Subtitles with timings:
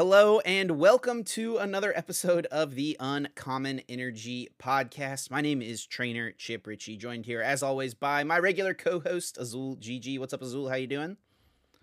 [0.00, 5.30] Hello, and welcome to another episode of the Uncommon Energy Podcast.
[5.30, 9.76] My name is Trainer Chip Ritchie, joined here as always by my regular co-host Azul
[9.76, 10.18] GG.
[10.18, 10.70] What's up, Azul?
[10.70, 11.18] How you doing?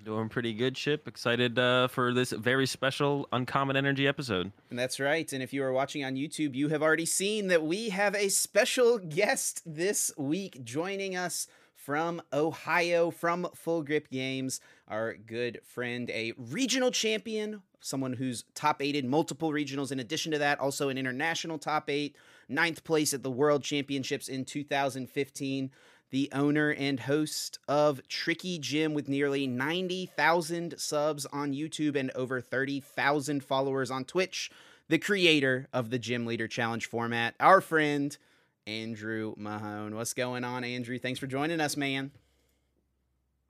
[0.04, 1.08] Doing pretty good, Chip.
[1.08, 4.52] Excited uh, for this very special Uncommon Energy episode.
[4.72, 5.31] And that's right.
[5.31, 8.29] And if you are watching on YouTube, you have already seen that we have a
[8.29, 11.46] special guest this week joining us
[11.76, 18.81] from Ohio, from Full Grip Games, our good friend, a regional champion, someone who's top
[18.81, 19.91] eighted multiple regionals.
[19.91, 22.16] In addition to that, also an international top eight,
[22.48, 25.72] ninth place at the World Championships in 2015.
[26.10, 32.40] The owner and host of Tricky Gym with nearly 90,000 subs on YouTube and over
[32.40, 34.49] 30,000 followers on Twitch.
[34.88, 38.18] The creator of the Gym Leader Challenge format, our friend,
[38.66, 39.96] Andrew Mahone.
[39.96, 40.98] What's going on, Andrew?
[40.98, 42.12] Thanks for joining us, man.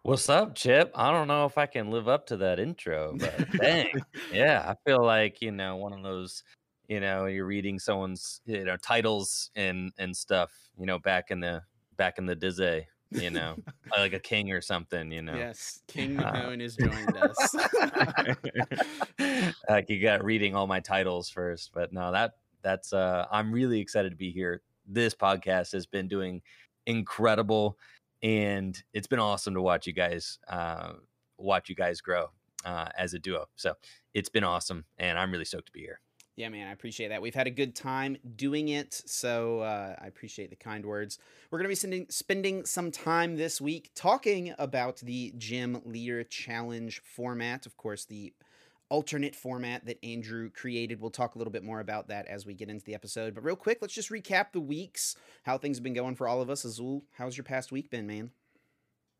[0.03, 0.91] What's up, Chip?
[0.95, 3.91] I don't know if I can live up to that intro, but dang,
[4.31, 6.43] yeah, I feel like you know one of those,
[6.87, 11.39] you know, you're reading someone's you know titles and and stuff, you know, back in
[11.39, 11.61] the
[11.97, 13.57] back in the Dizzy, you know,
[13.97, 15.35] like a king or something, you know.
[15.35, 17.55] Yes, King Mahone uh, has joined us.
[19.69, 23.79] like you got reading all my titles first, but no, that that's uh I'm really
[23.79, 26.41] excited to be here this podcast has been doing
[26.85, 27.77] incredible,
[28.21, 30.93] and it's been awesome to watch you guys uh,
[31.37, 32.27] watch you guys grow
[32.65, 33.45] uh, as a duo.
[33.55, 33.75] So
[34.13, 35.99] it's been awesome, and I'm really stoked to be here.
[36.35, 37.19] Yeah, man, I appreciate that.
[37.19, 41.17] We've had a good time doing it, so uh, I appreciate the kind words.
[41.49, 46.23] We're going to be sending, spending some time this week talking about the Gym Leader
[46.23, 47.65] Challenge format.
[47.65, 48.33] Of course, the
[48.89, 51.01] alternate format that Andrew created.
[51.01, 53.35] We'll talk a little bit more about that as we get into the episode.
[53.35, 56.41] But real quick, let's just recap the weeks, how things have been going for all
[56.41, 56.65] of us.
[56.65, 58.31] Azul, how's your past week been, man?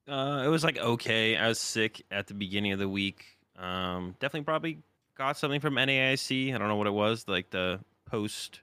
[0.08, 1.36] Uh, it was like okay.
[1.36, 3.26] I was sick at the beginning of the week.
[3.58, 4.80] Um, definitely probably
[5.18, 6.54] got something from NAIC.
[6.54, 8.62] I don't know what it was, like the post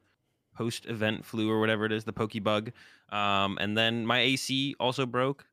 [0.57, 2.73] post event flu or whatever it is, the pokey bug.
[3.11, 5.47] Um, and then my AC also broke.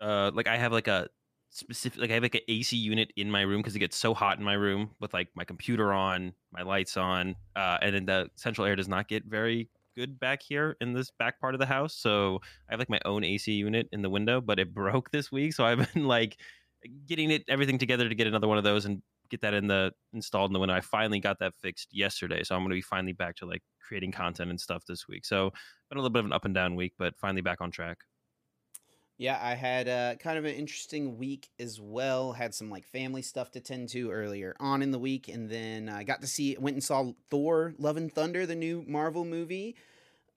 [0.00, 1.08] Uh, like I have like a
[1.56, 4.14] specific like I have like an AC unit in my room because it gets so
[4.14, 8.06] hot in my room with like my computer on, my lights on, uh, and then
[8.06, 11.58] the central air does not get very good back here in this back part of
[11.58, 11.94] the house.
[11.94, 15.32] So I have like my own AC unit in the window, but it broke this
[15.32, 16.36] week, so I've been like
[17.06, 19.92] getting it everything together to get another one of those and get that in the
[20.12, 20.74] installed in the window.
[20.74, 23.62] I finally got that fixed yesterday, so I'm going to be finally back to like
[23.80, 25.24] creating content and stuff this week.
[25.24, 25.50] So
[25.88, 27.98] been a little bit of an up and down week, but finally back on track.
[29.18, 32.32] Yeah, I had uh, kind of an interesting week as well.
[32.32, 35.88] Had some like family stuff to tend to earlier on in the week, and then
[35.88, 39.76] I got to see, went and saw Thor: Love and Thunder, the new Marvel movie.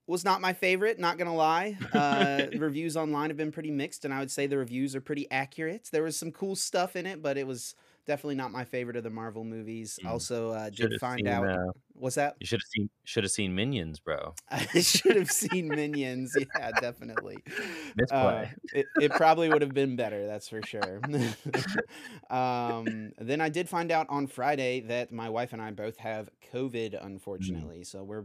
[0.06, 1.76] Was not my favorite, not gonna lie.
[1.92, 5.30] Uh, reviews online have been pretty mixed, and I would say the reviews are pretty
[5.30, 5.88] accurate.
[5.92, 7.74] There was some cool stuff in it, but it was
[8.06, 9.98] definitely not my favorite of the Marvel movies.
[10.02, 10.10] Mm.
[10.10, 12.36] Also, uh, did find seen, out uh, what's that?
[12.40, 14.34] You should have seen should have seen Minions, bro.
[14.50, 16.36] I should have seen Minions.
[16.36, 17.38] Yeah, definitely.
[17.96, 18.18] Misplay.
[18.18, 20.26] Uh, it, it probably would have been better.
[20.26, 21.00] That's for sure.
[22.30, 26.30] um, then I did find out on Friday that my wife and I both have
[26.52, 27.04] COVID, mm.
[27.04, 27.80] unfortunately.
[27.80, 27.86] Mm.
[27.86, 28.24] So we're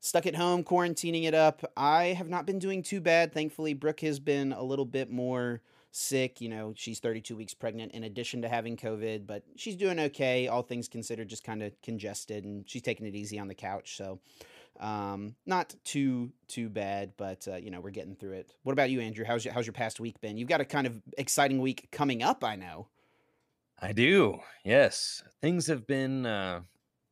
[0.00, 1.64] stuck at home, quarantining it up.
[1.76, 3.32] I have not been doing too bad.
[3.32, 5.62] Thankfully, Brooke has been a little bit more
[5.94, 6.40] sick.
[6.40, 10.48] You know, she's 32 weeks pregnant in addition to having COVID, but she's doing okay,
[10.48, 13.96] all things considered, just kind of congested and she's taking it easy on the couch.
[13.96, 14.18] So,
[14.80, 18.52] um, not too, too bad, but, uh, you know, we're getting through it.
[18.64, 19.24] What about you, Andrew?
[19.24, 20.36] How's your, how's your past week been?
[20.36, 22.88] You've got a kind of exciting week coming up, I know.
[23.80, 24.40] I do.
[24.64, 25.22] Yes.
[25.40, 26.62] Things have been, uh,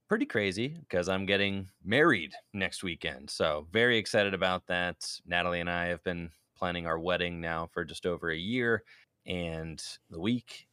[0.08, 3.30] pretty crazy because I'm getting married next weekend.
[3.30, 4.96] So, very excited about that.
[5.24, 6.30] Natalie and I have been
[6.62, 8.84] planning our wedding now for just over a year,
[9.26, 10.68] and the week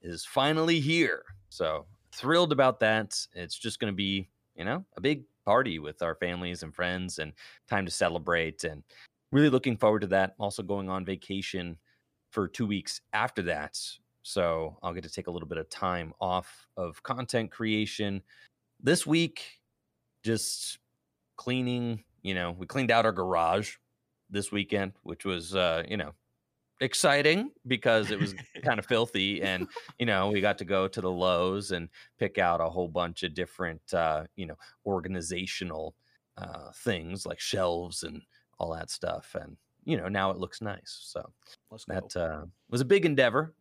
[0.00, 1.24] is finally here.
[1.48, 3.18] So thrilled about that.
[3.34, 7.18] It's just going to be, you know, a big party with our families and friends
[7.18, 7.32] and
[7.68, 8.84] time to celebrate and
[9.32, 10.36] really looking forward to that.
[10.38, 11.76] Also going on vacation
[12.30, 13.76] for 2 weeks after that.
[14.22, 18.22] So I'll get to take a little bit of time off of content creation.
[18.80, 19.60] This week
[20.22, 20.78] just
[21.34, 23.74] cleaning, you know, we cleaned out our garage
[24.32, 26.12] this weekend, which was uh, you know
[26.82, 28.34] exciting because it was
[28.64, 29.68] kind of filthy and
[30.00, 31.88] you know we got to go to the lowe's and
[32.18, 35.94] pick out a whole bunch of different uh, you know organizational
[36.38, 38.20] uh, things like shelves and
[38.58, 41.24] all that stuff and you know now it looks nice so
[41.86, 43.54] that uh, was a big endeavor.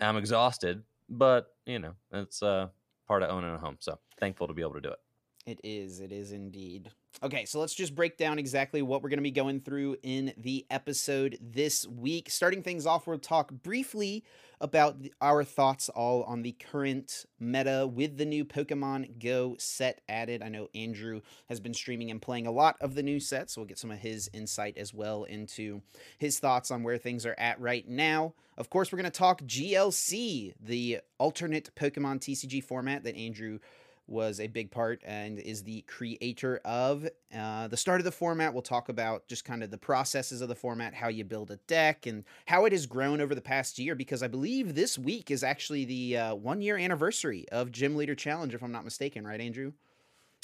[0.00, 2.68] I'm exhausted but you know it's uh,
[3.06, 4.98] part of owning a home so thankful to be able to do it
[5.46, 6.00] It is.
[6.00, 6.90] It is indeed.
[7.22, 10.32] Okay, so let's just break down exactly what we're going to be going through in
[10.38, 12.30] the episode this week.
[12.30, 14.24] Starting things off, we'll talk briefly
[14.60, 20.42] about our thoughts all on the current meta with the new Pokemon Go set added.
[20.42, 21.20] I know Andrew
[21.50, 23.90] has been streaming and playing a lot of the new set, so we'll get some
[23.90, 25.82] of his insight as well into
[26.18, 28.32] his thoughts on where things are at right now.
[28.56, 33.58] Of course, we're going to talk GLC, the alternate Pokemon TCG format that Andrew
[34.06, 37.08] was a big part and is the creator of.
[37.34, 40.48] Uh, the start of the format, we'll talk about just kind of the processes of
[40.48, 43.78] the format, how you build a deck, and how it has grown over the past
[43.78, 43.94] year.
[43.94, 48.14] Because I believe this week is actually the uh, one year anniversary of Gym Leader
[48.14, 49.72] Challenge, if I'm not mistaken, right, Andrew?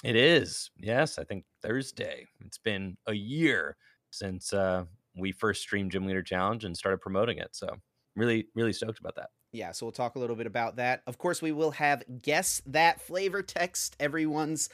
[0.02, 0.70] It is.
[0.78, 2.26] Yes, I think Thursday.
[2.44, 3.76] It's been a year
[4.10, 4.84] since uh,
[5.16, 7.50] we first streamed Gym Leader Challenge and started promoting it.
[7.52, 7.68] So,
[8.16, 11.02] really, really stoked about that yeah, so we'll talk a little bit about that.
[11.06, 14.68] Of course, we will have guess that flavor text, everyone's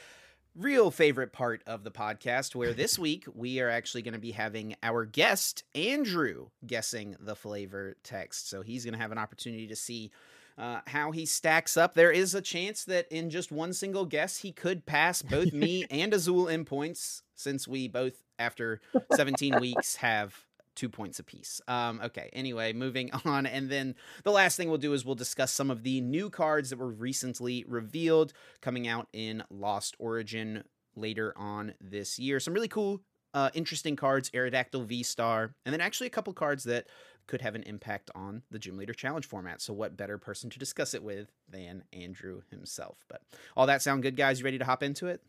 [0.55, 4.33] real favorite part of the podcast, where this week we are actually going to be
[4.33, 8.49] having our guest, Andrew, guessing the flavor text.
[8.49, 10.11] So he's going to have an opportunity to see
[10.59, 11.95] uh, how he stacks up.
[11.95, 15.87] There is a chance that in just one single guess, he could pass both me
[15.91, 18.81] and Azul in points, since we both, after
[19.15, 20.46] 17 weeks, have
[20.77, 21.61] two points apiece.
[21.67, 23.47] Um, okay, anyway, moving on.
[23.47, 26.71] And then the last thing we'll do is we'll discuss some of the new cards
[26.71, 30.63] that were recently revealed coming out in Lost Origin
[30.95, 32.39] later on this year.
[32.39, 33.01] Some really cool,
[33.35, 36.87] uh, interesting cards Aerodactyl V Star, and then actually a couple cards that
[37.27, 39.61] could have an impact on the Gym Leader Challenge format.
[39.61, 43.05] So, what better person to discuss it with than Andrew himself?
[43.09, 43.23] But
[43.57, 44.39] all that sound good, guys?
[44.39, 45.21] You ready to hop into it?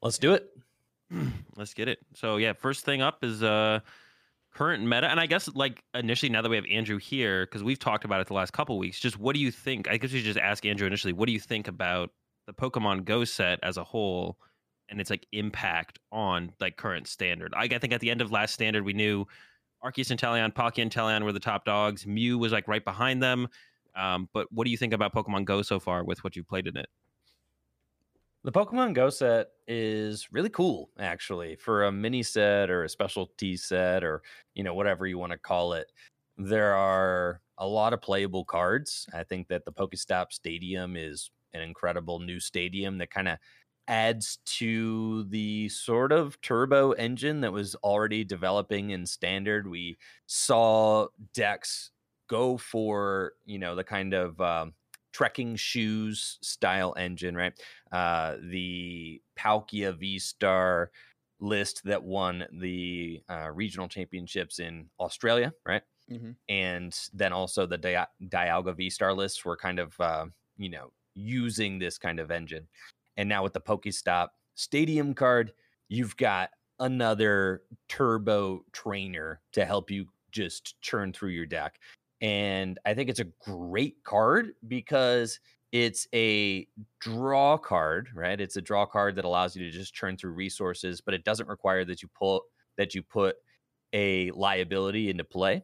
[0.00, 0.56] Let's do it.
[1.56, 1.98] Let's get it.
[2.14, 3.80] So yeah, first thing up is uh
[4.54, 7.78] current meta, and I guess like initially now that we have Andrew here because we've
[7.78, 8.98] talked about it the last couple weeks.
[8.98, 9.88] Just what do you think?
[9.88, 11.12] I guess should just ask Andrew initially.
[11.12, 12.10] What do you think about
[12.46, 14.38] the Pokemon Go set as a whole?
[14.88, 17.54] And its like impact on like current standard.
[17.56, 19.26] I, I think at the end of last standard, we knew
[19.82, 22.06] Arceus and Inteleon, Palkia and Inteleon were the top dogs.
[22.06, 23.48] Mew was like right behind them.
[23.96, 26.66] Um, but what do you think about Pokemon Go so far with what you've played
[26.66, 26.90] in it?
[28.44, 33.56] The Pokemon Go set is really cool, actually, for a mini set or a specialty
[33.56, 34.22] set or
[34.54, 35.92] you know whatever you want to call it.
[36.36, 39.06] There are a lot of playable cards.
[39.14, 43.38] I think that the Pokestop Stadium is an incredible new stadium that kind of
[43.86, 49.68] adds to the sort of turbo engine that was already developing in standard.
[49.68, 51.92] We saw decks
[52.28, 54.74] go for you know the kind of um,
[55.12, 57.52] trekking shoes style engine, right?
[57.90, 60.90] Uh, the Palkia V Star
[61.40, 65.82] list that won the uh, regional championships in Australia, right?
[66.10, 66.32] Mm-hmm.
[66.48, 70.26] And then also the Di- Dialga V Star lists were kind of, uh,
[70.56, 72.66] you know, using this kind of engine.
[73.16, 75.52] And now with the Pokestop Stadium card,
[75.88, 81.78] you've got another turbo trainer to help you just churn through your deck.
[82.22, 85.40] And I think it's a great card because
[85.72, 86.68] it's a
[87.00, 88.40] draw card, right?
[88.40, 91.48] It's a draw card that allows you to just churn through resources, but it doesn't
[91.48, 92.42] require that you pull
[92.78, 93.36] that you put
[93.92, 95.62] a liability into play.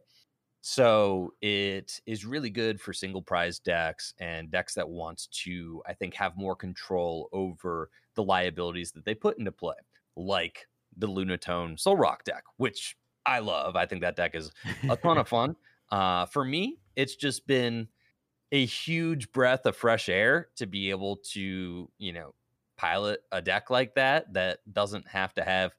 [0.61, 5.93] So it is really good for single prize decks and decks that wants to, I
[5.93, 9.75] think, have more control over the liabilities that they put into play,
[10.17, 10.67] like
[10.97, 13.75] the Lunatone Solrock deck, which I love.
[13.77, 14.51] I think that deck is
[14.89, 15.55] a ton of fun.
[15.91, 17.87] Uh, for me, it's just been
[18.51, 22.33] a huge breath of fresh air to be able to, you know,
[22.77, 25.71] pilot a deck like that that doesn't have to have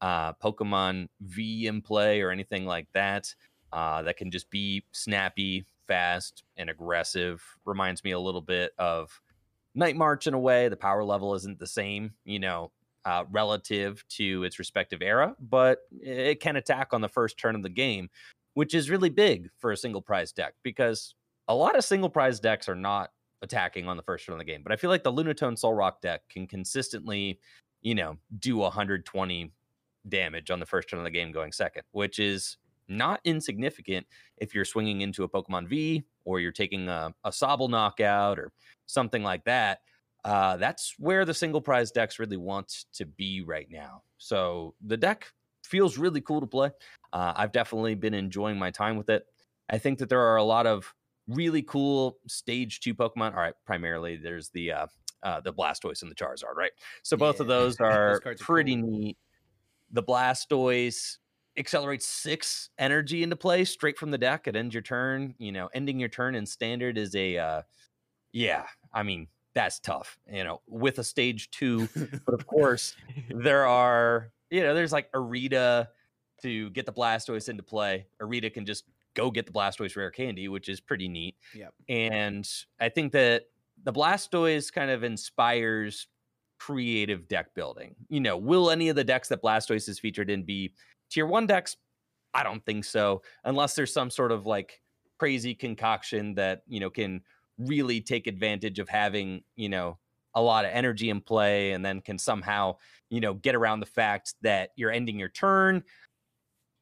[0.00, 3.34] uh, Pokemon V in play or anything like that.
[3.72, 7.42] Uh, that can just be snappy, fast, and aggressive.
[7.64, 9.20] Reminds me a little bit of
[9.74, 10.68] Night March in a way.
[10.68, 12.70] The power level isn't the same, you know,
[13.04, 17.62] uh, relative to its respective era, but it can attack on the first turn of
[17.62, 18.08] the game,
[18.56, 21.14] which is really big for a single prize deck because
[21.46, 23.10] a lot of single prize decks are not
[23.42, 24.62] attacking on the first turn of the game.
[24.62, 27.38] But I feel like the Lunatone Solrock deck can consistently,
[27.82, 29.52] you know, do 120
[30.08, 32.56] damage on the first turn of the game going second, which is
[32.88, 34.06] not insignificant
[34.38, 38.52] if you're swinging into a Pokemon V or you're taking a, a Sobble knockout or
[38.86, 39.80] something like that.
[40.24, 44.02] Uh, that's where the single prize decks really want to be right now.
[44.16, 45.26] So the deck
[45.66, 46.70] feels really cool to play.
[47.12, 49.24] Uh, I've definitely been enjoying my time with it.
[49.68, 50.92] I think that there are a lot of
[51.28, 53.32] really cool stage two Pokemon.
[53.32, 54.86] All right, primarily there's the uh,
[55.22, 56.72] uh, the Blastoise and the Charizard, right?
[57.02, 57.42] So both yeah.
[57.42, 58.90] of those are those pretty are cool.
[58.90, 59.18] neat.
[59.92, 61.18] The Blastoise
[61.58, 64.46] accelerates six energy into play straight from the deck.
[64.46, 65.34] It ends your turn.
[65.38, 67.62] You know, ending your turn in standard is a uh,
[68.32, 68.66] yeah.
[68.92, 71.88] I mean, that's tough, you know, with a stage two.
[72.26, 72.94] but of course,
[73.30, 75.88] there are, you know, there's like Irida
[76.42, 78.06] to get the Blastoise into play.
[78.20, 78.84] Irida can just
[79.14, 81.36] go get the Blastoise rare candy, which is pretty neat.
[81.54, 81.74] Yep.
[81.88, 82.48] And
[82.78, 83.44] I think that
[83.82, 86.08] the Blastoise kind of inspires
[86.58, 87.94] creative deck building.
[88.08, 90.74] You know, will any of the decks that Blastoise is featured in be
[91.10, 91.76] tier one decks?
[92.34, 94.80] I don't think so, unless there's some sort of like
[95.18, 97.22] crazy concoction that, you know, can
[97.58, 99.98] really take advantage of having, you know,
[100.36, 102.76] a lot of energy in play and then can somehow,
[103.10, 105.82] you know, get around the fact that you're ending your turn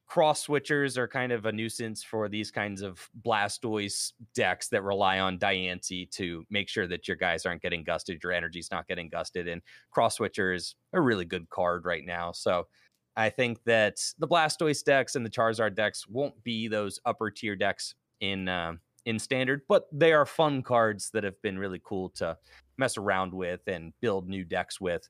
[0.07, 5.19] cross switchers are kind of a nuisance for these kinds of Blastoise decks that rely
[5.19, 9.09] on Diancie to make sure that your guys aren't getting gusted, your energy's not getting
[9.09, 9.47] gusted.
[9.47, 12.31] And cross switcher is a really good card right now.
[12.31, 12.67] So
[13.15, 17.55] I think that the Blastoise decks and the Charizard decks won't be those upper tier
[17.55, 18.73] decks in uh,
[19.05, 22.35] in standard, but they are fun cards that have been really cool to
[22.77, 25.07] mess around with and build new decks with.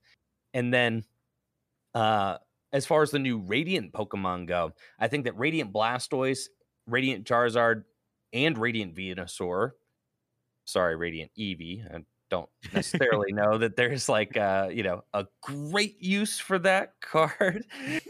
[0.54, 1.04] And then
[1.94, 2.38] uh,
[2.72, 6.48] as far as the new Radiant Pokemon go, I think that Radiant Blastoise,
[6.88, 7.84] Radiant Charizard,
[8.34, 9.72] and Radiant Venusaur,
[10.66, 16.02] sorry, Radiant Eevee, I don't necessarily know that there's like uh, you know a great
[16.02, 17.66] use for that card,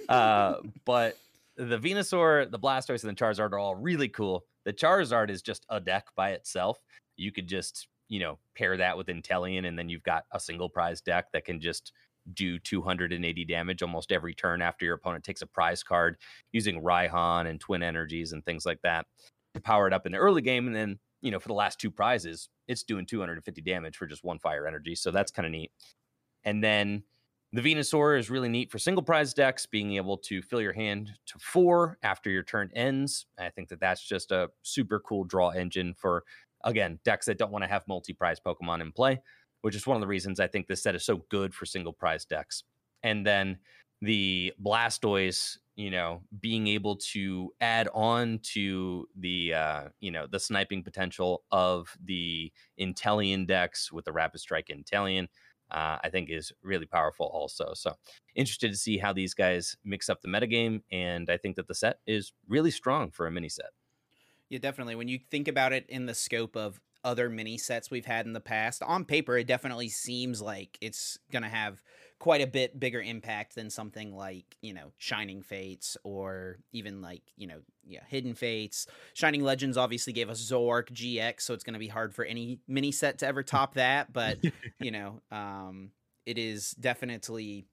[0.10, 1.18] uh, but
[1.58, 4.46] the Venusaur, the Blastoise, and the Charizard are all really cool.
[4.66, 6.80] The Charizard is just a deck by itself.
[7.18, 10.70] You could just you know pair that with Inteleon, and then you've got a single
[10.70, 11.92] prize deck that can just
[12.34, 16.18] do 280 damage almost every turn after your opponent takes a prize card
[16.52, 19.06] using Raihan and Twin Energies and things like that
[19.54, 20.68] to power it up in the early game.
[20.68, 24.24] And then, you know, for the last two prizes, it's doing 250 damage for just
[24.24, 24.96] one fire energy.
[24.96, 25.72] So that's kind of neat.
[26.44, 27.04] And then
[27.54, 31.12] the Venusaur is really neat for single prize decks, being able to fill your hand
[31.28, 33.28] to four after your turn ends.
[33.40, 36.24] I think that that's just a super cool draw engine for,
[36.66, 39.22] again, decks that don't want to have multi prize Pokemon in play
[39.66, 41.92] which is one of the reasons I think this set is so good for single
[41.92, 42.66] prize decks.
[43.02, 43.58] And then
[44.00, 50.40] the Blastoise, you know, being able to add on to the uh, you know the
[50.40, 55.24] sniping potential of the Inteleon decks with the Rapid Strike Inteleon,
[55.72, 57.72] uh, I think is really powerful also.
[57.74, 57.96] So
[58.36, 61.74] interested to see how these guys mix up the metagame, and I think that the
[61.74, 63.72] set is really strong for a mini set.
[64.50, 64.96] Yeah, definitely.
[64.96, 68.34] When you think about it in the scope of other mini sets we've had in
[68.34, 68.82] the past.
[68.82, 71.82] On paper, it definitely seems like it's going to have
[72.20, 77.22] quite a bit bigger impact than something like, you know, Shining Fates or even like,
[77.38, 78.88] you know, yeah, Hidden Fates.
[79.14, 82.60] Shining Legends obviously gave us Zoroark GX, so it's going to be hard for any
[82.68, 84.40] mini set to ever top that, but,
[84.80, 85.92] you know, um
[86.26, 87.68] it is definitely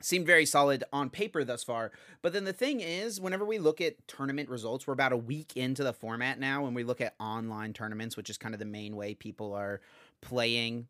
[0.00, 1.92] seemed very solid on paper thus far.
[2.22, 5.52] But then the thing is, whenever we look at tournament results, we're about a week
[5.56, 6.64] into the format now.
[6.64, 9.80] When we look at online tournaments, which is kind of the main way people are
[10.20, 10.88] playing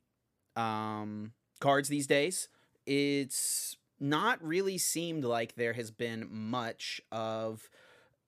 [0.56, 2.48] um, cards these days,
[2.86, 7.68] it's not really seemed like there has been much of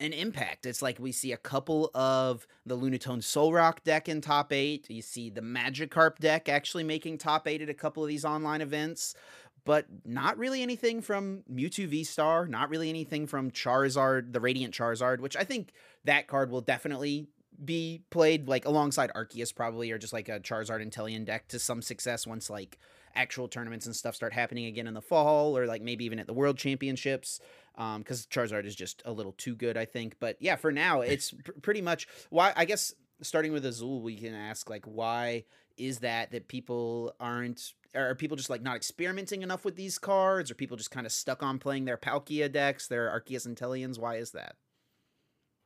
[0.02, 0.66] an impact.
[0.66, 4.90] It's like we see a couple of the Lunatone Solrock deck in top eight.
[4.90, 8.60] You see the Magikarp deck actually making top eight at a couple of these online
[8.60, 9.14] events
[9.64, 14.74] but not really anything from Mewtwo V Star, not really anything from Charizard, the Radiant
[14.74, 15.72] Charizard, which I think
[16.04, 17.28] that card will definitely
[17.64, 21.82] be played like alongside Arceus probably, or just like a Charizard Inteleon deck to some
[21.82, 22.78] success once like
[23.14, 26.26] actual tournaments and stuff start happening again in the fall, or like maybe even at
[26.26, 27.40] the World Championships.
[27.74, 30.16] Because um, Charizard is just a little too good, I think.
[30.20, 32.52] But yeah, for now, it's pr- pretty much why.
[32.56, 35.44] I guess starting with Azul, we can ask like why
[35.76, 40.50] is that that people aren't are people just like not experimenting enough with these cards?
[40.50, 43.98] Are people just kind of stuck on playing their Palkia decks, their Arceus Inteleons?
[43.98, 44.56] Why is that?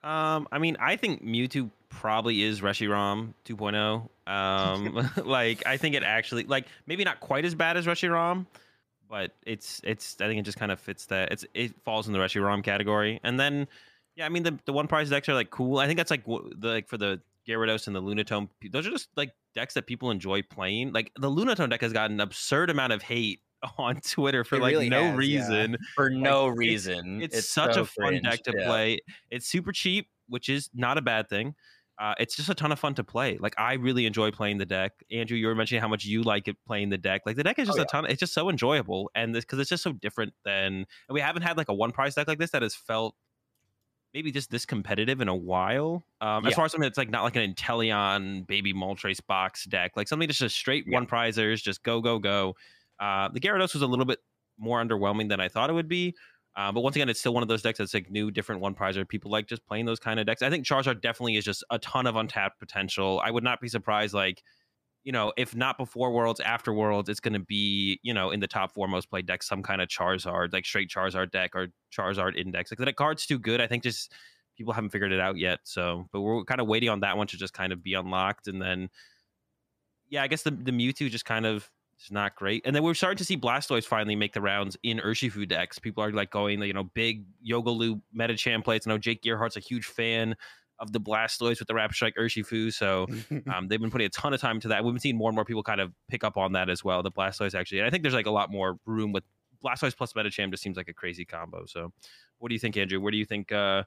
[0.03, 4.09] Um, I mean, I think Mewtwo probably is Reshiram 2.0.
[4.31, 8.47] Um, like I think it actually like maybe not quite as bad as Reshiram,
[9.09, 11.33] but it's it's I think it just kind of fits that.
[11.33, 13.21] It's it falls in the Reshiram category.
[13.23, 13.69] And then
[14.17, 15.79] yeah, I mean the the one prize decks are like cool.
[15.79, 18.49] I think that's like the like for the Gyarados and the Lunatone.
[18.71, 20.93] Those are just like decks that people enjoy playing.
[20.93, 23.41] Like the Lunatone deck has got an absurd amount of hate
[23.79, 25.73] on Twitter for it like really no has, reason.
[25.73, 25.77] Yeah.
[25.95, 27.23] For like, no reason.
[27.23, 28.67] It's, it's such so a fun cringe, deck to yeah.
[28.67, 29.01] play.
[29.31, 31.55] It's super cheap, which is not a bad thing.
[31.99, 33.39] Uh, it's just a ton of fun to play.
[33.41, 34.93] Like I really enjoy playing the deck.
[35.11, 37.23] Andrew, you were mentioning how much you like it playing the deck.
[37.25, 37.85] Like the deck is oh, just oh, yeah.
[37.85, 38.11] a ton.
[38.11, 40.75] It's just so enjoyable, and this because it's just so different than.
[40.75, 43.15] And we haven't had like a one prize deck like this that has felt
[44.17, 46.03] maybe just this competitive in a while.
[46.23, 46.49] Um, yeah.
[46.49, 50.09] As far as something that's like not like an Inteleon baby Moltres box deck, like
[50.09, 50.95] something that's just straight yeah.
[50.95, 52.57] one prizers, just go go go.
[52.99, 54.19] Uh, the Gyarados was a little bit
[54.59, 56.15] more underwhelming than I thought it would be.
[56.57, 58.75] Uh, but once again, it's still one of those decks that's like new, different one
[58.75, 59.07] prizer.
[59.07, 60.41] People like just playing those kind of decks.
[60.41, 63.21] I think Charizard definitely is just a ton of untapped potential.
[63.23, 64.43] I would not be surprised, like
[65.07, 68.41] you know, if not before Worlds, after Worlds, it's going to be, you know, in
[68.41, 71.69] the top four most played decks, some kind of Charizard, like straight Charizard deck or
[71.97, 72.73] Charizard index.
[72.73, 73.61] Like that card's too good.
[73.61, 74.13] I think just
[74.59, 75.61] people haven't figured it out yet.
[75.63, 78.49] So, but we're kind of waiting on that one to just kind of be unlocked.
[78.49, 78.89] And then,
[80.09, 81.71] yeah, I guess the, the Mewtwo just kind of
[82.01, 82.63] is not great.
[82.67, 85.79] And then we're starting to see Blastoise finally make the rounds in Urshifu decks.
[85.79, 88.89] People are like going, you know, big Yoga Loop Medicham plates.
[88.89, 90.35] I know Jake Gearhart's a huge fan
[90.79, 92.73] of the Blastoise with the Rapid Strike Urshifu.
[92.73, 93.07] So
[93.55, 94.85] um, they've been putting a ton of time to that.
[94.85, 97.03] We've been seeing more and more people kind of pick up on that as well.
[97.03, 99.25] The Blastoise actually, and I think there's like a lot more room with
[99.65, 100.51] Blastoise plus Medicham.
[100.51, 101.65] Just seems like a crazy combo.
[101.67, 101.93] So,
[102.39, 103.01] what do you think, Andrew?
[103.01, 103.85] Where do you think uh,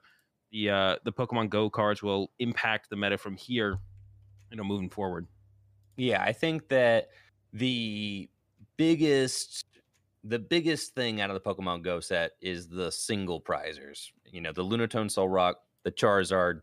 [0.50, 3.78] the uh, the Pokemon Go cards will impact the meta from here?
[4.50, 5.26] You know, moving forward.
[5.96, 7.10] Yeah, I think that
[7.52, 8.28] the
[8.76, 9.64] biggest
[10.24, 14.10] the biggest thing out of the Pokemon Go set is the single prizers.
[14.26, 15.54] You know, the Lunatone Solrock,
[15.84, 16.60] the Charizard,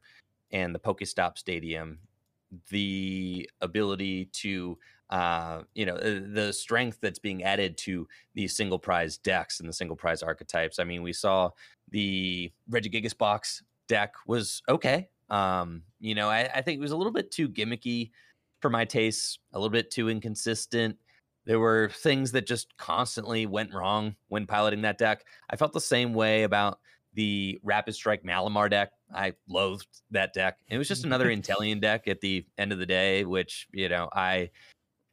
[0.51, 2.00] and the Pokestop Stadium.
[2.70, 4.77] The ability to
[5.10, 9.70] uh, you know, uh, the strength that's being added to these single prize decks and
[9.70, 10.80] the single prize archetypes.
[10.80, 11.51] I mean, we saw
[11.89, 15.08] the Regigigas box deck was okay.
[15.30, 18.12] Um, you know, I, I think it was a little bit too gimmicky
[18.62, 20.98] for my tastes, a little bit too inconsistent.
[21.46, 25.24] There were things that just constantly went wrong when piloting that deck.
[25.50, 26.80] I felt the same way about
[27.18, 28.92] the Rapid Strike Malamar deck.
[29.14, 30.60] I loathed that deck.
[30.70, 34.08] It was just another Inteleon deck at the end of the day, which, you know,
[34.14, 34.52] I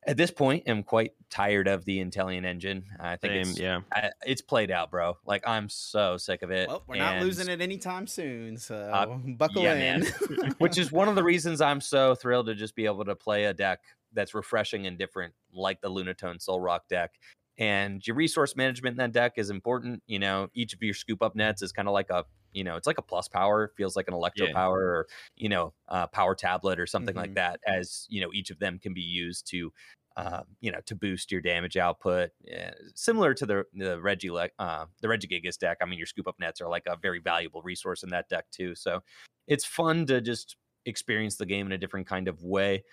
[0.07, 2.85] at this point am quite tired of the Inteleon engine.
[3.01, 3.81] I think Same, it's yeah.
[3.91, 5.17] I, it's played out, bro.
[5.25, 6.69] Like I'm so sick of it.
[6.69, 9.07] Well, we're not losing it anytime soon, so Uh,
[9.39, 10.05] buckle yeah, in.
[10.59, 13.45] which is one of the reasons I'm so thrilled to just be able to play
[13.45, 13.81] a deck
[14.13, 17.13] that's refreshing and different, like the Lunatone Solrock deck.
[17.59, 20.03] And your resource management in that deck is important.
[20.07, 22.77] You know, each of your scoop up nets is kind of like a, you know,
[22.77, 24.55] it's like a plus power, feels like an electro Yeah.
[24.55, 27.35] power or, you know, uh, power tablet or something like Mhm.
[27.35, 27.61] that.
[27.67, 29.73] As, you know, each of them can be used to,
[30.17, 32.31] um, you know, to boost your damage output.
[32.53, 35.79] Uh, similar to the the Reggie uh, the Regigigas deck.
[35.81, 38.51] I mean, your scoop up nets are like a very valuable resource in that deck
[38.51, 38.75] too.
[38.75, 39.03] So
[39.47, 40.57] it's fun to just
[40.87, 42.85] experience the game in a different kind of way.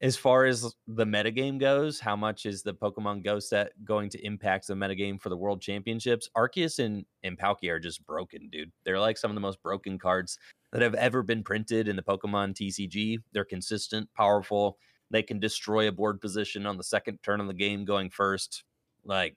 [0.00, 4.24] As far as the metagame goes, how much is the Pokemon Go set going to
[4.24, 6.30] impact the metagame for the World Championships?
[6.36, 8.70] Arceus and, and Palkia are just broken, dude.
[8.84, 10.38] They're like some of the most broken cards
[10.70, 13.18] that have ever been printed in the Pokemon TCG.
[13.32, 14.78] They're consistent, powerful.
[15.10, 18.62] They can destroy a board position on the second turn of the game going first.
[19.04, 19.36] Like,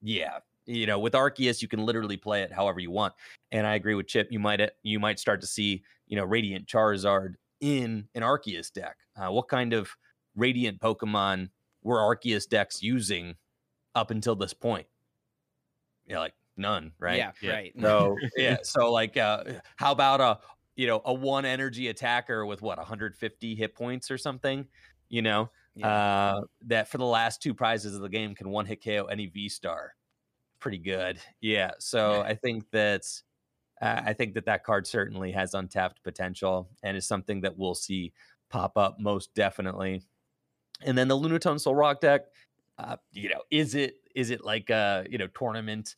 [0.00, 3.12] yeah, you know, with Arceus, you can literally play it however you want.
[3.52, 4.28] And I agree with Chip.
[4.30, 8.96] You might you might start to see you know Radiant Charizard in an Arceus deck.
[9.16, 9.90] Uh, what kind of
[10.36, 11.50] Radiant Pokemon
[11.82, 13.36] were Arceus decks using
[13.94, 14.86] up until this point?
[16.06, 17.16] Yeah, like none, right?
[17.16, 17.52] Yeah, Yeah.
[17.52, 17.74] right.
[17.80, 19.44] So yeah, so like, uh,
[19.76, 20.40] how about a
[20.76, 24.66] you know a one energy attacker with what 150 hit points or something?
[25.08, 25.88] You know, Yeah.
[25.88, 29.26] uh, that for the last two prizes of the game can one hit KO any
[29.26, 29.94] V star.
[30.60, 31.72] Pretty good, yeah.
[31.78, 32.20] So Yeah.
[32.22, 33.22] I think that's
[33.80, 37.74] uh, I think that that card certainly has untapped potential and is something that we'll
[37.74, 38.12] see
[38.48, 40.02] pop up most definitely.
[40.82, 42.26] And then the Lunatone Solrock deck,
[42.78, 45.96] uh, you know, is it is it like a you know tournament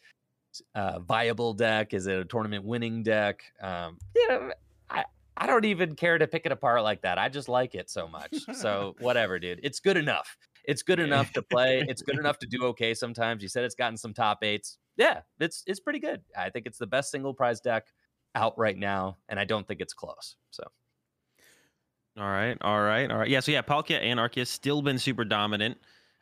[0.74, 1.94] uh, viable deck?
[1.94, 3.42] Is it a tournament winning deck?
[3.60, 4.52] Um, you know,
[4.90, 5.04] I
[5.36, 7.18] I don't even care to pick it apart like that.
[7.18, 8.34] I just like it so much.
[8.54, 9.60] So whatever, dude.
[9.62, 10.36] It's good enough.
[10.64, 11.84] It's good enough to play.
[11.88, 13.42] It's good enough to do okay sometimes.
[13.42, 14.78] You said it's gotten some top eights.
[14.96, 16.20] Yeah, it's it's pretty good.
[16.36, 17.86] I think it's the best single prize deck
[18.34, 20.36] out right now, and I don't think it's close.
[20.50, 20.64] So
[22.18, 23.28] All right, all right, all right.
[23.28, 25.78] Yeah, so yeah, Palkia and Arceus still been super dominant.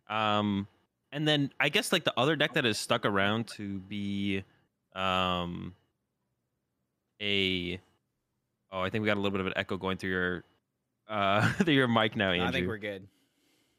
[0.08, 0.66] Um,
[1.12, 4.44] and then I guess like the other deck that has stuck around to be,
[4.94, 5.74] um,
[7.20, 7.80] a,
[8.70, 10.44] oh, I think we got a little bit of an echo going through your,
[11.08, 12.46] uh, through your mic now, Andrew.
[12.46, 13.06] I think we're good.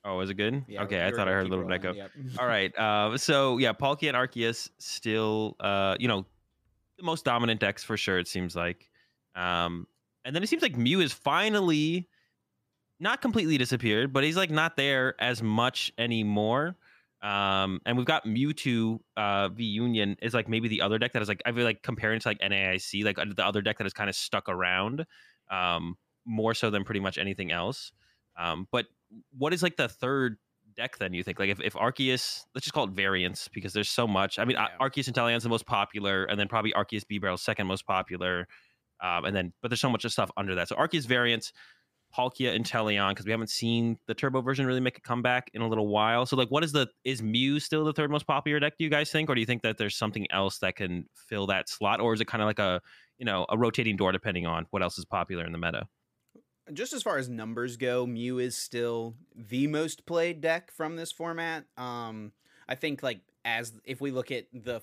[0.05, 0.63] Oh, is it good?
[0.67, 1.93] Yeah, okay, I thought I heard a little bit rolling, echo.
[1.93, 2.11] yep.
[2.39, 2.75] All right.
[2.77, 6.25] Uh, so yeah, Palkia and Arceus still, uh, you know,
[6.97, 8.17] the most dominant decks for sure.
[8.17, 8.89] It seems like,
[9.35, 9.87] um,
[10.23, 12.07] and then it seems like Mew is finally
[12.99, 16.75] not completely disappeared, but he's like not there as much anymore.
[17.21, 21.21] Um, and we've got Mewtwo uh, v Union is like maybe the other deck that
[21.21, 23.87] is like I feel like comparing to like NAIC, like uh, the other deck that
[23.87, 25.05] is kind of stuck around,
[25.51, 27.91] um, more so than pretty much anything else.
[28.37, 28.85] Um, but
[29.37, 30.37] what is like the third
[30.75, 31.39] deck then you think?
[31.39, 34.39] Like if, if arceus let's just call it variants because there's so much.
[34.39, 34.67] I mean Yeah.
[34.79, 38.47] arceus Inteleon's the most popular and then probably arceus b second most popular
[39.01, 40.67] um, and then but there's so much of stuff under that.
[40.67, 41.53] So arceus variants
[42.17, 45.67] palkia and because we haven't seen the turbo version really make a comeback in a
[45.67, 46.25] little while.
[46.25, 48.89] So like what is the is mew still the third most popular deck do you
[48.89, 49.29] guys think?
[49.29, 52.01] Or do you think that there's something else that can fill that slot?
[52.01, 52.81] Or is it kind of like a
[53.17, 55.87] you know a rotating door depending on what else is popular in the meta
[56.73, 61.11] just as far as numbers go, Mew is still the most played deck from this
[61.11, 61.65] format.
[61.77, 62.31] Um,
[62.67, 64.81] I think like as if we look at the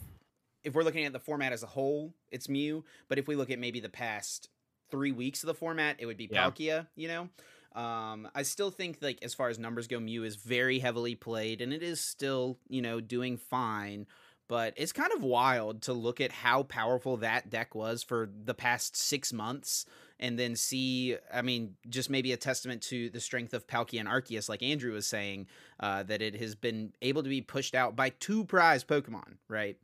[0.64, 2.84] if we're looking at the format as a whole, it's Mew.
[3.08, 4.48] But if we look at maybe the past
[4.90, 6.50] three weeks of the format, it would be Yeah.
[6.50, 6.86] Palkia.
[6.96, 10.78] You know, um, I still think like as far as numbers go, Mew is very
[10.80, 14.06] heavily played, and it is still you know doing fine.
[14.48, 18.54] But it's kind of wild to look at how powerful that deck was for the
[18.54, 19.86] past six months
[20.18, 24.08] and then see, I mean, just maybe a testament to the strength of Palkia and
[24.08, 25.46] Arceus, like Andrew was saying,
[25.80, 29.76] uh, that it has been able to be pushed out by two prize Pokemon, right?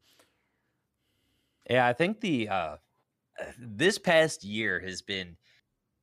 [1.68, 2.76] Yeah, I think the uh
[3.58, 5.36] this past year has been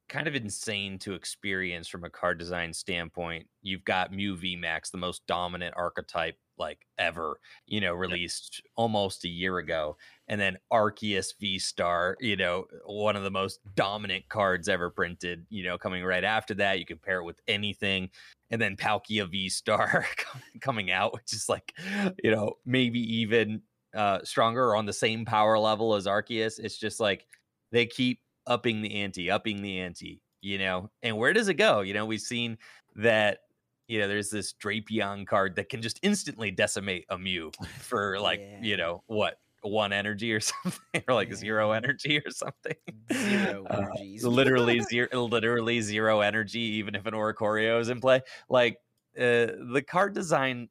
[0.10, 3.48] kind of insane to experience from a card design standpoint.
[3.62, 9.30] You've got Mew VMAX, the most dominant archetype like ever, you know, released almost a
[9.30, 9.96] year ago.
[10.28, 15.46] And then Arceus V Star, you know, one of the most dominant cards ever printed,
[15.50, 16.80] you know, coming right after that.
[16.80, 18.10] You compare it with anything.
[18.52, 20.06] And then Palkia V Star
[20.62, 21.74] coming out, which is like,
[22.22, 23.62] you know, maybe even
[23.96, 26.60] uh stronger or on the same power level as Arceus.
[26.60, 27.26] It's just like
[27.72, 30.92] they keep upping the ante, upping the ante, you know.
[31.04, 31.82] And where does it go?
[31.82, 32.58] You know, we've seen
[32.96, 33.40] that
[33.88, 38.42] you know, there's this Drapion card that can just instantly decimate a Mew for like,
[38.42, 38.60] Yeah.
[38.60, 41.36] you know, what one energy or something, or like Yeah.
[41.36, 42.76] zero energy or something.
[43.12, 43.86] Zero Uh,
[44.22, 48.22] literally zero, literally zero energy, even if an Oricorio is in play.
[48.50, 48.78] Like
[49.18, 50.70] uh, the card design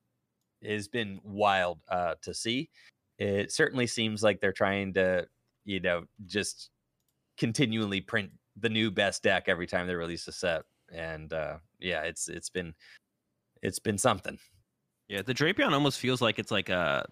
[0.64, 2.70] has been wild uh, to see.
[3.18, 5.28] It certainly seems like they're trying to,
[5.64, 6.70] you know, just
[7.38, 10.62] continually print the new best deck every time they release a set.
[10.92, 12.74] And uh, yeah, it's it's been
[13.62, 14.38] it's been something.
[15.09, 17.07] Yeah, the Drapion almost feels like it's like a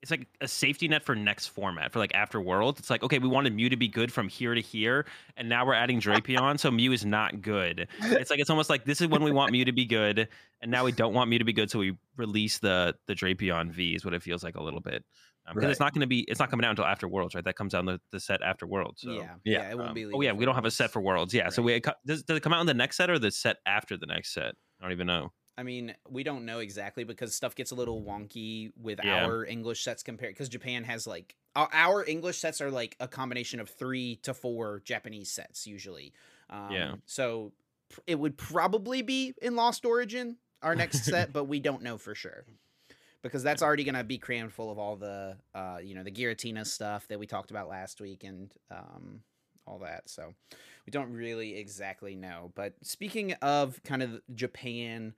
[0.00, 2.78] it's like a safety net for next format for like after Worlds.
[2.78, 5.66] It's like okay, we wanted Mew to be good from here to here, and now
[5.66, 7.88] we're adding Drapion, so Mew is not good.
[8.02, 10.28] It's like it's almost like this is when we want Mew to be good,
[10.60, 13.70] and now we don't want Mew to be good, so we release the the Drapion
[13.70, 15.04] V is what it feels like a little bit.
[15.54, 15.86] Because it's Right.
[15.86, 17.44] not going to be, it's not coming out until after Worlds, right?
[17.44, 19.02] That comes out in the, the set after Worlds.
[19.02, 19.10] So.
[19.12, 20.04] yeah, yeah, yeah, it won't Um, be.
[20.06, 21.32] oh yeah, we don't have a set for Worlds.
[21.34, 23.56] Yeah, so we does, does it come out in the next set or the set
[23.66, 24.54] after the next set?
[24.80, 25.32] I don't even know.
[25.56, 29.24] I mean, we don't know exactly because stuff gets a little wonky with Yeah.
[29.26, 33.08] our English sets compared because Japan has like our, our English sets are like a
[33.08, 36.12] combination of three to four Japanese sets usually.
[36.48, 36.94] Um, Yeah.
[37.06, 37.52] So
[37.90, 41.98] pr- it would probably be in Lost Origin our next set, but we don't know
[41.98, 42.44] for sure
[43.22, 46.10] because that's already going to be crammed full of all the uh, you know the
[46.10, 49.20] Giratina stuff that we talked about last week and um,
[49.66, 50.08] all that.
[50.08, 50.34] So
[50.86, 52.52] we don't really exactly know.
[52.54, 55.14] But speaking of kind of Japan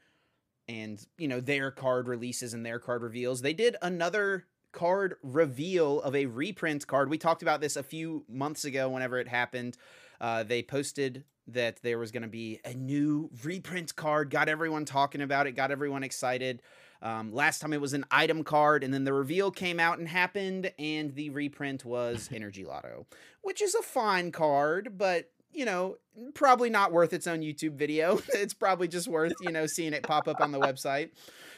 [0.68, 6.00] and you know their card releases and their card reveals, they did another card reveal
[6.02, 7.10] of a reprint card.
[7.10, 9.76] We talked about this a few months ago whenever it happened.
[10.20, 14.84] Uh, they posted that there was going to be a new reprint card, got everyone
[14.84, 16.62] talking about it, got everyone excited.
[17.02, 20.08] Um, last time it was an item card, and then the reveal came out and
[20.08, 23.06] happened, and the reprint was Energy Lotto,
[23.42, 25.96] which is a fine card, but you know,
[26.34, 28.20] probably not worth its own YouTube video.
[28.34, 31.10] it's probably just worth, you know, seeing it pop up on the website.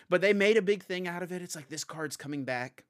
[0.08, 1.42] But they made a big thing out of it.
[1.42, 2.84] It's like this card's coming back.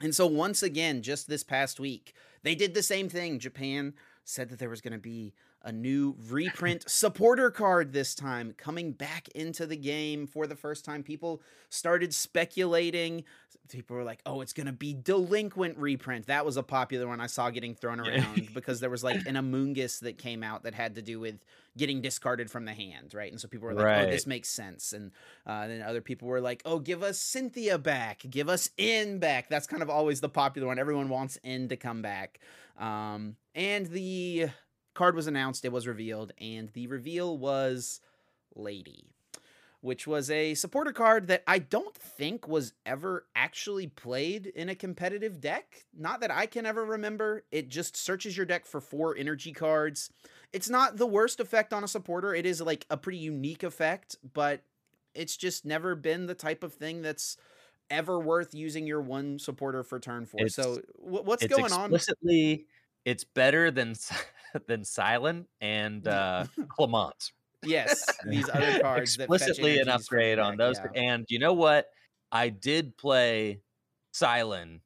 [0.00, 3.38] And so once again, just this past week, they did the same thing.
[3.38, 8.54] Japan said that there was going to be a new reprint supporter card this time
[8.56, 11.02] coming back into the game for the first time.
[11.02, 13.24] People started speculating.
[13.70, 17.20] People were like, "Oh, it's going to be delinquent reprint." That was a popular one
[17.20, 20.74] I saw getting thrown around because there was like an Amoonguss that came out that
[20.74, 21.42] had to do with
[21.76, 23.32] getting discarded from the hand, right?
[23.32, 25.12] And so people were like, "Oh, this makes sense." And
[25.46, 29.48] uh, then other people were like, "Oh, give us Cynthia back, give us N back."
[29.48, 30.78] That's kind of always the popular one.
[30.78, 32.40] Everyone wants N to come back.
[32.78, 34.48] Um, and the
[34.94, 38.00] card was announced, it was revealed, and the reveal was
[38.54, 39.04] Lady,
[39.80, 44.74] which was a supporter card that I don't think was ever actually played in a
[44.74, 45.84] competitive deck.
[45.96, 47.44] Not that I can ever remember.
[47.52, 50.10] It just searches your deck for four energy cards.
[50.52, 52.34] It's not the worst effect on a supporter.
[52.34, 54.62] It is like a pretty unique effect, but
[55.14, 57.36] it's just never been the type of thing that's
[57.90, 60.40] ever worth using your one supporter for turn four.
[60.40, 61.92] It's- so wh- what's going on?
[61.92, 62.66] explicitly
[63.04, 63.94] it's better than
[64.66, 67.32] than Cilan and uh Clemont.
[67.62, 70.78] Yes, these other cards that explicitly an upgrade on those.
[70.78, 71.00] yeah.
[71.02, 71.86] And you know what?
[72.30, 73.60] I did play
[74.12, 74.80] Cilan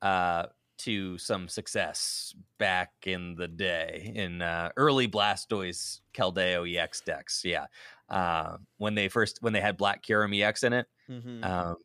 [0.00, 0.46] uh,
[0.78, 7.42] to some success back in the day in uh, early Blastoise Keldeo EX decks.
[7.44, 7.66] Yeah,
[8.08, 10.86] uh, when they first when they had Black Kyurem EX in it.
[11.10, 11.44] Mhm.
[11.44, 11.76] Um,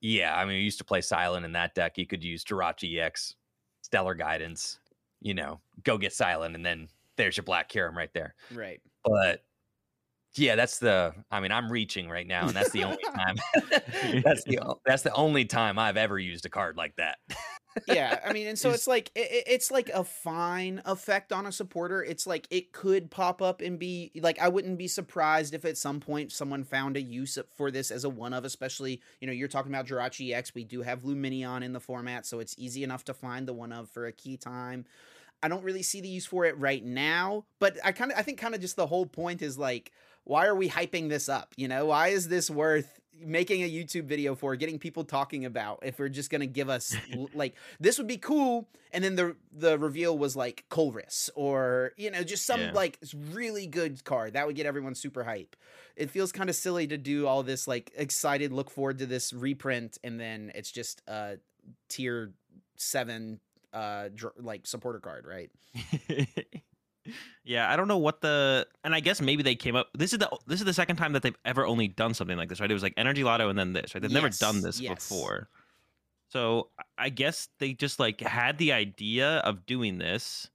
[0.00, 1.96] yeah, I mean, we used to play Cilan in that deck.
[1.96, 3.36] You could use Jirachi EX,
[3.82, 4.78] Stellar Guidance,
[5.24, 8.34] you know, go get Cilan, and then there's your black Kyurem right there.
[8.52, 8.80] Right.
[9.04, 9.42] But
[10.36, 11.14] yeah, that's the.
[11.30, 13.36] I mean, I'm reaching right now, and that's the only time.
[14.22, 17.18] that's the that's the only time I've ever used a card like that.
[17.88, 21.50] yeah i mean and so it's like it- it's like a fine effect on a
[21.50, 25.64] supporter it's like it could pop up and be like i wouldn't be surprised if
[25.64, 29.26] at some point someone found a use for this as a one of especially you
[29.26, 32.54] know you're talking about Jirachi X we do have Lumineon in the format so it's
[32.58, 34.84] easy enough to find the one of for a key time
[35.44, 38.22] I don't really see the use for it right now, but I kind of I
[38.22, 39.92] think kind of just the whole point is like
[40.24, 41.52] why are we hyping this up?
[41.58, 45.80] You know, why is this worth making a YouTube video for, getting people talking about
[45.82, 46.96] if we're just going to give us
[47.34, 52.10] like this would be cool and then the the reveal was like Colress or you
[52.10, 52.72] know just some Yeah.
[52.72, 52.98] like
[53.30, 55.56] really good card that would get everyone super hype.
[55.94, 59.32] It feels kind of silly to do all this like excited look forward to this
[59.34, 61.36] reprint and then it's just a
[61.90, 62.32] tier
[62.76, 63.40] 7
[63.74, 65.50] uh dr- like supporter card, right?
[67.44, 69.88] yeah, I don't know what the and I guess maybe they came up.
[69.94, 72.48] This is the this is the second time that they've ever only done something like
[72.48, 72.70] this, right?
[72.70, 74.00] It was like Energy Lotto and then this, right?
[74.00, 75.08] They've never done this yes.
[75.08, 75.48] before.
[76.28, 80.48] So I- I guess they just like had the idea of doing this,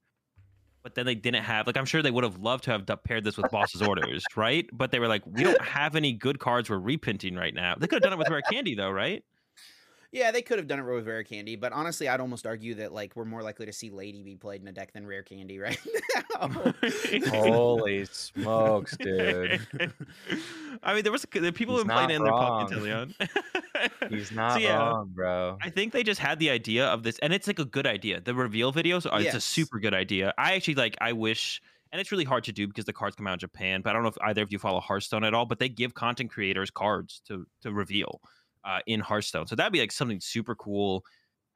[0.82, 3.24] but then they didn't have like I'm sure they would have loved to have paired
[3.24, 4.68] this with Boss's Orders, right?
[4.72, 7.74] But they were like, we don't have any good cards we're reprinting right now.
[7.78, 9.22] They could have done it with Rare Candy though, right?
[10.12, 12.92] Yeah, they could have done it with rare candy, but honestly, I'd almost argue that
[12.92, 15.60] like we're more likely to see Lady be played in a deck than rare candy
[15.60, 15.78] right
[16.40, 16.48] now.
[17.28, 19.60] Holy smokes, dude!
[20.82, 22.66] I mean, there was the people He's who played in their wrong.
[22.66, 23.14] pocket, Leon.
[24.10, 25.58] He's not yeah, wrong, bro.
[25.62, 28.20] I think they just had the idea of this, and it's like a good idea.
[28.20, 30.34] The reveal videos are it's a super good idea.
[30.36, 30.96] I actually like.
[31.00, 33.80] I wish, and it's really hard to do because the cards come out in Japan.
[33.80, 35.46] But I don't know if either of you follow Hearthstone at all.
[35.46, 38.20] But they give content creators cards to to reveal
[38.64, 41.04] uh, in Hearthstone, so that'd be like something super cool.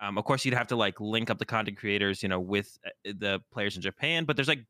[0.00, 2.76] Um, of course, you'd have to like link up the content creators, you know, with
[2.86, 4.24] uh, the players in Japan.
[4.24, 4.66] But there's like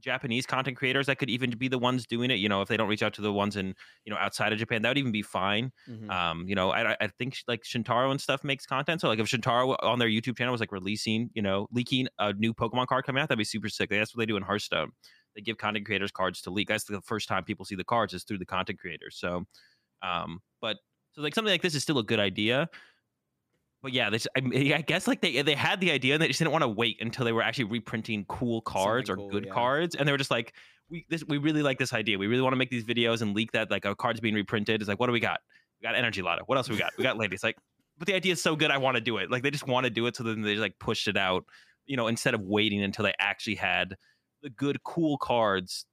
[0.00, 2.34] Japanese content creators that could even be the ones doing it.
[2.34, 4.58] You know, if they don't reach out to the ones in you know outside of
[4.58, 5.72] Japan, that would even be fine.
[5.86, 6.14] Mhm.
[6.14, 9.00] Um, you know, I, I think like Shintaro and stuff makes content.
[9.00, 12.32] So like if Shintaro on their YouTube channel was like releasing, you know, leaking a
[12.34, 13.88] new Pokemon card coming out, that'd be super sick.
[13.90, 14.90] That's what they do in Hearthstone.
[15.34, 16.68] They give content creators cards to leak.
[16.68, 19.16] That's the first time people see the cards is through the content creators.
[19.16, 19.44] So,
[20.02, 20.78] um, but
[21.14, 22.68] so like something like this is still a good idea.
[23.82, 26.14] But yeah, this I, mean, eh, I guess like they eh, they had the idea
[26.14, 29.26] and they just didn't want to wait until they were actually reprinting cool cards Something
[29.26, 29.52] or cool, good yeah.
[29.52, 30.54] cards, and they were just like,
[30.88, 32.18] we this we really like this idea.
[32.18, 34.80] We really want to make these videos and leak that like our cards being reprinted.
[34.80, 35.40] It's like, what do we got?
[35.80, 36.44] We got Energy Lotto.
[36.46, 36.92] What else we got?
[36.96, 37.44] We got Ladies.
[37.44, 37.56] Like,
[37.98, 39.30] but the idea is so good, I want to do it.
[39.30, 41.44] Like they just want to do it, so then they just like pushed it out.
[41.86, 43.96] You know, instead of waiting until they actually had
[44.42, 45.84] the good, cool cards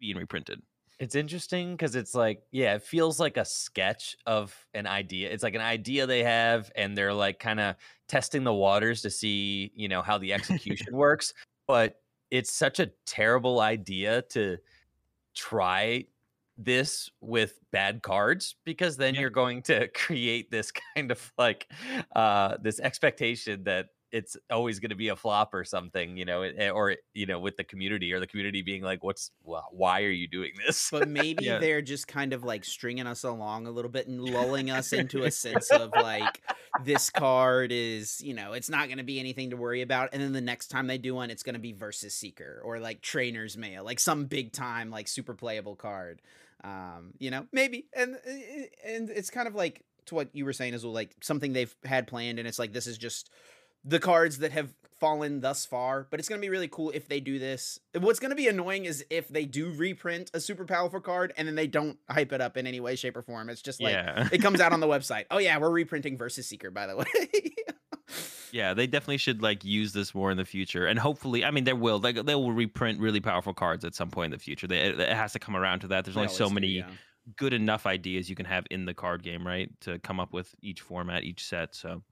[0.00, 0.62] being reprinted.
[0.98, 5.30] It's interesting because it's like, yeah, it feels like a sketch of an idea.
[5.30, 7.76] It's like an idea they have, and they're like kind of
[8.08, 11.34] testing the waters to see, you know, how the execution works.
[11.66, 14.56] But it's such a terrible idea to
[15.34, 16.06] try
[16.58, 19.20] this with bad cards because then Yeah.
[19.20, 21.70] you're going to create this kind of like
[22.16, 26.40] uh this expectation that it's always going to be a flop or something you know
[26.42, 29.30] eh, or you know with the community or the community being like what's
[29.70, 31.58] why are you doing this but maybe Yeah.
[31.58, 35.24] they're just kind of like stringing us along a little bit and lulling us into
[35.24, 36.42] a sense of like
[36.78, 40.22] this card is you know it's not going to be anything to worry about and
[40.22, 43.02] then the next time they do one it's going to be versus seeker or like
[43.02, 46.22] trainer's mail like some big time like super playable card
[46.64, 50.44] um you know maybe and uh, eh, and it's kind of like to what you
[50.44, 53.30] were saying is well like something they've had planned and it's like this is just
[53.86, 57.08] the cards that have fallen thus far, but it's going to be really cool if
[57.08, 57.78] they do this.
[57.98, 61.46] What's going to be annoying is if they do reprint a super powerful card and
[61.46, 63.48] then they don't hype it up in any way, shape, or form.
[63.48, 65.26] It's just like yeah, it comes out on the website.
[65.30, 67.04] Oh yeah, we're reprinting Versus Seeker, by the way.
[68.52, 71.64] yeah, they definitely should like use this more in the future, and hopefully, I mean,
[71.64, 71.98] they will.
[71.98, 74.66] Like they will reprint really powerful cards at some point in the future.
[74.66, 76.04] They, it, it has to come around to that.
[76.04, 76.88] There's They only so many yeah.
[77.36, 79.70] good enough ideas you can have in the card game, right?
[79.82, 81.74] To come up with each format, each set.
[81.74, 82.02] So,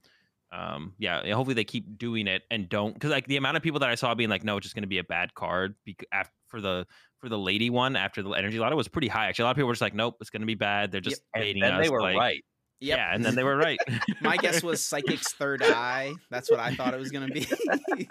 [0.55, 3.63] um, yeah, yeah, hopefully they keep doing it and don't because like the amount of
[3.63, 5.75] people that I saw being like, no, it's just going to be a bad card
[5.85, 6.87] bec- af- for the
[7.19, 9.27] for the lady one after the energy lotto was pretty high.
[9.27, 10.91] Actually, a lot of people were just like, nope, it's going to be bad.
[10.91, 11.83] They're just and baiting then us.
[11.83, 12.43] they were like, right
[12.81, 12.97] Yep.
[12.97, 13.79] Yeah, and then they were right.
[14.21, 16.13] My guess was Psychic's third eye.
[16.29, 17.47] That's what I thought it was going to be.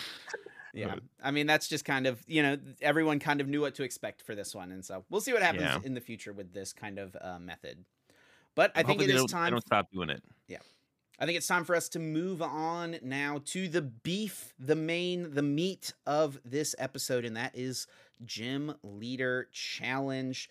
[0.73, 0.95] yeah.
[1.21, 4.21] I mean, that's just kind of, you know, everyone kind of knew what to expect
[4.21, 4.71] for this one.
[4.71, 5.79] And so we'll see what happens Yeah.
[5.83, 7.83] in the future with this kind of uh, method.
[8.55, 9.51] But I think it is don't- They time.
[9.51, 10.23] don't stop doing it.
[11.21, 15.35] I think it's time for us to move on now to the beef, the main,
[15.35, 17.85] the meat of this episode, and that is
[18.25, 20.49] Gym Leader Challenge.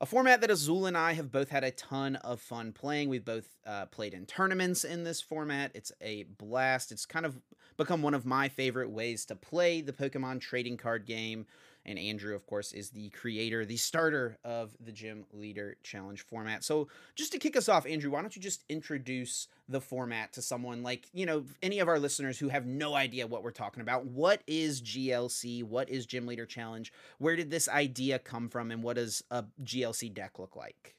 [0.00, 3.08] A format that Azul and I have both had a ton of fun playing.
[3.08, 5.72] We've both uh, played in tournaments in this format.
[5.74, 6.92] It's a blast.
[6.92, 7.40] It's kind of,
[7.76, 11.46] become one of my favorite ways to play the Pokemon trading card game.
[11.84, 16.62] And Andrew, of course, is the creator, the starter of the Gym Leader Challenge format.
[16.62, 20.42] So, just to kick us off, Andrew, why don't you just introduce the format to
[20.42, 23.80] someone like, you know, any of our listeners who have no idea what we're talking
[23.80, 24.06] about?
[24.06, 25.64] What is GLC?
[25.64, 26.92] What is Gym Leader Challenge?
[27.18, 28.70] Where did this idea come from?
[28.70, 30.94] And what does a GLC deck look like?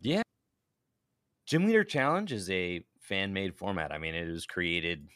[0.00, 0.22] Yeah.
[1.46, 3.92] Gym Leader Challenge is a fan made format.
[3.92, 5.08] I mean, it was created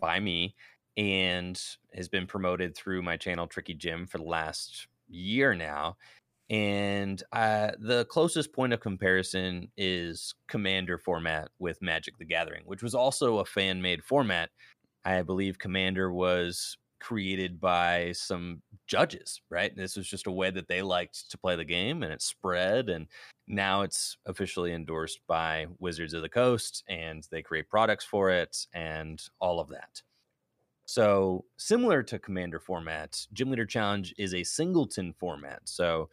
[0.00, 0.54] by me
[0.96, 1.60] and
[1.94, 5.96] has been promoted through my channel Tricky Gym for the last year now.
[6.48, 12.82] And uh, the closest point of comparison is Commander format with Magic the Gathering, which
[12.82, 14.50] was also a fan made format.
[15.04, 19.74] I believe Commander was created by some judges, right?
[19.76, 22.88] This was just a way that they liked to play the game and it spread.
[22.88, 23.06] And
[23.46, 28.66] now it's officially endorsed by Wizards of the Coast and they create products for it
[28.72, 30.02] and all of that.
[30.86, 35.60] So, similar to Commander format, Gym Leader Challenge is a singleton format.
[35.64, 36.10] So,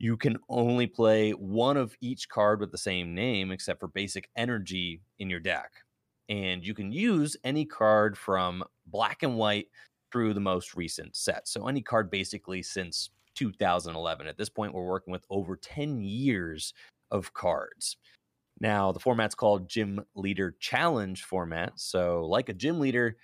[0.00, 4.28] you can only play one of each card with the same name, except for basic
[4.36, 5.70] energy in your deck.
[6.28, 9.68] And you can use any card from black and white
[10.12, 11.46] through the most recent set.
[11.46, 14.26] So, any card basically since 2011.
[14.26, 16.74] At this point, we're working with over 10 years
[17.12, 17.96] of cards.
[18.60, 21.74] Now, the format's called Gym Leader Challenge format.
[21.76, 23.16] So, like a gym leader,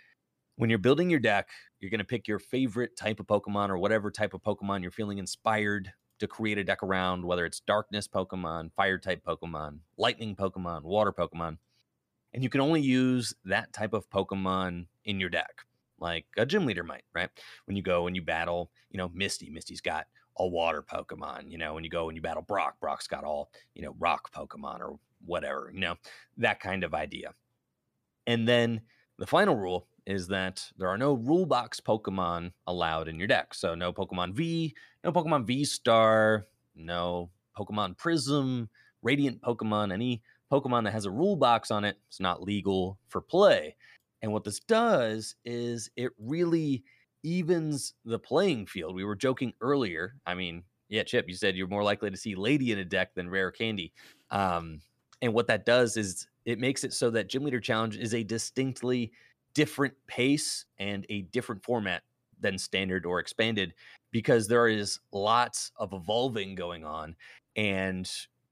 [0.57, 1.49] when you're building your deck,
[1.81, 4.91] you're going to pick your favorite type of Pokemon or whatever type of Pokemon you're
[4.91, 10.37] feeling inspired to create a deck around, whether it's darkness Pokemon, fire type Pokemon, lightning
[10.37, 11.59] Pokemon, water Pokemon.
[12.33, 15.63] And you can only use that type of Pokemon in your deck,
[15.99, 17.31] like a gym leader might, right?
[17.67, 21.51] When you go and you battle, you know, Misty, Misty's got all water Pokemon.
[21.51, 24.33] You know, when you go and you battle Brock, Brock's got all, you know, rock
[24.33, 25.97] Pokemon or whatever, you know,
[26.39, 27.35] that kind of idea.
[28.27, 28.81] And then
[29.19, 33.55] the final rule is that there are no rule box Pokemon allowed in your deck.
[33.55, 38.69] So no Pokemon V, no Pokemon V Star, no Pokemon Prism,
[39.03, 43.21] Radiant Pokemon, any Pokemon that has a rule box on it, it's not legal for
[43.21, 43.77] play.
[44.23, 46.85] And what this does is it really
[47.23, 48.95] evens the playing field.
[48.95, 50.15] We were joking earlier.
[50.27, 53.15] I mean, yeah, Chip, you said you're more likely to see Lady in a deck
[53.15, 53.93] than Rare Candy.
[54.31, 54.81] Um,
[55.23, 58.23] and what that does is it makes it so that Gym Leader Challenge is a
[58.23, 59.13] distinctly
[59.55, 62.03] different pace and a different format
[62.41, 63.75] than standard or expanded
[64.11, 67.17] because there is lots of evolving going on.
[67.57, 68.11] And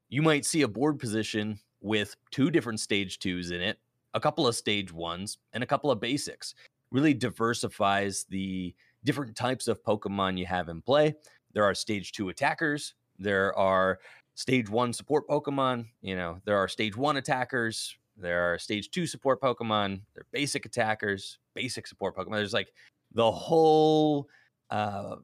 [0.08, 3.78] you might see a board position with two different stage twos in it
[4.14, 6.54] a couple of stage ones and a couple of basics.
[6.90, 11.14] Really diversifies the different types of pokemon you have in play.
[11.54, 13.98] There are stage two attackers there are
[14.34, 19.06] stage one support pokemon you know there are stage one attackers there are stage two
[19.06, 20.02] support Pokemon.
[20.14, 22.36] They're basic attackers, basic support Pokemon.
[22.36, 22.72] There's like
[23.12, 24.28] the whole,
[24.70, 25.16] uh,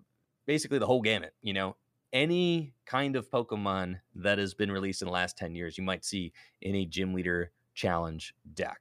[0.46, 1.34] basically the whole gamut.
[1.42, 1.76] You know,
[2.12, 6.04] any kind of Pokemon that has been released in the last 10 years, you might
[6.04, 8.78] see in a gym leader challenge deck.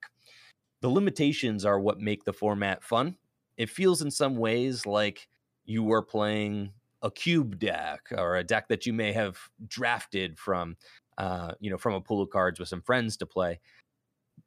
[0.81, 3.17] The limitations are what make the format fun.
[3.57, 5.27] It feels in some ways like
[5.65, 10.77] you are playing a cube deck or a deck that you may have drafted from,
[11.17, 13.59] uh, you know, from a pool of cards with some friends to play.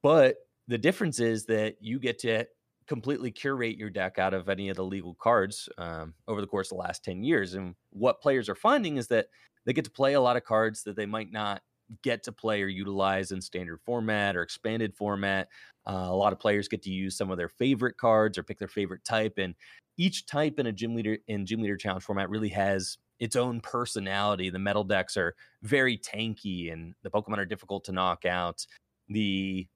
[0.03, 0.37] But
[0.69, 2.47] the difference is that you get to
[2.87, 6.73] completely curate your deck out of any of the legal cards um, over the course
[6.73, 7.55] of the last 10 years.
[7.55, 9.27] And what players are finding is that
[9.65, 11.63] they get to play a lot of cards that they might not
[12.03, 15.49] get to play or utilize in standard format or expanded format.
[15.89, 18.59] Uh, a lot of players get to use some of their favorite cards or pick
[18.59, 19.35] their favorite type.
[19.39, 19.55] And
[19.97, 23.61] each type in a gym leader in gym leader challenge format really has its own
[23.61, 24.51] personality.
[24.51, 28.67] The metal decks are very tanky and the Pokemon are difficult to knock out.
[29.09, 29.67] The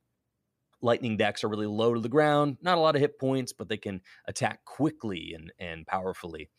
[0.85, 3.69] lightning decks are really low to the ground, not a lot of hit points, but
[3.69, 6.51] they can attack quickly and and powerfully.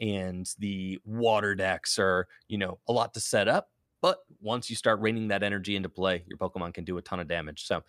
[0.00, 3.68] And the water decks are, you know, a lot to set up,
[4.02, 7.20] but once you start raining that energy into play, your Pokemon can do a ton
[7.20, 7.66] of damage.
[7.66, 7.82] So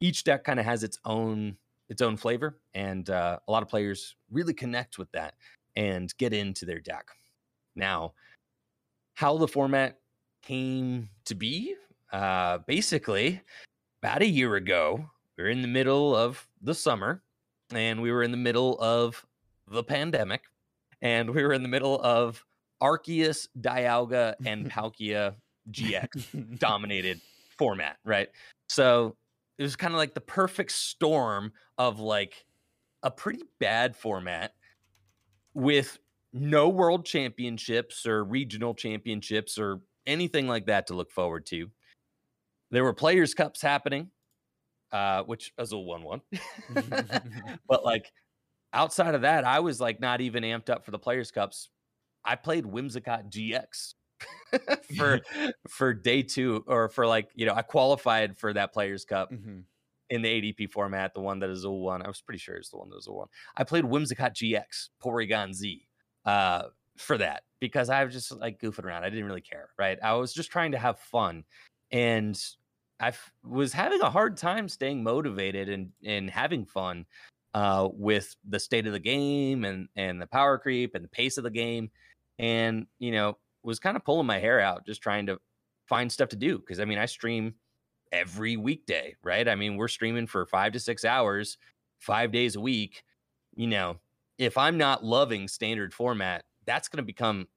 [0.00, 1.56] each deck kind of has its own
[1.88, 5.34] its own flavor, and uh, a lot of players really connect with that
[5.76, 7.04] and get into their deck.
[7.76, 8.14] Now,
[9.14, 9.98] how the format
[10.42, 11.74] came to be,
[12.12, 13.42] uh, basically,
[14.02, 15.04] about a year ago,
[15.42, 17.20] we are in the middle of the summer
[17.74, 19.26] and we were in the middle of
[19.68, 20.42] the pandemic
[21.00, 22.44] and we were in the middle of
[22.80, 25.34] Arceus, Dialga, and Palkia
[25.72, 27.20] GX dominated
[27.58, 28.28] format, right?
[28.68, 29.16] So
[29.58, 32.44] it was kind of like the perfect storm of like
[33.02, 34.54] a pretty bad format
[35.54, 35.98] with
[36.32, 41.68] no world championships or regional championships or anything like that to look forward to.
[42.70, 44.12] There were players' cups happening
[44.92, 46.20] uh, which Azul won one.
[47.68, 48.12] but like
[48.72, 51.68] outside of that, I was like not even amped up for the Players Cups.
[52.24, 53.94] I played Whimsicott GX
[54.96, 55.20] for
[55.68, 59.60] for day two, or for like you know, I qualified for that Players Cup Mm-hmm.
[60.10, 62.02] in the ADP format, the one that Azul won.
[62.02, 63.28] I was pretty sure it's the one that Azul won.
[63.56, 65.86] I played Whimsicott GX Porygon Z
[66.24, 66.64] uh,
[66.96, 69.04] for that because I was just like goofing around.
[69.04, 69.98] I didn't really care, right?
[70.02, 71.44] I was just trying to have fun,
[71.90, 72.38] and
[73.02, 73.12] I
[73.44, 77.04] was having a hard time staying motivated and and having fun
[77.52, 81.36] uh, with the state of the game and and the power creep and the pace
[81.36, 81.90] of the game,
[82.38, 85.38] and you know was kind of pulling my hair out just trying to
[85.88, 87.54] find stuff to do because I mean I stream
[88.12, 89.48] every weekday, right?
[89.48, 91.58] I mean we're streaming for five to six hours,
[91.98, 93.02] five days a week.
[93.56, 93.96] You know,
[94.38, 97.48] if I'm not loving standard format, that's going to become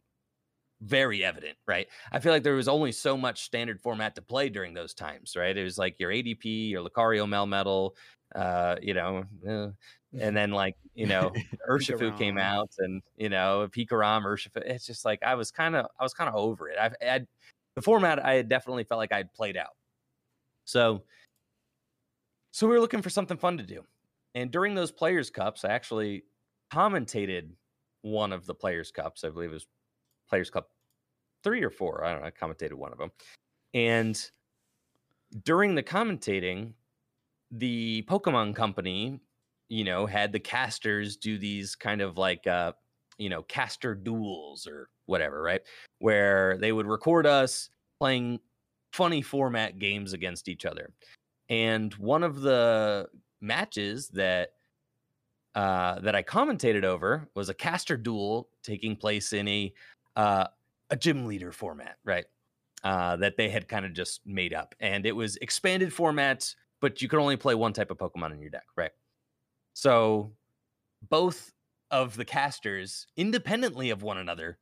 [0.82, 1.88] very evident, right?
[2.12, 5.36] I feel like there was only so much standard format to play during those times,
[5.36, 5.56] right?
[5.56, 7.92] It was like your ADP, your Lucario Melmetal,
[8.36, 9.68] uh, you know, uh,
[10.20, 11.32] and then like you know,
[11.70, 14.58] Urshifu came out, and you know, Pikarom, Urshifu.
[14.66, 16.78] It's just like I was kind of, I was kind of over it.
[16.80, 17.28] I've had
[17.76, 18.24] the format.
[18.24, 19.76] I had definitely felt like I'd played out.
[20.66, 21.04] So,
[22.52, 23.84] so we were looking for something fun to do,
[24.34, 26.24] and during those Players Cups, I actually
[26.74, 27.50] commentated
[28.02, 29.24] one of the Players Cups.
[29.24, 29.68] I believe it was
[30.30, 30.70] Players Cup
[31.44, 32.04] three or four.
[32.04, 32.28] I don't know.
[32.28, 33.12] I commentated one of them.
[33.74, 34.20] And
[35.44, 36.74] during the commentating,
[37.52, 39.20] the Pokemon Company,
[39.70, 42.74] you know, had the casters do these kind of like, uh,
[43.18, 45.62] you know, caster duels or whatever, right?
[46.00, 47.70] Where they would record us
[48.00, 48.40] playing
[48.92, 50.90] funny format games against each other.
[51.50, 53.08] And one of the
[53.42, 54.50] matches that
[55.54, 59.74] uh, that I commentated over was a caster duel taking place in a
[60.16, 60.48] uh,
[60.90, 62.26] a gym leader format, right?
[62.84, 67.02] Uh, that they had kind of just made up, and it was expanded formats, but
[67.02, 68.92] you could only play one type of Pokemon in your deck, right?
[69.74, 70.34] So
[71.10, 71.52] both
[71.90, 74.60] of the casters, independently of one another,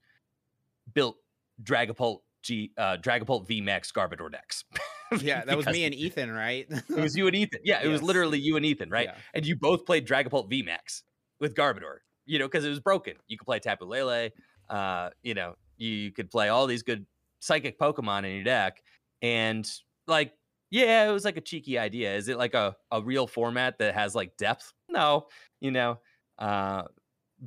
[0.93, 1.17] built
[1.61, 4.63] Dragapult G uh, Dragapult VMAX Garbodor decks.
[5.21, 6.65] Yeah, that was me and Ethan, right?
[6.69, 7.59] It was you and Ethan.
[7.63, 9.09] Yeah, it was literally you and Ethan, right?
[9.09, 9.15] Yeah.
[9.35, 11.03] and you both played Dragapult VMAX
[11.39, 13.13] with Garbodor, you know, because it was broken.
[13.27, 14.29] You could play Tapu Lele,
[14.69, 17.05] uh, you know, you could play all these good
[17.39, 18.81] psychic Pokemon in your deck.
[19.21, 19.69] And
[20.07, 20.33] like,
[20.69, 22.15] yeah, it was like a cheeky idea.
[22.15, 24.73] Is it like a, a real format that has like depth?
[24.89, 25.27] No,
[25.61, 25.99] you know,
[26.39, 26.83] uh,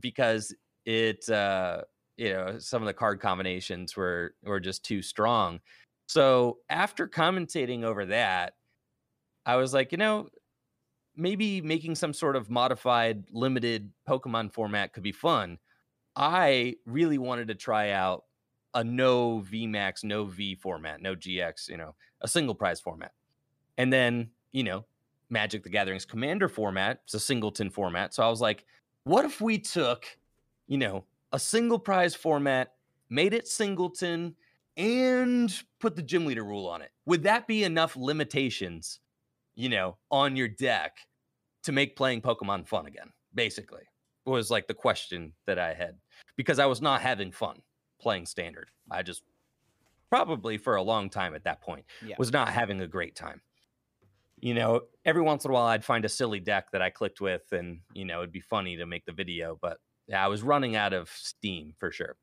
[0.00, 0.54] because
[0.84, 1.82] it, uh,
[2.16, 5.60] you know, some of the card combinations were were just too strong.
[6.08, 8.54] So after commentating over that,
[9.44, 10.28] I was like, you know,
[11.16, 15.58] maybe making some sort of modified limited Pokemon format could be fun.
[16.16, 18.24] I really wanted to try out
[18.74, 23.12] a no VMAX, no V format, no GX, you know, a single prize format.
[23.78, 24.86] And then, you know,
[25.28, 28.14] Magic the Gathering's commander format, it's a singleton format.
[28.14, 28.64] So I was like,
[29.04, 30.04] what if we took,
[30.66, 32.72] you know, a single prize format,
[33.10, 34.34] made it singleton,
[34.76, 36.90] and put the gym leader rule on it?
[37.06, 39.00] Would that be enough limitations
[39.56, 40.98] you know, on your deck
[41.64, 43.82] to make playing Pokemon fun again, basically,
[44.26, 45.98] was like the question that I had
[46.36, 47.62] because I was not having fun
[48.00, 48.70] playing standard.
[48.90, 49.22] I just
[50.10, 52.16] probably for a long time at that point Yeah.
[52.18, 53.42] was not having a great time.
[54.38, 57.20] You know, every once in a while I'd find a silly deck that I clicked
[57.20, 60.42] with and, you know, it'd be funny to make the video, but yeah, I was
[60.42, 62.16] running out of steam for sure.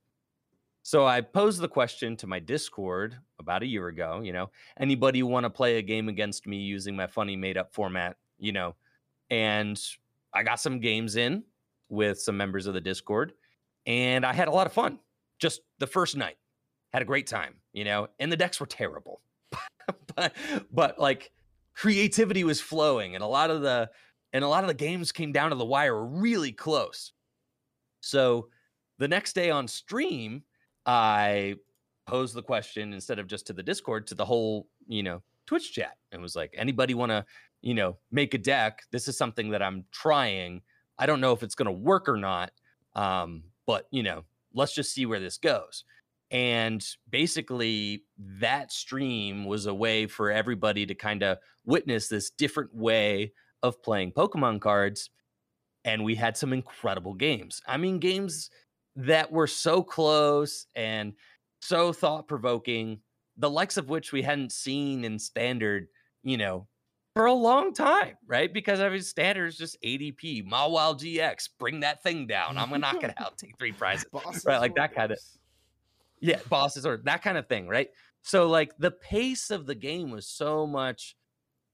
[0.84, 5.24] So I posed the question to my Discord about a year ago, you know, anybody
[5.24, 8.76] want to play a game against me using my funny made up format, you know,
[9.30, 9.82] and
[10.34, 11.46] I got some games in
[11.94, 13.34] with some members of the Discord
[13.86, 15.00] and I had a lot of fun
[15.40, 16.38] just the first night.
[16.92, 19.22] Had a great time, you know, and the decks were terrible.
[20.16, 20.34] but
[20.72, 21.32] but like
[21.76, 23.90] creativity was flowing and a lot of the
[24.32, 27.14] and a lot of the games came down to the wire really close.
[28.02, 28.50] So
[29.00, 30.44] the next day on stream,
[30.86, 31.56] I
[32.06, 35.74] posed the question instead of just to the Discord to the whole, you know, Twitch
[35.74, 37.26] chat and was like, anybody want to,
[37.62, 38.84] you know, make a deck?
[38.92, 40.62] This is something that I'm trying.
[40.98, 42.52] I don't know if it's going to work or not.
[42.96, 44.24] Um, but, you know,
[44.54, 45.84] let's just see where this goes.
[46.32, 52.74] And basically, that stream was a way for everybody to kind of witness this different
[52.74, 55.10] way of playing Pokemon cards.
[55.86, 57.62] And we had some incredible games.
[57.68, 58.50] I mean, games
[58.96, 61.14] that were so close and
[61.62, 63.00] so thought provoking,
[63.38, 65.88] the likes of which we hadn't seen in standard,
[66.24, 66.68] you know,
[67.16, 68.52] for a long time, right?
[68.52, 72.58] Because I mean, standard is just ADP, Mawile GX, bring that thing down.
[72.58, 74.06] I'm gonna knock it out, take three prizes.
[74.12, 75.18] Bosses Right, like that kinda-
[76.20, 77.90] Yeah, bosses or that kind of thing, right?
[78.24, 81.16] So like the pace of the game was so much,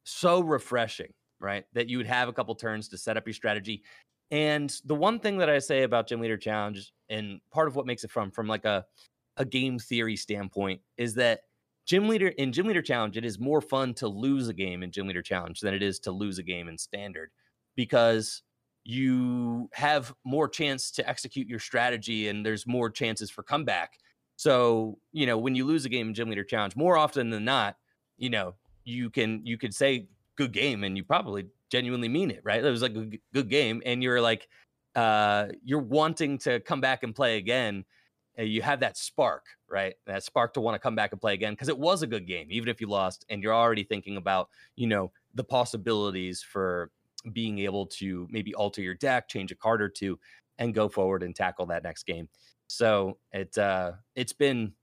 [0.04, 1.66] so refreshing, right?
[1.74, 3.84] That you would have a couple turns to set up your strategy.
[4.32, 7.86] And the one thing that I say about Gym Leader Challenge, and part of what
[7.86, 8.86] makes it from from like a
[9.38, 11.44] a game theory standpoint, is that
[11.90, 14.92] Gym Leader in Gym Leader Challenge, it is more fun to lose a game in
[14.92, 17.32] Gym Leader Challenge than it is to lose a game in Standard
[17.76, 18.44] because
[18.84, 23.94] you have more chance to execute your strategy and there's more chances for comeback.
[24.36, 27.44] So, you know, when you lose a game in Gym Leader Challenge, more often than
[27.44, 27.76] not,
[28.20, 32.42] you know, you can you could say good game and you probably genuinely mean it,
[32.44, 32.64] right?
[32.64, 34.48] It was like a good game and you're like
[34.96, 37.84] uh you're wanting to come back and play again.
[38.48, 39.96] You have that spark, right?
[40.06, 42.26] That spark to want to come back and play again because it was a good
[42.26, 46.92] game, even if you lost, and you're already thinking about, you know, the possibilities for
[47.34, 50.18] being able to maybe alter your deck, change a card or two,
[50.58, 52.30] and go forward and tackle that next game.
[52.68, 54.74] So it uh, it's been,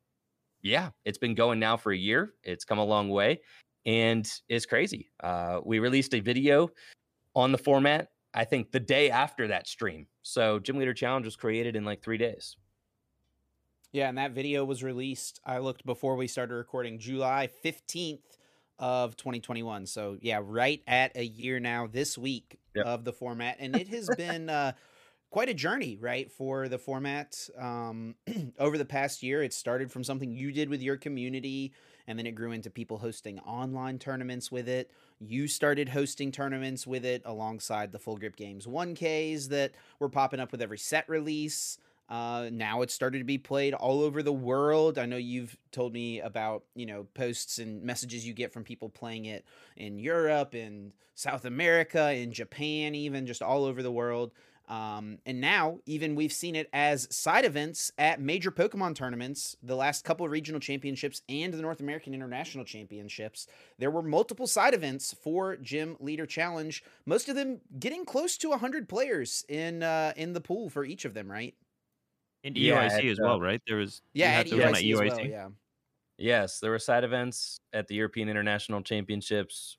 [0.62, 2.34] yeah, it's been going now for a year.
[2.42, 3.40] It's come a long way,
[3.86, 5.10] and it's crazy.
[5.22, 6.68] Uh, we released a video
[7.34, 8.08] on the format.
[8.34, 10.08] I think the day after that stream.
[10.22, 12.56] So Gym Leader Challenge was created in like three days.
[13.92, 15.40] Yeah, and that video was released.
[15.44, 18.38] I looked before we started recording, July fifteenth
[18.78, 19.86] of 2021.
[19.86, 22.86] So yeah, right at a year now this week yep.
[22.86, 24.72] of the format, and it has been uh,
[25.30, 28.14] quite a journey, right, for the format um,
[28.58, 29.42] over the past year.
[29.42, 31.72] It started from something you did with your community,
[32.06, 34.90] and then it grew into people hosting online tournaments with it.
[35.18, 40.40] You started hosting tournaments with it alongside the Full Grip Games 1Ks that were popping
[40.40, 41.78] up with every set release.
[42.08, 44.98] Uh, now it's started to be played all over the world.
[44.98, 48.88] I know you've told me about you know posts and messages you get from people
[48.88, 49.44] playing it
[49.76, 54.32] in Europe, in South America, in Japan, even just all over the world.
[54.68, 59.76] Um, and now, even we've seen it as side events at major Pokemon tournaments, the
[59.76, 63.46] last couple of regional championships and the North American International Championships.
[63.78, 68.48] There were multiple side events for Gym Leader Challenge, most of them getting close to
[68.50, 71.54] 100 players in uh, in the pool for each of them, right?
[72.44, 73.60] In EUIC yeah, as well, right?
[73.66, 75.10] There was yeah, at EUIC, EUIC.
[75.10, 75.48] Well, yeah.
[76.18, 79.78] Yes, there were side events at the European International Championships.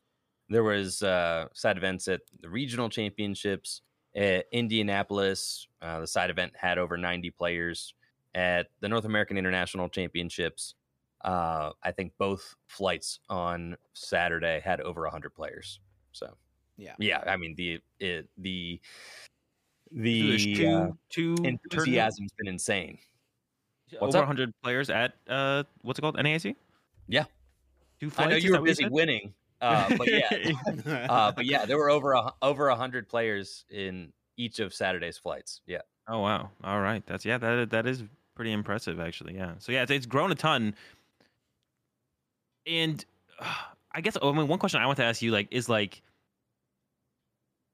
[0.50, 3.82] There was uh, side events at the regional championships
[4.16, 5.68] at Indianapolis.
[5.82, 7.94] Uh, the side event had over 90 players.
[8.36, 10.76] At the North American International Championships,
[11.26, 15.80] uh, I think both flights on Saturday had over 100 players.
[16.12, 16.38] So,
[16.78, 17.24] yeah, yeah.
[17.26, 18.80] I mean the it, the
[19.92, 22.98] the two, uh, two enthusiasm's been insane.
[24.00, 24.30] What's Over up?
[24.30, 26.18] 100 players at uh, what's it called?
[26.18, 26.56] NAIC?
[27.08, 27.26] Yeah.
[28.00, 30.52] Two flights, I know you were busy winning, uh, but yeah,
[31.10, 35.62] uh, but yeah, there were over a, over hundred players in each of Saturday's flights.
[35.66, 35.82] Yeah.
[36.08, 36.52] Oh wow!
[36.64, 38.04] All right, that's yeah, that that is
[38.36, 39.36] pretty impressive actually.
[39.36, 39.54] Yeah.
[39.58, 40.76] So yeah, it's, it's grown a ton,
[42.68, 43.04] and
[43.40, 43.46] uh,
[43.92, 46.04] I guess I mean one question I want to ask you like is like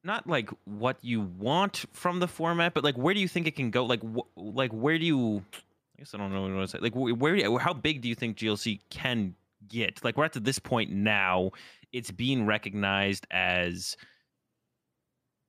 [0.04, 3.56] not like what you want from the format, but like where do you think it
[3.56, 3.86] can go?
[3.86, 5.44] Like wh- like where do you?
[5.96, 6.80] I guess I don't know what to say.
[6.80, 7.36] Like where?
[7.36, 9.36] do You, how big do you think GLC can
[9.68, 10.04] get?
[10.04, 11.52] Like we're at to this point now.
[11.92, 13.96] It's being recognized as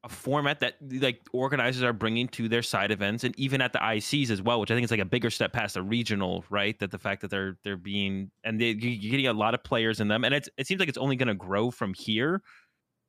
[0.05, 3.79] a format that like organizers are bringing to their side events and even at the
[3.79, 6.79] ICs as well, which I think is like a bigger step past the regional, right?
[6.79, 10.01] That the fact that they're they're being and they, you're getting a lot of players
[10.01, 12.43] in them, and it's it seems like it's only going to grow from here.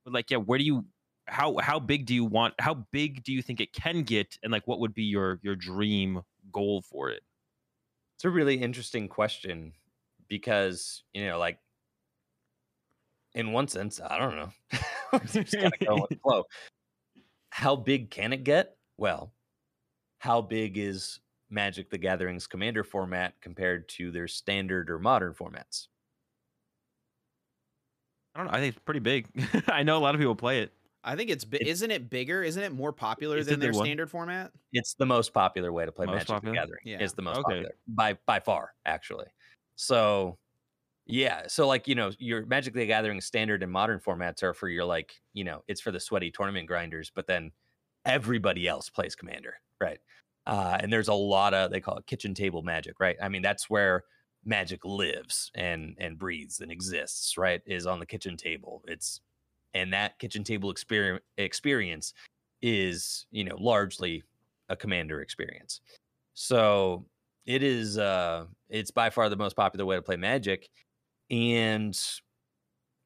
[0.06, 0.86] But like, yeah, where do you
[1.28, 4.52] how how big do you want how big do you think it can get and
[4.52, 6.22] like what would be your your dream
[6.52, 7.24] goal for it
[8.16, 9.74] it's a really interesting question
[10.28, 11.58] because you know like
[13.34, 14.50] in one sense i don't know
[15.32, 16.44] just kind of go with flow
[17.50, 19.34] how big can it get well
[20.20, 21.20] how big is
[21.50, 25.88] magic the gathering's commander format compared to their standard or modern formats
[28.36, 28.58] I don't know.
[28.58, 29.28] I think it's pretty big.
[29.70, 30.74] I know a lot of people play it.
[31.06, 32.42] I think it's, it's isn't it bigger?
[32.42, 34.52] Isn't it more popular than their standard format?
[34.74, 36.54] It's the most popular way to play most Magic popular?
[36.54, 36.82] the Gathering.
[36.84, 36.98] Yeah.
[37.00, 37.44] It's the most okay.
[37.44, 39.28] popular by by far, actually.
[39.76, 40.38] So
[41.06, 44.68] yeah, so like you know, your Magic the Gathering standard and modern formats are for
[44.68, 47.52] your like you know, it's for the sweaty tournament grinders, but then
[48.04, 50.00] everybody else plays Commander, right?
[50.48, 53.16] Uh, and there's a lot of they call it kitchen table magic, right?
[53.22, 54.04] I mean, that's where
[54.44, 57.62] magic lives and and breathes and exists, right?
[57.68, 58.84] Is on the kitchen table.
[58.88, 59.22] It's
[59.76, 62.14] and that kitchen table experience experience
[62.64, 64.24] is you know largely
[64.70, 65.82] a commander experience.
[66.34, 67.06] So
[67.46, 70.70] it is uh it's by far the most popular way to play magic
[71.30, 72.00] and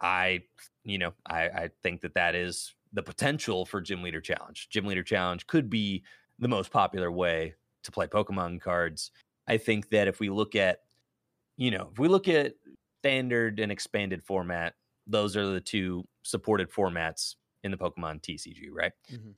[0.01, 0.41] i
[0.83, 4.69] you know i i think that that is the potential for gym leader challenge.
[4.69, 6.03] Gym leader challenge could be
[6.39, 7.53] the most popular way
[7.83, 9.11] to play pokemon cards.
[9.47, 10.81] I think that if we look at
[11.57, 12.53] you know if we look at
[13.01, 14.75] standard and expanded format
[15.09, 18.93] those are the two supported formats in the Pokemon TCG, right?
[19.11, 19.33] Mhm.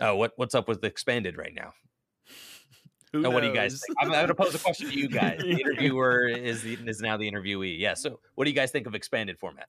[0.00, 1.72] Oh, what what's up with expanded right now?
[3.12, 3.96] Who what do you guys think?
[4.00, 5.38] I'm, going to pose a question to you guys.
[5.40, 7.78] The interviewer is the, is now the interviewee.
[7.78, 7.94] Yeah.
[7.94, 9.68] So, what do you guys think of expanded format?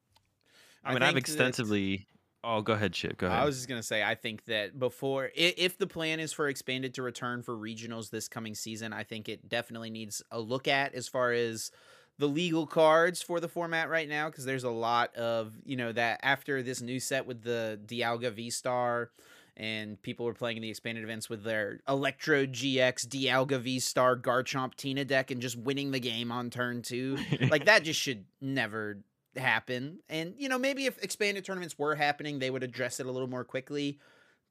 [0.84, 2.08] I mean, I've think that- extensively.
[2.44, 3.18] Oh, go ahead, shit.
[3.18, 3.40] Go ahead.
[3.40, 6.48] I was just gonna say, I think that before, i- if the plan is for
[6.48, 10.68] expanded to return for regionals this coming season, I think it definitely needs a look
[10.68, 11.72] at as far as
[12.20, 15.92] the legal cards for the format right now, because there's a lot of you know
[15.92, 19.12] that after this new set with the Dialga V Star.
[19.60, 24.16] And people were playing in the expanded events with their Electrode GX Dialga V Star
[24.16, 27.18] Garchomp Tina deck and just winning the game on turn two.
[27.50, 29.00] like that just should never
[29.36, 30.00] happen.
[30.10, 33.28] And you know, maybe if expanded tournaments were happening, they would address it a little
[33.28, 34.00] more quickly.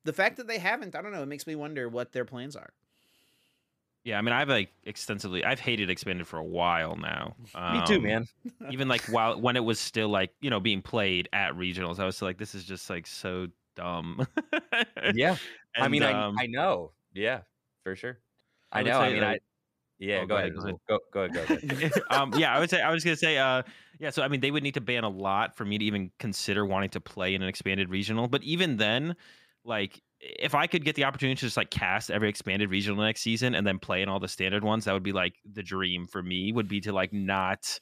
[0.05, 2.57] The fact that they haven't, I don't know, it makes me wonder what their plans
[2.57, 2.71] are.
[4.07, 5.45] Yeah, I mean, I've like extensively.
[5.45, 7.35] I've hated expanded for a while now.
[7.73, 8.29] Me too, Um, man.
[8.71, 12.05] even like while when it was still like you know being played at regionals, I
[12.05, 14.25] was like, this is just like so dumb.
[15.13, 15.37] Yeah.
[15.77, 16.93] I mean, um, I, I know.
[17.15, 17.41] Yeah,
[17.83, 18.21] for sure.
[18.71, 19.01] I I, know.
[19.01, 19.39] I say, mean, I.
[19.99, 20.53] Yeah, Oh, go, go ahead.
[20.53, 20.77] ahead, go ahead.
[20.89, 21.69] Go, go ahead.
[21.69, 21.93] Go ahead.
[22.11, 23.65] um, yeah, I would say I was gonna say, uh,
[23.99, 24.11] yeah.
[24.11, 26.65] So I mean, they would need to ban a lot for me to even consider
[26.65, 28.29] wanting to play in an expanded regional.
[28.29, 29.17] But even then,
[29.65, 30.01] like,
[30.39, 33.55] if I could get the opportunity to just like cast every expanded regional next season
[33.55, 36.23] and then play in all the standard ones, that would be like the dream for
[36.23, 36.53] me.
[36.53, 37.81] Would be to like not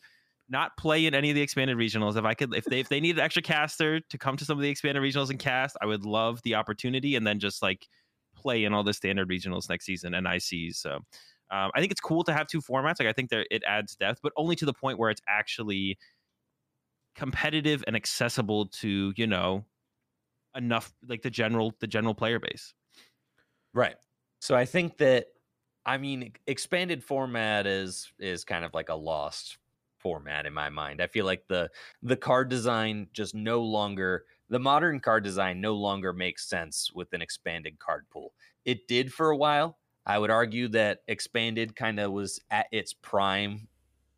[0.48, 2.16] not play in any of the expanded regionals.
[2.16, 4.58] If I could, if they if they need an extra caster to come to some
[4.58, 7.86] of the expanded regionals and cast, I would love the opportunity, and then just like
[8.36, 10.76] play in all the standard regionals next season and ICs.
[10.76, 10.96] So
[11.50, 12.98] um, I think it's cool to have two formats.
[12.98, 15.98] Like I think there it adds depth, but only to the point where it's actually
[17.14, 19.64] competitive and accessible to you know
[20.54, 22.74] enough like the general the general player base.
[23.72, 23.96] Right.
[24.40, 25.26] So I think that
[25.86, 29.58] I mean expanded format is is kind of like a lost
[29.98, 31.00] format in my mind.
[31.00, 31.70] I feel like the
[32.02, 37.12] the card design just no longer the modern card design no longer makes sense with
[37.12, 38.34] an expanded card pool.
[38.64, 39.78] It did for a while.
[40.06, 43.68] I would argue that expanded kind of was at its prime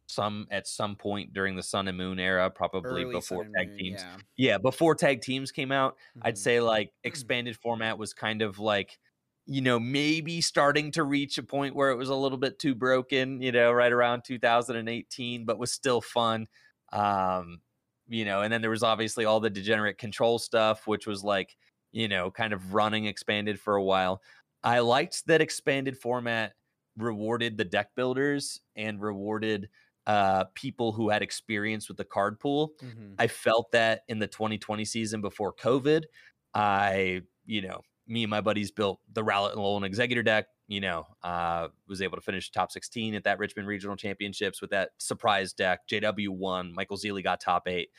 [0.06, 3.78] some at some point during the Sun and Moon era, probably Early before tag Moon,
[3.78, 4.04] teams.
[4.04, 4.20] yeah.
[4.36, 5.96] Yeah, before tag teams came out.
[6.22, 6.38] I'd Mhm.
[6.38, 8.98] say like expanded format was kind of like
[9.46, 12.74] you know maybe starting to reach a point where it was a little bit too
[12.74, 16.48] broken you know right around 2018 but was still fun
[16.92, 17.60] um
[18.08, 21.56] you know and then there was obviously all the degenerate control stuff which was like
[21.92, 24.22] you know kind of running expanded for a while
[24.62, 26.54] i liked that expanded format
[26.96, 29.68] rewarded the deck builders and rewarded
[30.06, 33.14] uh people who had experience with the card pool Mhm.
[33.18, 36.04] I felt that in the 2020 season before COVID.
[36.54, 40.46] I, you know, me and my buddies built the Rowlet and Alolan Exeggutor deck.
[40.68, 44.70] You know, uh, was able to finish top 16 at that Richmond Regional Championships with
[44.70, 45.86] that surprise deck.
[45.88, 46.72] JW won.
[46.74, 47.90] Michael Zealy got top eight.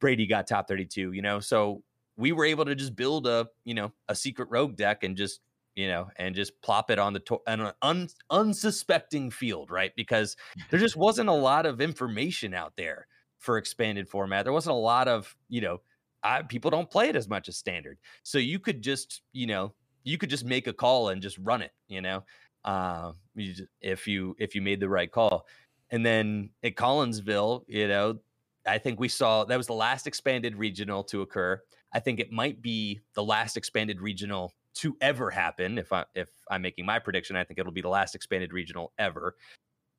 [0.00, 1.12] Brady got top 32.
[1.12, 1.82] You know, so
[2.16, 5.40] we were able to just build a, you know, a secret rogue deck and just,
[5.78, 9.92] you know, and just plop it on the to- an un- unsuspecting field, right?
[9.94, 10.36] Because
[10.70, 13.06] there just wasn't a lot of information out there
[13.38, 14.44] for expanded format.
[14.44, 15.80] There wasn't a lot of, you know,
[16.24, 17.98] I, people don't play it as much as standard.
[18.24, 19.72] So you could just, you know,
[20.02, 22.24] you could just make a call and just run it, you know,
[22.64, 25.46] uh, you ju- if you if you made the right call.
[25.90, 28.18] And then at Collinsville, you know,
[28.66, 31.62] I think we saw that was the last expanded regional to occur.
[31.92, 35.78] I think it might be the last expanded regional to ever happen.
[35.78, 38.92] If I if I'm making my prediction, I think it'll be the last expanded regional
[38.98, 39.34] ever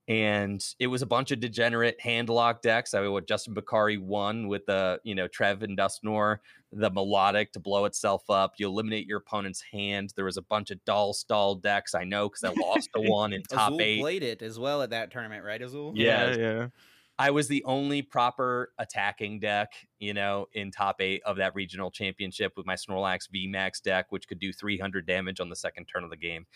[0.09, 2.95] and it was a bunch of degenerate hand lock decks.
[2.95, 6.39] I mean, what Justin Bokhari won with the you know Trev and Dusknoir,
[6.71, 8.53] the melodic to blow itself up.
[8.57, 10.11] You eliminate your opponent's hand.
[10.15, 11.93] There was a bunch of doll stall decks.
[11.93, 14.01] I know because I lost to one in top Azul eight.
[14.01, 15.93] played it as well at that tournament, right, Azul?
[15.95, 16.35] Yeah.
[16.35, 16.67] yeah.
[17.19, 21.91] I was the only proper attacking deck, you know, in top eight of that regional
[21.91, 26.05] championship with my Snorlax VMAX deck, which could do 300 damage on the second turn
[26.05, 26.47] of the game.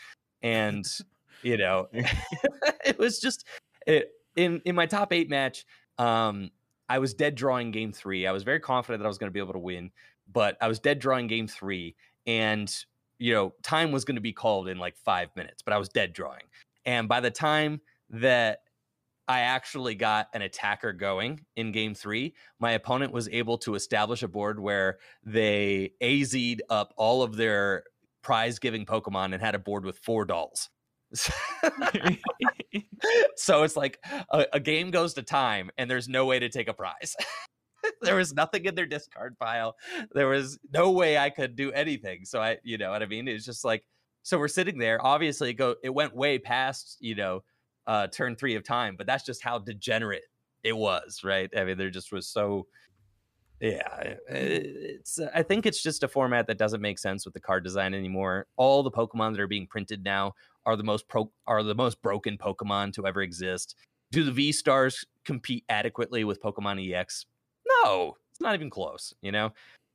[0.41, 0.85] And,
[1.43, 3.45] you know, it was just
[3.85, 5.65] it, in in my top eight match.
[5.97, 6.49] Um,
[6.87, 8.25] I was dead drawing game three.
[8.25, 9.91] I was very confident that I was going to be able to win,
[10.31, 11.95] but I was dead drawing game three,
[12.25, 12.73] and
[13.19, 15.89] you know, time was going to be called in like five minutes, but I was
[15.89, 16.43] dead drawing.
[16.85, 18.62] And by the time that
[19.27, 22.35] I actually got an attacker going in game three.
[22.59, 27.83] My opponent was able to establish a board where they AZ'd up all of their
[28.21, 30.69] prize giving Pokemon and had a board with four dolls.
[33.35, 33.99] so it's like
[34.31, 37.15] a, a game goes to time and there's no way to take a prize.
[38.01, 39.75] there was nothing in their discard pile.
[40.13, 42.25] There was no way I could do anything.
[42.25, 43.27] So I, you know what I mean?
[43.27, 43.83] It's just like,
[44.23, 45.05] so we're sitting there.
[45.05, 47.43] Obviously, it go it went way past, you know,
[47.87, 50.25] uh, turn three of time, but that's just how degenerate
[50.63, 51.49] it was, right?
[51.55, 52.67] I mean, there just was so
[53.59, 55.19] Yeah, it's.
[55.33, 58.47] I think it's just a format that doesn't make sense with the card design anymore.
[58.57, 60.33] All the Pokemon that are being printed now
[60.65, 63.75] are the most pro are the most broken Pokemon to ever exist.
[64.11, 67.25] Do the V stars compete adequately with Pokemon EX?
[67.83, 69.13] No, it's not even close.
[69.21, 69.53] You know,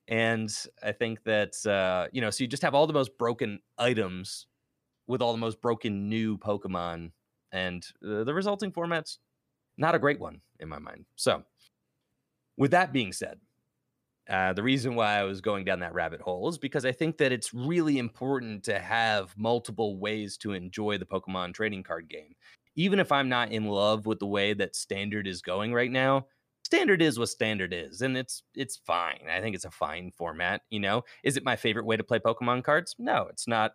[0.09, 0.51] and
[0.83, 4.47] I think that uh, you know, so you just have all the most broken items
[5.07, 7.11] with all the most broken new Pokemon,
[7.53, 9.19] and uh, the resulting format's
[9.77, 11.05] not a great one in my mind.
[11.17, 11.45] So,
[12.57, 13.39] with that being said,
[14.29, 17.17] uh, the reason why I was going down that rabbit hole is because I think
[17.19, 22.35] that it's really important to have multiple ways to enjoy the Pokemon trading card game.
[22.77, 26.27] Even if I'm not in love with the way that standard is going right now,
[26.63, 29.21] standard is what standard is and it's it's fine.
[29.31, 31.05] I think it's a fine format, you know.
[31.25, 32.95] Is it my favorite way to play Pokemon cards?
[32.99, 33.73] No, it's not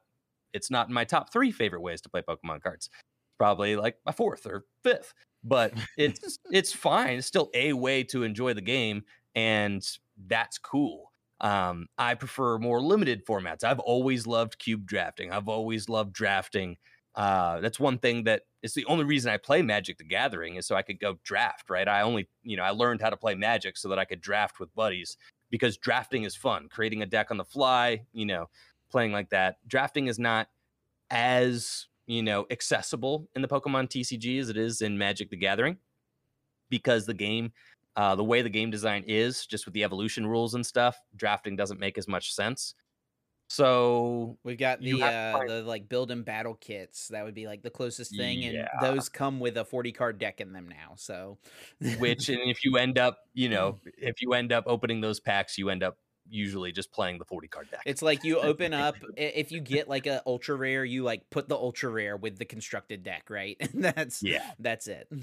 [0.54, 2.90] it's not my top 3 favorite ways to play Pokemon cards.
[3.34, 5.14] It's probably like my fourth or fifth,
[5.44, 7.18] but it's it's fine.
[7.18, 9.04] It's still a way to enjoy the game
[9.36, 9.86] and
[10.28, 11.12] that's cool.
[11.42, 13.64] Um, I prefer more limited formats.
[13.64, 15.32] I've always loved cube drafting.
[15.32, 16.78] I've always loved drafting.
[17.16, 20.66] Uh, that's one thing that is the only reason I play Magic the Gathering is
[20.66, 21.88] so I could go draft, right?
[21.88, 24.60] I only, you know, I learned how to play Magic so that I could draft
[24.60, 25.18] with buddies
[25.52, 26.70] because drafting is fun.
[26.72, 28.48] Creating a deck on the fly, you know,
[28.90, 29.58] playing like that.
[29.68, 30.48] Drafting is not
[31.12, 35.78] as, you know, accessible in the Pokemon TCG as it is in Magic the Gathering
[36.70, 37.52] because the game
[37.96, 41.56] uh, the way the game design is, just with the evolution rules and stuff, drafting
[41.56, 42.74] doesn't make as much sense.
[43.48, 47.10] So we've got the uh, the like build and battle kits.
[47.10, 48.50] That would be like the closest thing, yeah.
[48.50, 50.94] and those come with a forty card deck in them now.
[50.96, 51.38] So,
[52.00, 55.58] which and if you end up, you know, if you end up opening those packs,
[55.60, 55.98] you end up
[56.30, 57.82] usually just playing the 40 card deck.
[57.86, 61.50] It's like you open up if you get like a ultra rare, you like put
[61.50, 63.58] the ultra rare with the constructed deck, right?
[63.60, 65.08] And that's yeah, that's it.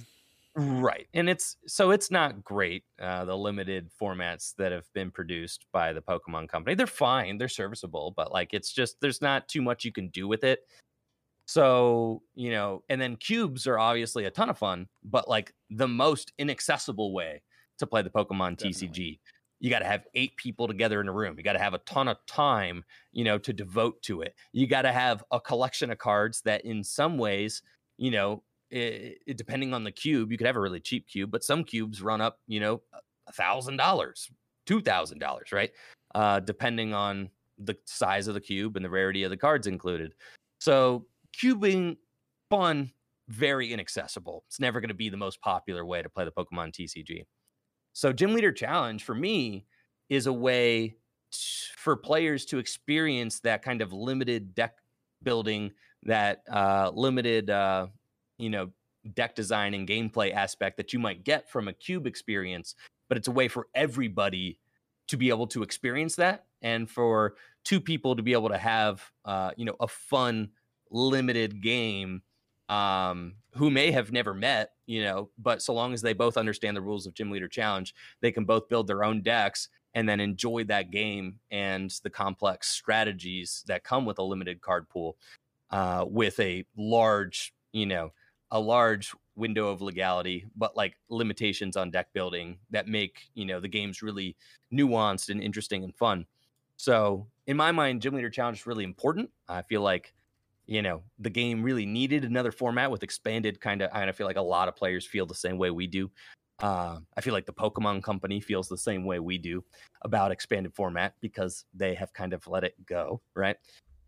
[0.56, 1.06] Right.
[1.14, 5.92] And it's so it's not great, uh, the limited formats that have been produced by
[5.92, 6.74] the Pokemon company.
[6.74, 10.26] They're fine, they're serviceable, but like it's just there's not too much you can do
[10.26, 10.66] with it.
[11.46, 15.88] So, you know, and then cubes are obviously a ton of fun, but like the
[15.88, 17.42] most inaccessible way
[17.78, 18.88] to play the Pokemon Definitely.
[18.88, 19.18] TCG.
[19.60, 21.34] You got to have eight people together in a room.
[21.36, 22.82] You got to have a ton of time,
[23.12, 24.34] you know, to devote to it.
[24.52, 27.62] You got to have a collection of cards that, in some ways,
[27.98, 31.30] you know, it, it, depending on the cube, you could have a really cheap cube,
[31.30, 32.80] but some cubes run up, you know,
[33.28, 34.30] a thousand dollars,
[34.66, 35.70] two thousand dollars, right?
[36.14, 40.14] Uh, depending on the size of the cube and the rarity of the cards included.
[40.60, 41.06] So
[41.36, 41.96] cubing
[42.48, 42.92] fun,
[43.28, 44.44] very inaccessible.
[44.48, 47.24] It's never going to be the most popular way to play the Pokemon TCG.
[47.92, 49.66] So Gym Leader Challenge for me
[50.08, 50.96] is a way
[51.32, 51.38] t-
[51.76, 54.76] for players to experience that kind of limited deck
[55.22, 55.72] building,
[56.04, 57.86] that uh, limited uh,
[58.38, 58.70] you know
[59.14, 62.74] deck design and gameplay aspect that you might get from a cube experience
[63.08, 64.58] but it's a way for everybody
[65.08, 67.34] to be able to experience that and for
[67.64, 70.48] two people to be able to have uh, you know a fun
[70.90, 72.22] limited game
[72.68, 76.76] um, who may have never met you know but so long as they both understand
[76.76, 80.20] the rules of gym leader challenge they can both build their own decks and then
[80.20, 85.16] enjoy that game and the complex strategies that come with a limited card pool
[85.70, 88.10] uh, with a large you know
[88.50, 93.60] a large window of legality, but like limitations on deck building that make you know
[93.60, 94.36] the games really
[94.72, 96.26] nuanced and interesting and fun.
[96.76, 99.30] So in my mind, Gym Leader Challenge is really important.
[99.48, 100.14] I feel like
[100.70, 103.90] you know the game really needed another format with expanded kind of.
[103.92, 106.10] And I feel like a lot of players feel the same way we do.
[106.60, 109.64] Uh, I feel like the Pokemon Company feels the same way we do
[110.02, 113.56] about expanded format because they have kind of let it go, right?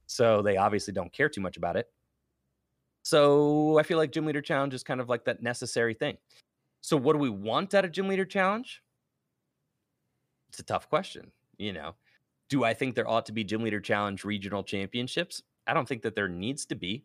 [0.06, 1.90] So they obviously don't care too much about it.
[3.02, 6.16] So I feel like Gym Leader Challenge is kind of like that necessary thing.
[6.80, 8.82] So what do we want out of Gym Leader Challenge?
[10.50, 11.32] It's a tough question.
[11.56, 11.94] You know,
[12.48, 15.42] do I think there ought to be Gym Leader Challenge regional championships?
[15.72, 17.02] I don't think that there needs to be.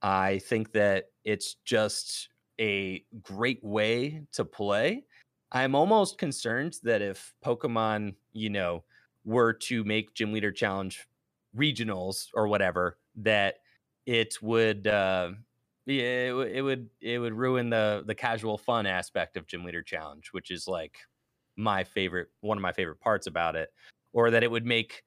[0.00, 2.28] I think that it's just
[2.60, 5.02] a great way to play.
[5.50, 8.84] I'm almost concerned that if Pokemon, you know,
[9.24, 11.04] were to make Gym Leader Challenge
[11.58, 13.56] regionals or whatever, that
[14.06, 15.30] it would uh,
[15.86, 19.82] yeah, it, it, would it would ruin the the casual fun aspect of Gym Leader
[19.82, 20.96] Challenge, which is like
[21.56, 23.70] my favorite one of my favorite parts about it,
[24.12, 25.02] or that it would make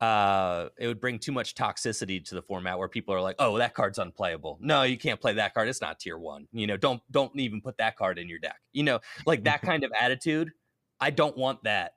[0.00, 3.58] uh it would bring too much toxicity to the format where people are like oh
[3.58, 6.76] that card's unplayable no you can't play that card it's not tier one you know
[6.76, 9.90] don't don't even put that card in your deck you know like that kind of
[10.00, 10.52] attitude
[11.00, 11.94] i don't want that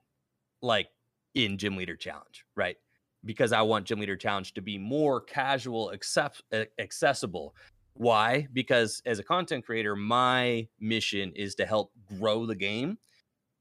[0.62, 0.88] like
[1.34, 2.76] in gym leader challenge right
[3.24, 6.42] because I want Gym Leader Challenge to be more casual, accept,
[6.78, 7.54] accessible.
[7.94, 8.48] Why?
[8.52, 12.98] Because as a content creator, my mission is to help grow the game.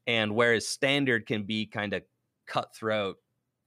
[0.08, 2.04] And whereas standard can be kind of
[2.48, 3.18] cutthroat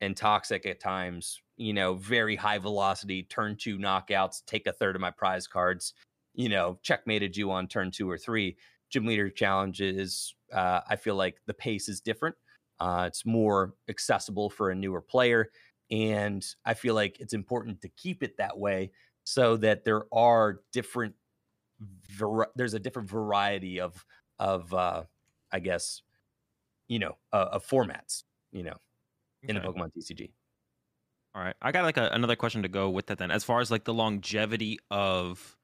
[0.01, 4.95] and toxic at times, you know, very high velocity, turn two knockouts, take a third
[4.95, 5.95] of my prize cards,
[6.35, 8.57] you know, checkmated you on turn two or three.
[8.91, 12.37] Gym leader challenges, uh, I feel like the pace is different.
[12.81, 15.51] Uh, it's more accessible for a newer player.
[15.91, 18.91] And I feel like it's important to keep it that way
[19.25, 21.15] so that there are different,
[22.57, 24.05] there's a different variety of,
[24.39, 25.05] of, uh,
[25.53, 26.03] I guess,
[26.89, 28.77] you know, uh, of formats, you know,
[29.49, 30.31] in the Pokemon TCG.
[31.35, 33.31] All right, I got like a, another question to go with that then.
[33.31, 35.57] As far as like the longevity of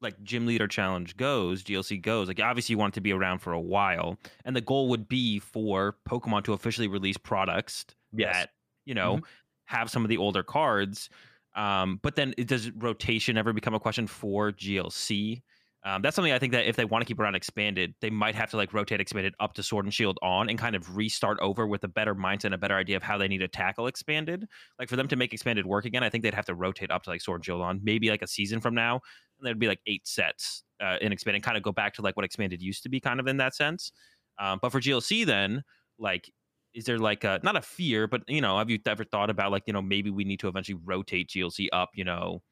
[0.00, 3.40] like gym leader challenge goes, GLC goes, like obviously you want it to be around
[3.40, 8.34] for a while, and the goal would be for Pokemon to officially release products yes.
[8.34, 8.50] that
[8.86, 9.24] you know mm-hmm.
[9.66, 11.10] have some of the older cards.
[11.54, 15.42] Um, but then does rotation ever become a question for GLC?
[15.88, 18.34] Um, that's something I think that if they want to keep around expanded, they might
[18.34, 21.38] have to like rotate expanded up to Sword and Shield on and kind of restart
[21.40, 23.86] over with a better mindset and a better idea of how they need to tackle
[23.86, 24.46] expanded.
[24.78, 27.04] Like for them to make expanded work again, I think they'd have to rotate up
[27.04, 29.00] to like Sword and Shield on maybe like a season from now,
[29.38, 32.16] and there'd be like eight sets uh, in expanded, kind of go back to like
[32.16, 33.90] what expanded used to be, kind of in that sense.
[34.38, 35.62] Um, but for GLC, then
[35.98, 36.30] like
[36.74, 39.52] is there like a not a fear, but you know, have you ever thought about
[39.52, 42.42] like you know maybe we need to eventually rotate GLC up, you know,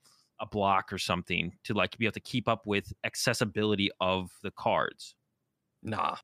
[0.41, 4.51] a block or something to like be able to keep up with accessibility of the
[4.51, 5.15] cards.
[5.83, 6.17] Nah.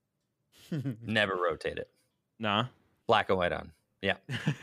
[1.03, 1.89] Never rotate it.
[2.39, 2.67] Nah.
[3.07, 3.73] Black and white on.
[4.01, 4.17] Yeah.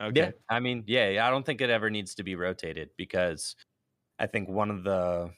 [0.00, 0.12] okay.
[0.14, 0.30] Yeah.
[0.48, 3.56] I mean, yeah, I don't think it ever needs to be rotated because
[4.18, 5.30] I think one of the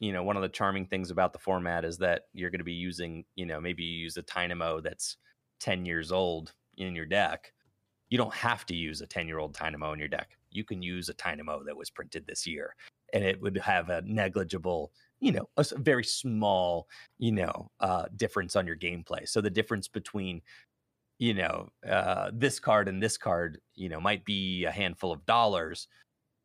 [0.00, 2.64] you know, one of the charming things about the format is that you're going to
[2.64, 5.16] be using, you know, maybe you use a Tynamo that's
[5.58, 7.52] 10 years old in your deck.
[8.08, 10.82] You don't have to use a 10 year old Tynamo in your deck you can
[10.82, 12.74] use a Tynamo that was printed this year,
[13.12, 16.88] and it would have a negligible, you know, a very small,
[17.18, 19.28] you know, uh, difference on your gameplay.
[19.28, 20.42] So the difference between
[21.18, 25.24] you know uh, this card and this card you know might be a handful of
[25.26, 25.88] dollars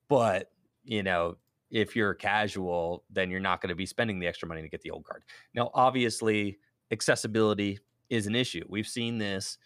[0.09, 0.49] but
[0.83, 1.35] you know
[1.71, 4.81] if you're casual then you're not going to be spending the extra money to get
[4.81, 5.23] the old card
[5.53, 6.57] now obviously
[6.91, 7.79] accessibility
[8.09, 9.57] is an issue we've seen this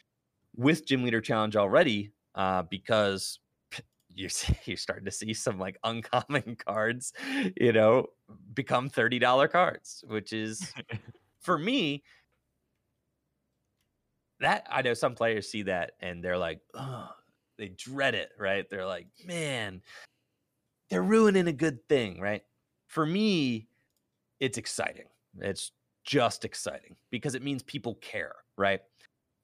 [0.55, 3.39] with gym leader challenge already uh, because
[4.17, 4.29] you're
[4.65, 7.13] you're starting to see some like uncommon cards,
[7.55, 8.07] you know,
[8.53, 10.73] become thirty dollar cards, which is
[11.39, 12.03] for me.
[14.39, 17.09] That I know some players see that and they're like, oh,
[17.57, 18.69] they dread it, right?
[18.69, 19.81] They're like, man,
[20.89, 22.43] they're ruining a good thing, right?
[22.85, 23.67] For me,
[24.39, 25.07] it's exciting.
[25.39, 25.71] It's
[26.05, 28.81] just exciting because it means people care, right?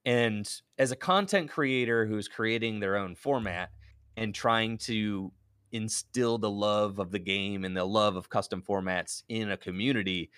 [0.04, 0.48] And
[0.78, 3.70] as a content creator who's creating their own format,
[4.16, 5.32] and trying to
[5.72, 10.30] instill the love of the game and the love of custom formats in a community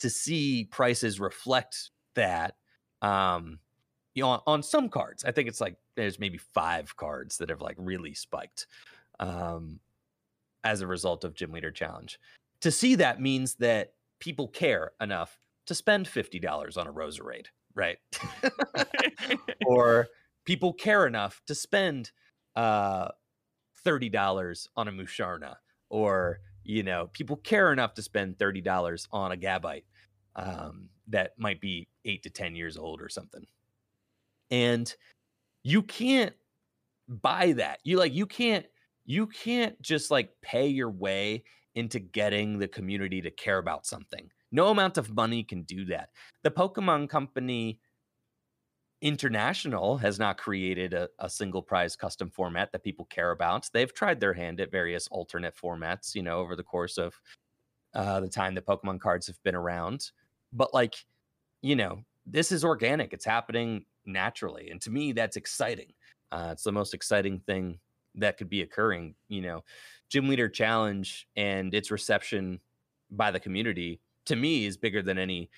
[0.00, 2.56] to see prices reflect that
[3.00, 3.58] um
[4.14, 5.24] you know on, on some cards.
[5.24, 8.66] I think it's like there's maybe five cards that have like really spiked
[9.18, 9.80] um
[10.64, 12.20] as a result of gym leader challenge.
[12.60, 17.98] To see that means that people care enough to spend $50 on a roserade right?
[19.66, 20.08] Or
[20.44, 22.10] people care enough to spend
[22.56, 23.08] uh
[23.84, 25.56] $30 on a Musharna
[25.90, 29.84] or you know people care enough to spend $30 on a Gabite
[30.36, 33.46] um, that might be 8 to 10 years old or something.
[34.50, 34.94] And
[35.62, 36.34] you can't
[37.08, 37.80] buy that.
[37.84, 38.66] You like you can't
[39.04, 44.30] you can't just like pay your way into getting the community to care about something.
[44.50, 46.10] No amount of money can do that.
[46.42, 47.80] The pokemon company
[49.02, 53.68] International has not created a, a, single prize custom format that people care about.
[53.72, 57.20] They've tried their hand at various alternate formats, you know, over the course of
[57.94, 60.12] uh, the time that Pokemon cards have been around.
[60.52, 60.94] But like,
[61.62, 63.12] you know, this is organic.
[63.12, 65.92] It's happening naturally, and to me, that's exciting.
[66.30, 67.80] Uh, it's the most exciting thing
[68.14, 69.16] that could be occurring.
[69.26, 69.64] You know,
[70.10, 72.60] Gym Leader Challenge and its reception
[73.10, 75.50] by the community to me is bigger than any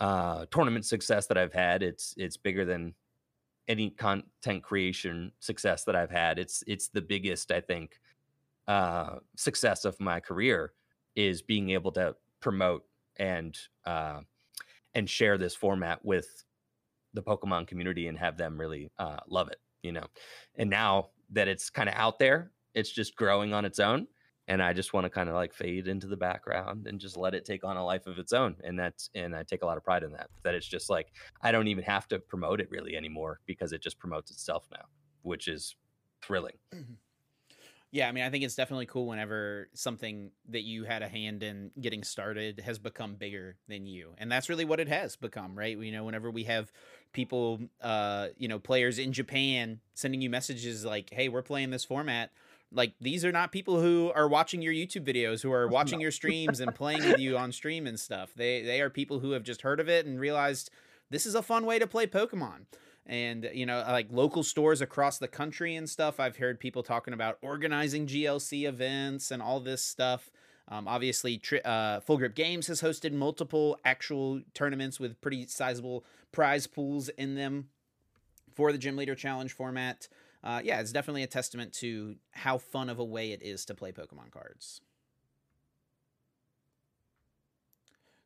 [0.00, 1.82] uh, tournament success that I've had.
[1.82, 2.94] It's it's bigger than
[3.68, 6.38] any content creation success that I've had.
[6.38, 8.00] It's it's the biggest I think
[8.66, 10.72] uh, success of my career
[11.16, 12.84] is being able to promote
[13.16, 14.20] and uh,
[14.94, 16.44] and share this format with
[17.14, 19.60] the Pokemon community and have them really uh, love it.
[19.82, 20.06] You know,
[20.56, 24.06] and now that it's kind of out there, it's just growing on its own
[24.48, 27.34] and I just want to kind of like fade into the background and just let
[27.34, 28.56] it take on a life of its own.
[28.62, 30.30] And that's and I take a lot of pride in that.
[30.42, 33.82] That it's just like I don't even have to promote it really anymore because it
[33.82, 34.84] just promotes itself now,
[35.22, 35.76] which is
[36.22, 36.56] thrilling.
[36.74, 36.94] Mm-hmm.
[37.94, 41.44] Yeah, I mean, I think it's definitely cool whenever something that you had a hand
[41.44, 44.14] in getting started has become bigger than you.
[44.18, 45.78] And that's really what it has become, right?
[45.78, 46.72] You know, whenever we have
[47.12, 51.84] people uh, you know, players in Japan sending you messages like, "Hey, we're playing this
[51.84, 52.32] format."
[52.74, 56.10] Like these are not people who are watching your YouTube videos, who are watching your
[56.10, 58.32] streams and playing with you on stream and stuff.
[58.34, 60.70] They they are people who have just heard of it and realized
[61.10, 62.66] this is a fun way to play Pokemon.
[63.06, 67.12] And you know like local stores across the country and stuff i've heard people talking
[67.12, 70.30] about organizing glc events and all this stuff.
[70.68, 76.06] Um, obviously tri- uh, full grip games has hosted multiple actual tournaments with pretty sizable
[76.32, 77.68] prize pools in them
[78.54, 80.08] for the gym leader challenge format
[80.44, 83.74] uh, yeah it's definitely a testament to how fun of a way it is to
[83.74, 84.80] play pokemon cards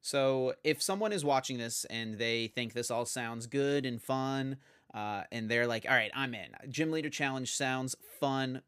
[0.01, 4.57] So if someone is watching this and they think this all sounds good and fun,
[4.95, 8.63] uh, and they're like, "All right, I'm in." Gym leader challenge sounds fun.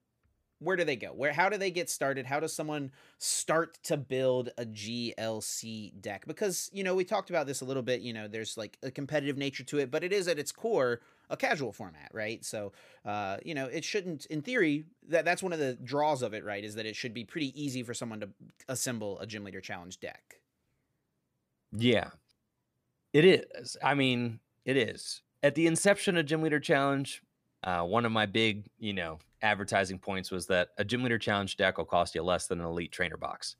[0.61, 1.09] Where do they go?
[1.09, 1.33] Where?
[1.33, 2.27] How do they get started?
[2.27, 6.27] How does someone start to build a GLC deck?
[6.27, 8.01] Because you know we talked about this a little bit.
[8.03, 11.01] You know, there's like a competitive nature to it, but it is at its core
[11.31, 12.45] a casual format, right?
[12.45, 12.73] So,
[13.05, 16.45] uh, you know, it shouldn't, in theory, that that's one of the draws of it,
[16.45, 16.63] right?
[16.63, 18.29] Is that it should be pretty easy for someone to
[18.69, 20.41] assemble a gym leader challenge deck.
[21.73, 22.11] Yeah,
[23.13, 23.77] it is.
[23.83, 25.23] I mean, it is.
[25.43, 27.23] At the inception of Gym Leader Challenge,
[27.65, 31.57] uh, one of my big, you know, advertising points was that a Gym Leader Challenge
[31.57, 33.57] deck will cost you less than an Elite Trainer box.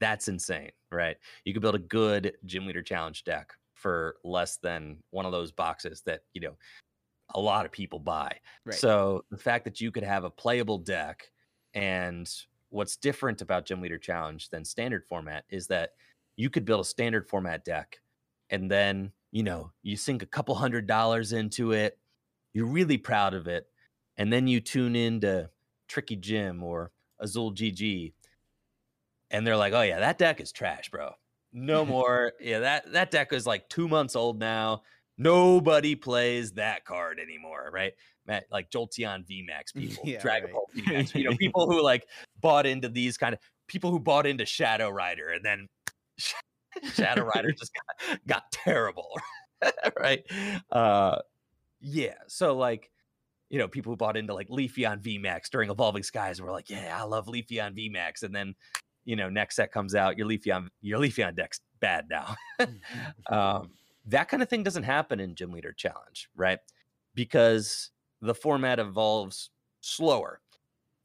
[0.00, 1.16] That's insane, right?
[1.44, 5.52] You could build a good Gym Leader Challenge deck for less than one of those
[5.52, 6.56] boxes that, you know,
[7.34, 8.36] a lot of people buy.
[8.64, 8.74] Right.
[8.74, 11.30] So the fact that you could have a playable deck
[11.74, 12.28] and
[12.70, 15.90] what's different about Gym Leader Challenge than standard format is that
[16.36, 18.00] you could build a standard format deck
[18.50, 21.98] and then, you know, you sink a couple hundred dollars into it.
[22.52, 23.66] You're really proud of it.
[24.16, 25.50] And then you tune into
[25.88, 28.12] Tricky Gym or Azul GG.
[29.30, 31.12] And they're like, oh, yeah, that deck is trash, bro.
[31.52, 32.32] No more.
[32.40, 34.82] yeah, that, that deck is like two months old now.
[35.16, 37.92] Nobody plays that card anymore, right?
[38.26, 40.52] Matt, like Jolteon VMAX people, yeah, Dragon right.
[40.52, 42.06] Ball VMAX, you know, people who like
[42.40, 45.68] bought into these kind of people who bought into Shadow Rider and then
[46.94, 49.10] Shadow Rider just got, got terrible,
[49.98, 50.22] right?
[50.70, 51.16] Uh,
[51.80, 52.14] yeah.
[52.26, 52.90] So like,
[53.48, 56.96] you know, people who bought into like Leafeon VMAX during Evolving Skies were like, yeah,
[56.98, 58.54] I love Leafeon VMAX, and then
[59.04, 62.34] you know, next set comes out, your Leafeon your Leafeon deck's bad now.
[62.60, 63.34] Mm-hmm.
[63.34, 63.70] um,
[64.04, 66.58] that kind of thing doesn't happen in Gym Leader Challenge, right?
[67.14, 69.48] Because the format evolves
[69.80, 70.40] slower.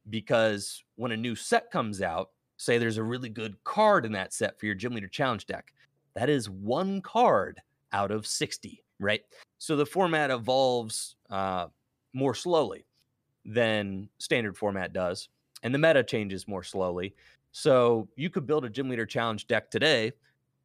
[0.10, 4.34] Because when a new set comes out, say there's a really good card in that
[4.34, 5.74] set for your gym leader challenge deck.
[6.16, 7.62] That is one card
[7.92, 9.22] out of 60, right?
[9.58, 11.68] So the format evolves uh,
[12.14, 12.86] more slowly
[13.46, 15.30] than standard format does,
[15.64, 17.14] and the meta changes more slowly.
[17.52, 20.14] So you could build a gym leader challenge deck today,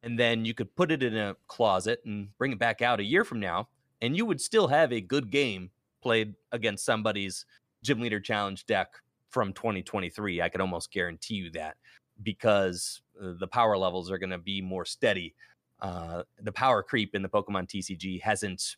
[0.03, 3.03] and then you could put it in a closet and bring it back out a
[3.03, 3.69] year from now,
[4.01, 5.69] and you would still have a good game
[6.01, 7.45] played against somebody's
[7.83, 8.93] gym leader challenge deck
[9.29, 10.41] from 2023.
[10.41, 11.77] I could almost guarantee you that
[12.23, 15.33] because uh, the power levels are going to be more steady.
[15.81, 18.75] Uh, the power creep in the Pokemon TCG hasn't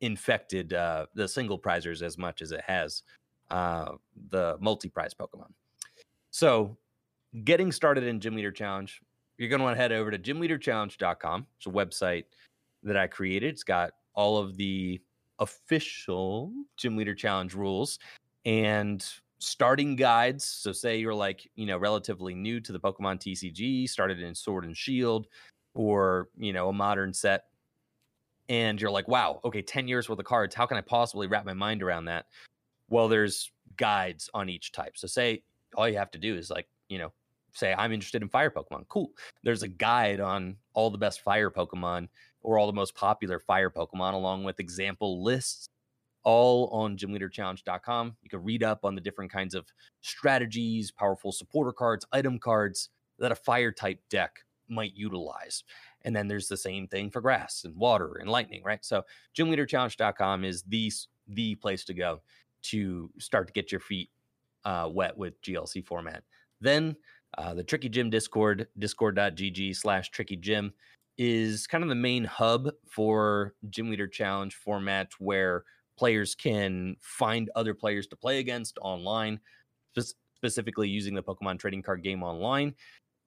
[0.00, 3.02] infected uh, the single prizers as much as it has
[3.50, 3.92] uh,
[4.30, 5.50] the multi prize Pokemon.
[6.30, 6.76] So,
[7.44, 9.00] getting started in Gym Leader Challenge,
[9.38, 11.46] you're going to want to head over to gymleaderchallenge.com.
[11.56, 12.24] It's a website
[12.82, 13.52] that I created.
[13.52, 15.00] It's got all of the
[15.38, 17.98] official Gym Leader Challenge rules
[18.44, 19.04] and
[19.38, 20.44] starting guides.
[20.44, 24.64] So, say you're like, you know, relatively new to the Pokemon TCG, started in Sword
[24.64, 25.28] and Shield,
[25.74, 27.44] or, you know, a modern set,
[28.48, 30.54] and you're like, wow, okay, 10 years worth of cards.
[30.54, 32.26] How can I possibly wrap my mind around that?
[32.88, 34.96] Well, there's guides on each type.
[34.96, 35.42] So, say
[35.74, 37.12] all you have to do is like, you know,
[37.52, 38.86] say, I'm interested in fire Pokemon.
[38.88, 39.10] Cool.
[39.42, 42.08] There's a guide on all the best fire Pokemon
[42.42, 45.68] or all the most popular fire Pokemon, along with example lists
[46.24, 48.16] all on gymleaderchallenge.com.
[48.22, 49.66] You can read up on the different kinds of
[50.00, 55.64] strategies, powerful supporter cards, item cards that a fire type deck might utilize.
[56.02, 58.84] And then there's the same thing for grass and water and lightning, right?
[58.84, 59.02] So
[59.36, 60.92] gymleaderchallenge.com is the
[61.28, 62.20] the place to go
[62.62, 64.10] to start to get your feet
[64.64, 66.22] uh, wet with GLC format.
[66.60, 66.96] Then
[67.38, 70.72] uh, the Tricky Gym Discord, discord.gg slash Tricky Gym,
[71.16, 75.64] is kind of the main hub for Gym Leader Challenge format where
[75.96, 79.38] players can find other players to play against online,
[80.36, 82.74] specifically using the Pokemon trading card game online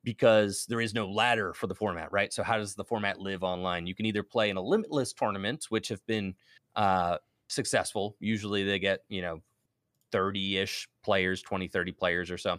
[0.07, 2.31] because there is no ladder for the format, right?
[2.31, 3.85] So how does the format live online?
[3.85, 6.33] You can either play in a limitless tournament, which have been
[6.77, 7.17] uh,
[7.49, 8.15] successful.
[8.21, 9.41] Usually they get, you know,
[10.13, 12.57] 30-ish players, 20, 30 players or so.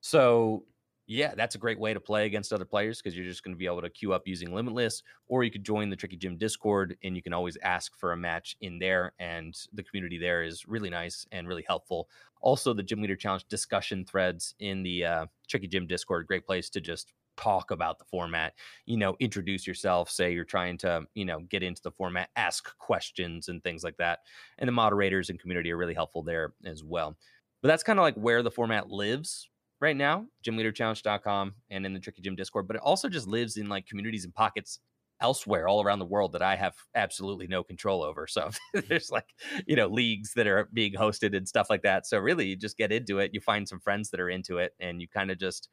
[0.00, 0.64] So
[1.10, 3.58] yeah, that's a great way to play against other players because you're just going to
[3.58, 6.98] be able to queue up using Limitless, or you could join the Tricky Gym Discord
[7.02, 9.14] and you can always ask for a match in there.
[9.18, 12.10] And the community there is really nice and really helpful.
[12.42, 16.68] Also, the Gym Leader Challenge discussion threads in the uh, Tricky Gym Discord, great place
[16.70, 18.52] to just talk about the format,
[18.84, 22.76] you know, introduce yourself, say you're trying to, you know, get into the format, ask
[22.76, 24.18] questions and things like that.
[24.58, 27.16] And the moderators and community are really helpful there as well.
[27.62, 29.48] But that's kind of like where the format lives
[29.80, 33.68] right now, gymleaderchallenge.com and in the Tricky Gym Discord, but it also just lives in
[33.68, 34.80] like communities and pockets
[35.20, 38.26] elsewhere all around the world that I have absolutely no control over.
[38.26, 38.50] So
[38.88, 39.26] there's like,
[39.66, 42.06] you know, leagues that are being hosted and stuff like that.
[42.06, 44.74] So really you just get into it, you find some friends that are into it
[44.80, 45.68] and you kind of just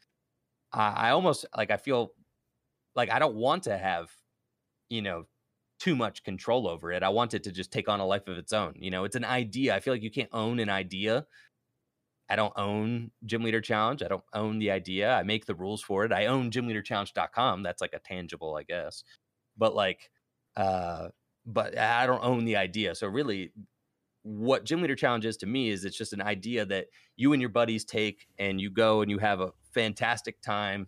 [0.74, 2.12] I, I almost like I feel
[2.96, 4.10] like I don't want to have,
[4.90, 5.26] you know,
[5.80, 7.04] too much control over it.
[7.04, 8.76] I want it to just take on a life of its own.
[8.80, 9.76] You know, it's an idea.
[9.76, 11.26] I feel like you can't own an idea
[12.30, 14.02] I don't own Gym Leader Challenge.
[14.02, 15.14] I don't own the idea.
[15.14, 16.12] I make the rules for it.
[16.12, 17.64] I own gymleaderchallenge.com.
[17.64, 19.04] That's like a tangible, I guess.
[19.58, 20.10] But like
[20.58, 21.10] uh
[21.46, 22.96] but I don't own the idea.
[22.96, 23.52] So really
[24.24, 27.42] what Gym Leader Challenge is to me is it's just an idea that you and
[27.42, 30.88] your buddies take and you go and you have a fantastic time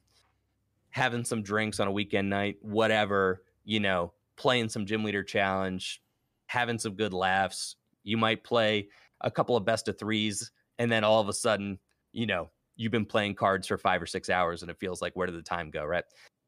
[0.90, 6.02] having some drinks on a weekend night, whatever, you know, playing some Gym Leader Challenge,
[6.48, 7.76] having some good laughs.
[8.04, 8.88] You might play
[9.22, 11.80] a couple of best of threes and then all of a sudden,
[12.12, 15.16] you know, you've been playing cards for five or six hours and it feels like
[15.16, 16.06] where did the time go, right?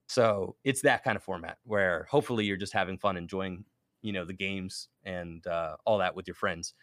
[0.08, 3.66] So it's that kind of format where hopefully you're just having fun, enjoying,
[4.02, 6.74] you know, the games and uh, all that with your friends.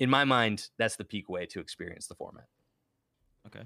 [0.00, 2.46] In my mind, that's the peak way to experience the format.
[3.46, 3.62] Okay.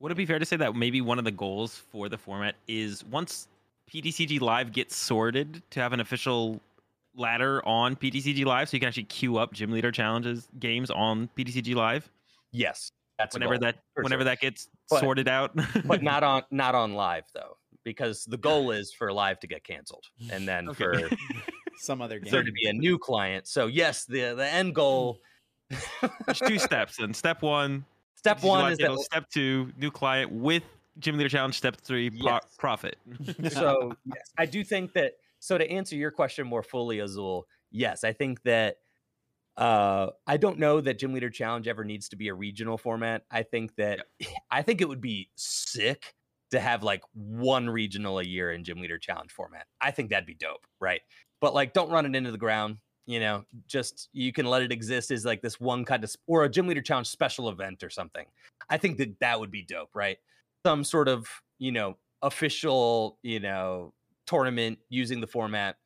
[0.00, 2.56] Would it be fair to say that maybe one of the goals for the format
[2.66, 3.48] is once
[3.92, 6.60] PTCG Live gets sorted to have an official
[7.14, 11.28] ladder on PTCG Live so you can actually queue up gym leader challenges games on
[11.36, 12.10] PTCG Live?
[12.52, 14.24] Yes, that's whenever that whenever sure.
[14.24, 15.56] that gets but, sorted out.
[15.84, 19.64] but not on not on live though, because the goal is for live to get
[19.64, 20.84] canceled, and then okay.
[20.84, 21.10] for
[21.78, 23.46] some other game there to be a new client.
[23.46, 25.20] So yes, the the end goal.
[26.26, 27.84] There's two steps, and step one.
[28.16, 30.62] Step one is that step two, new client with
[30.98, 31.56] Gym Leader Challenge.
[31.56, 32.42] Step three, pro- yes.
[32.58, 32.96] profit.
[33.50, 35.14] so yes, I do think that.
[35.38, 38.76] So to answer your question more fully, Azul, yes, I think that
[39.56, 43.22] uh, I don't know that Gym Leader Challenge ever needs to be a regional format.
[43.30, 44.06] I think that
[44.50, 46.14] I think it would be sick
[46.50, 49.66] to have like one regional a year in Gym Leader Challenge format.
[49.80, 51.00] I think that'd be dope, right?
[51.40, 52.78] But like, don't run it into the ground.
[53.06, 56.44] You know, just you can let it exist as like this one kind of or
[56.44, 58.26] a Gym Leader Challenge special event or something.
[58.70, 60.18] I think that that would be dope, right?
[60.64, 61.26] Some sort of
[61.58, 63.92] you know official you know
[64.26, 65.76] tournament using the format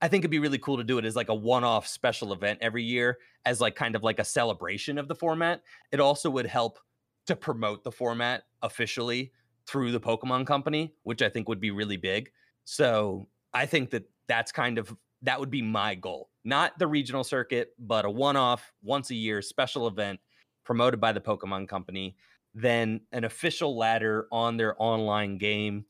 [0.00, 2.58] I think it'd be really cool to do it as like a one-off special event
[2.60, 5.62] every year as like kind of like a celebration of the format.
[5.90, 6.78] It also would help
[7.26, 9.32] to promote the format officially
[9.66, 12.30] through the Pokemon company, which I think would be really big.
[12.64, 16.28] So, I think that that's kind of that would be my goal.
[16.44, 20.20] Not the regional circuit, but a one-off once a year special event
[20.64, 22.16] promoted by the Pokemon company,
[22.54, 25.86] then an official ladder on their online game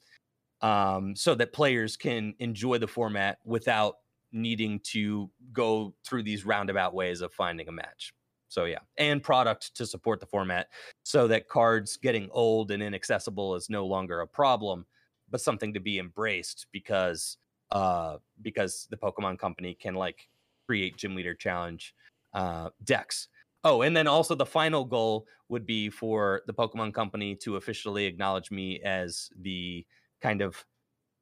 [0.60, 3.96] um, so that players can enjoy the format without
[4.32, 8.12] needing to go through these roundabout ways of finding a match.
[8.48, 10.68] So yeah, and product to support the format
[11.02, 14.86] so that cards getting old and inaccessible is no longer a problem,
[15.30, 17.38] but something to be embraced because
[17.72, 20.28] uh because the Pokemon company can like
[20.66, 21.94] create gym leader challenge
[22.34, 23.28] uh decks.
[23.64, 28.06] Oh, and then also the final goal would be for the Pokemon company to officially
[28.06, 29.84] acknowledge me as the
[30.20, 30.64] kind of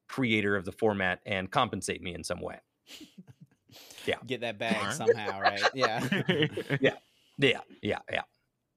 [0.08, 2.58] creator of the format and compensate me in some way.
[4.06, 4.16] Yeah.
[4.26, 5.62] Get that bag somehow, right?
[5.74, 6.06] Yeah.
[6.80, 6.94] yeah.
[7.38, 7.60] Yeah.
[7.82, 7.98] Yeah.
[8.10, 8.22] Yeah.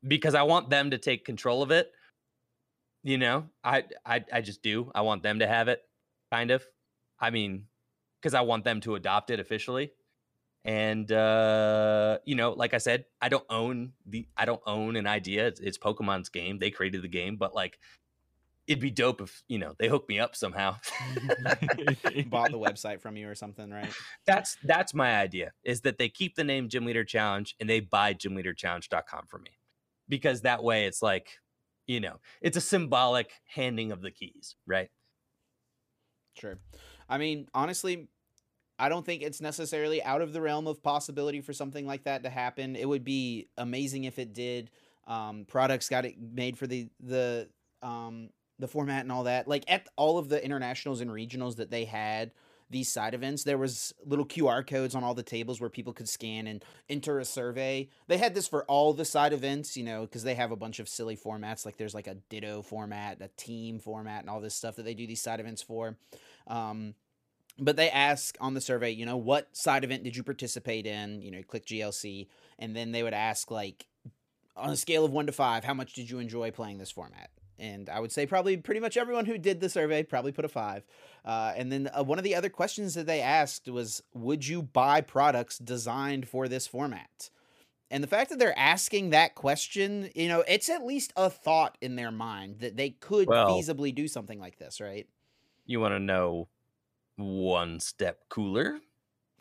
[0.07, 1.91] Because I want them to take control of it.
[3.03, 4.91] You know, I I I just do.
[4.95, 5.81] I want them to have it,
[6.31, 6.65] kind of.
[7.19, 7.65] I mean,
[8.21, 9.91] because I want them to adopt it officially.
[10.65, 15.07] And uh, you know, like I said, I don't own the I don't own an
[15.07, 15.47] idea.
[15.47, 16.59] It's, it's Pokemon's game.
[16.59, 17.79] They created the game, but like
[18.67, 20.75] it'd be dope if you know they hook me up somehow.
[22.27, 23.91] Bought the website from you or something right?
[24.25, 27.79] That's that's my idea is that they keep the name gym leader challenge and they
[27.79, 29.51] buy gymleaderchallenge.com for me.
[30.09, 31.29] Because that way it's like
[31.87, 34.89] you know it's a symbolic handing of the keys right?
[36.35, 36.59] Sure.
[37.09, 38.09] I mean honestly
[38.79, 42.21] I don't think it's necessarily out of the realm of possibility for something like that
[42.23, 42.75] to happen.
[42.75, 44.69] It would be amazing if it did.
[45.07, 47.49] Um, products got it made for the the
[47.81, 48.29] um,
[48.59, 49.47] the format and all that.
[49.47, 52.31] Like at all of the internationals and regionals that they had,
[52.69, 56.09] these side events, there was little QR codes on all the tables where people could
[56.09, 57.87] scan and enter a survey.
[58.07, 60.79] They had this for all the side events, you know, because they have a bunch
[60.79, 61.65] of silly formats.
[61.65, 64.93] Like there's like a ditto format, a team format, and all this stuff that they
[64.93, 65.97] do these side events for.
[66.47, 66.95] Um,
[67.57, 71.21] but they ask on the survey, you know, what side event did you participate in?
[71.21, 72.27] You know, click GLC,
[72.59, 73.87] and then they would ask like
[74.57, 77.29] on a scale of one to five, how much did you enjoy playing this format?
[77.59, 80.49] And I would say probably pretty much everyone who did the survey probably put a
[80.49, 80.85] five.
[81.25, 84.61] Uh, and then uh, one of the other questions that they asked was, would you
[84.61, 87.29] buy products designed for this format?
[87.89, 91.77] And the fact that they're asking that question, you know, it's at least a thought
[91.81, 95.07] in their mind that they could Well- feasibly do something like this, right?
[95.65, 96.47] You want to know
[97.15, 98.79] one step cooler?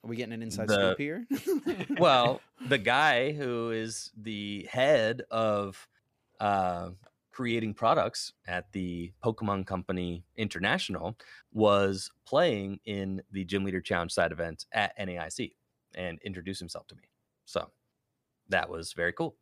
[0.05, 1.27] Are we getting an inside The- scoop here?
[1.99, 5.89] well, the guy who is the head of
[6.41, 6.91] uh,
[7.37, 11.15] creating products at the Pokemon Company International
[11.53, 15.53] was playing in the Gym Leader Challenge side event at NAIC
[15.95, 17.03] and introduced himself to me.
[17.45, 17.71] So
[18.49, 19.37] that was very cool.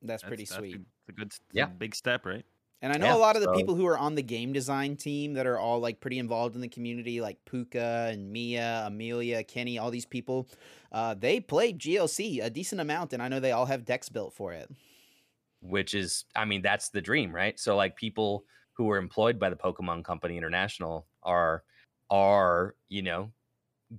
[0.00, 0.76] that's That's- pretty that's sweet.
[0.76, 1.64] a- It's a good, it's Yeah.
[1.64, 2.44] a big step, right?
[2.82, 4.52] And I know Yeah, a lot of the so- people who are on the game
[4.52, 8.84] design team that are all like pretty involved in the community, like Puka and Mia,
[8.86, 10.46] Amelia, Kenny, all these people.
[10.92, 14.34] Uh, they played GLC a decent amount, and I know they all have decks built
[14.34, 14.70] for it.
[15.64, 17.58] Which is i mean that's the dream right?
[17.58, 21.64] So like people who are employed by the pokemon company international are
[22.10, 23.32] are you know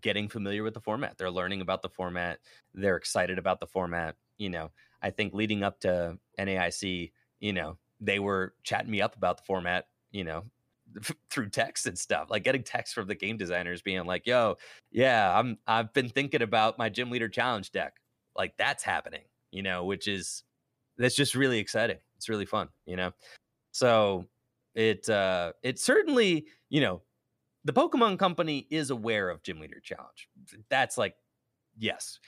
[0.01, 1.17] getting familiar with the format.
[1.17, 2.39] They're learning about the format.
[2.73, 4.71] They're excited about the format you know.
[5.01, 9.43] I think leading up to naic you know they were chatting me up about the
[9.43, 10.43] format you know
[11.29, 14.55] through text and stuff like getting texts from the game designers being like yo
[14.91, 17.93] yeah i'm i've been thinking about my gym leader challenge deck.
[18.35, 20.43] Like that's happening you know which is
[20.97, 21.97] that's just really exciting.
[22.17, 23.11] It's really fun, you know.
[23.71, 24.25] So
[24.73, 27.01] it uh it certainly, you know,
[27.63, 30.29] the Pokemon Company is aware of Gym Leader Challenge.
[30.69, 31.15] That's like
[31.77, 32.19] yes.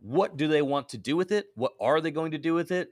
[0.00, 1.46] What do they want to do with it?
[1.54, 2.90] What are they going to do with it?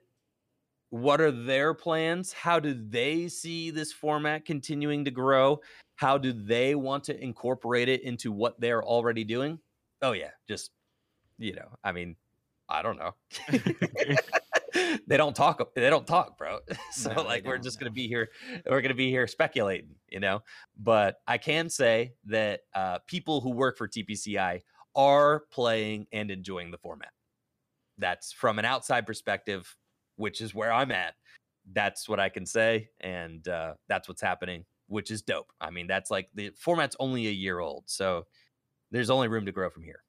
[0.88, 2.32] What are their plans?
[2.32, 5.60] How do they see this format continuing to grow?
[5.96, 9.58] How do they want to incorporate it into what they're already doing?
[10.00, 10.70] Oh yeah, just
[11.38, 12.16] you know, I mean,
[12.68, 13.14] I don't know.
[15.06, 16.58] they don't talk they don't talk bro.
[16.92, 18.28] So No, like we're just gonna be here
[18.68, 20.42] we're gonna be here speculating you know?
[20.78, 24.60] But i can say that uh, people who work for tpci
[24.94, 27.12] are playing and enjoying the format.
[27.98, 29.76] That's from an outside perspective
[30.16, 31.14] which is where i'm at.
[31.72, 35.50] That's what i can say and uh, that's what's happening which is dope.
[35.60, 38.26] I mean that's like the format's only a year old so
[38.90, 40.02] there's only room to grow from here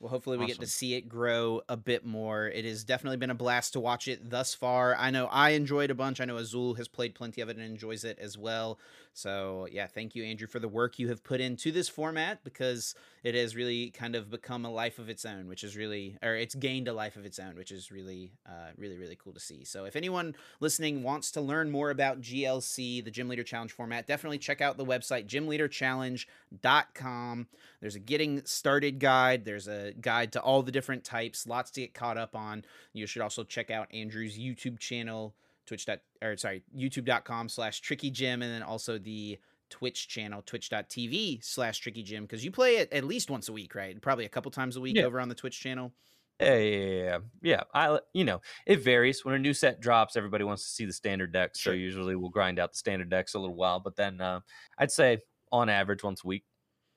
[0.00, 2.46] Well, hopefully we get to see it grow a bit more.
[2.46, 4.94] It has definitely been a blast to watch it thus far.
[4.94, 6.20] I know I enjoyed a bunch.
[6.20, 8.78] I know Azul has played plenty of it and enjoys it as well.
[9.12, 12.94] So, yeah, thank you, Andrew, for the work you have put into this format because
[13.24, 16.34] it has really kind of become a life of its own, which is really, or
[16.34, 19.40] it's gained a life of its own, which is really, uh, really, really cool to
[19.40, 19.64] see.
[19.64, 24.06] So, if anyone listening wants to learn more about GLC, the Gym Leader Challenge format,
[24.06, 27.46] definitely check out the website, gymleaderchallenge.com.
[27.80, 29.44] There's a getting started guide.
[29.44, 31.46] There's a guide to all the different types.
[31.46, 32.64] Lots to get caught up on.
[32.92, 35.34] You should also check out Andrew's YouTube channel,
[35.66, 35.86] Twitch.
[35.86, 39.38] dot- Or sorry, YouTube.com slash Tricky Gym, and then also the
[39.70, 43.74] Twitch channel, Twitch.tv slash Tricky Gym, because you play it at least once a week,
[43.74, 44.00] right?
[44.00, 45.04] Probably a couple times a week Yeah.
[45.04, 45.92] over on the Twitch channel.
[46.40, 47.62] Yeah, yeah, yeah, yeah.
[47.74, 49.24] I you know it varies.
[49.24, 51.58] When a new set drops, everybody wants to see the standard decks.
[51.58, 51.72] Sure.
[51.72, 54.40] So usually we'll grind out the standard decks a little while, but then uh,
[54.78, 55.18] I'd say
[55.50, 56.44] on average once a week,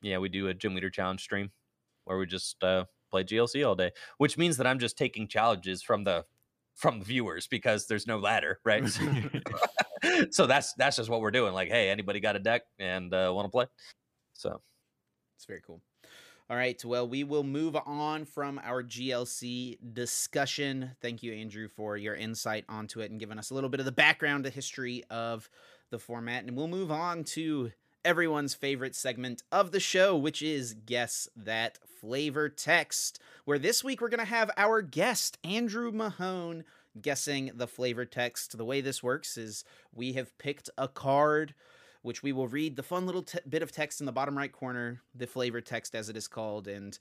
[0.03, 1.52] yeah, we do a gym leader challenge stream
[2.06, 5.81] where we just uh, play GLC all day, which means that I'm just taking challenges
[5.81, 6.26] from the
[6.76, 8.88] from the viewers because there's no ladder, right?
[10.31, 11.53] so that's that's just what we're doing.
[11.53, 13.65] Like, hey, anybody got a deck and uh, want to play?
[14.34, 14.61] So
[15.38, 15.81] It's very cool.
[16.49, 16.84] All right.
[16.84, 20.91] Well, we will move on from our GLC discussion.
[21.02, 23.85] Thank you, Andrew, for your insight onto it and giving us a little bit of
[23.85, 25.49] the background, the history of
[25.91, 26.43] the format.
[26.43, 27.72] And we'll move on to
[28.03, 34.02] everyone's favorite segment of the show, which is Guess That Flavor Text, where this week
[34.02, 36.64] we're going to have our guest, Andrew Mahone,
[36.99, 38.57] guessing the flavor text.
[38.57, 39.64] The way this works is
[39.94, 41.53] we have picked a card
[42.02, 45.02] which we will read the fun little bit of text in the bottom right corner,
[45.14, 46.98] the flavor text as it is called, and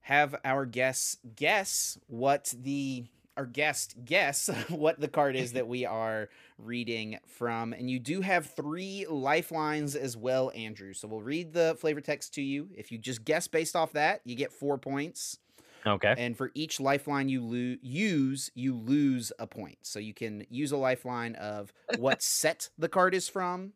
[0.00, 3.04] have our guests guess what the
[3.36, 7.72] our guest guess what the card is that we are reading from.
[7.72, 10.92] And you do have three lifelines as well, Andrew.
[10.94, 12.68] So we'll read the flavor text to you.
[12.76, 15.38] If you just guess based off that, you get four points.
[15.86, 19.78] okay, And for each lifeline you lo- use, you lose a point.
[19.82, 23.72] So you can use a lifeline of what set the card is from,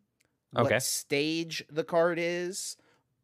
[0.57, 0.73] Okay.
[0.75, 2.77] what stage the card is,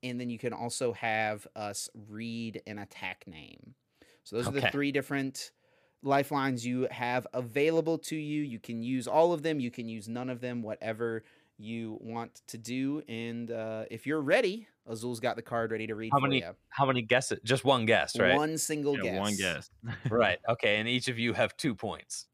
[0.03, 3.75] and then you can also have us read an attack name.
[4.23, 5.51] So those are the three different
[6.07, 8.41] lifelines you have available to you.
[8.41, 11.23] You can use all of them, you can use none of them, whatever
[11.59, 13.01] you want to do.
[13.07, 16.39] And uh, if you're ready, Azul's got the card ready to read How for many
[16.39, 16.55] you.
[16.69, 17.39] How many guesses?
[17.43, 18.35] Just one guess, right?
[18.35, 19.19] One single Yeah, guess.
[19.19, 19.69] one guess.
[20.09, 20.39] Right.
[20.49, 20.77] Okay.
[20.77, 22.27] And each of you have two points.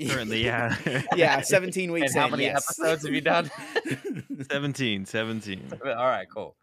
[0.00, 0.76] Currently, yeah.
[1.14, 2.64] yeah, 17 weeks And how in, many yes.
[2.80, 3.50] episodes have you done?
[4.50, 5.72] 17, 17.
[5.84, 6.26] All right.
[6.34, 6.56] Cool.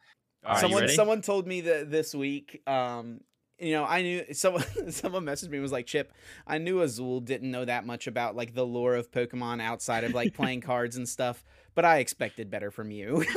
[0.44, 0.94] All right, someone ready?
[0.96, 3.22] someone told me that this week um
[3.60, 6.14] you know i knew someone someone messaged me and was like chip
[6.46, 10.14] i knew azul didn't know that much about like the lore of pokemon outside of
[10.14, 11.44] like playing cards and stuff
[11.76, 13.24] but i expected better from you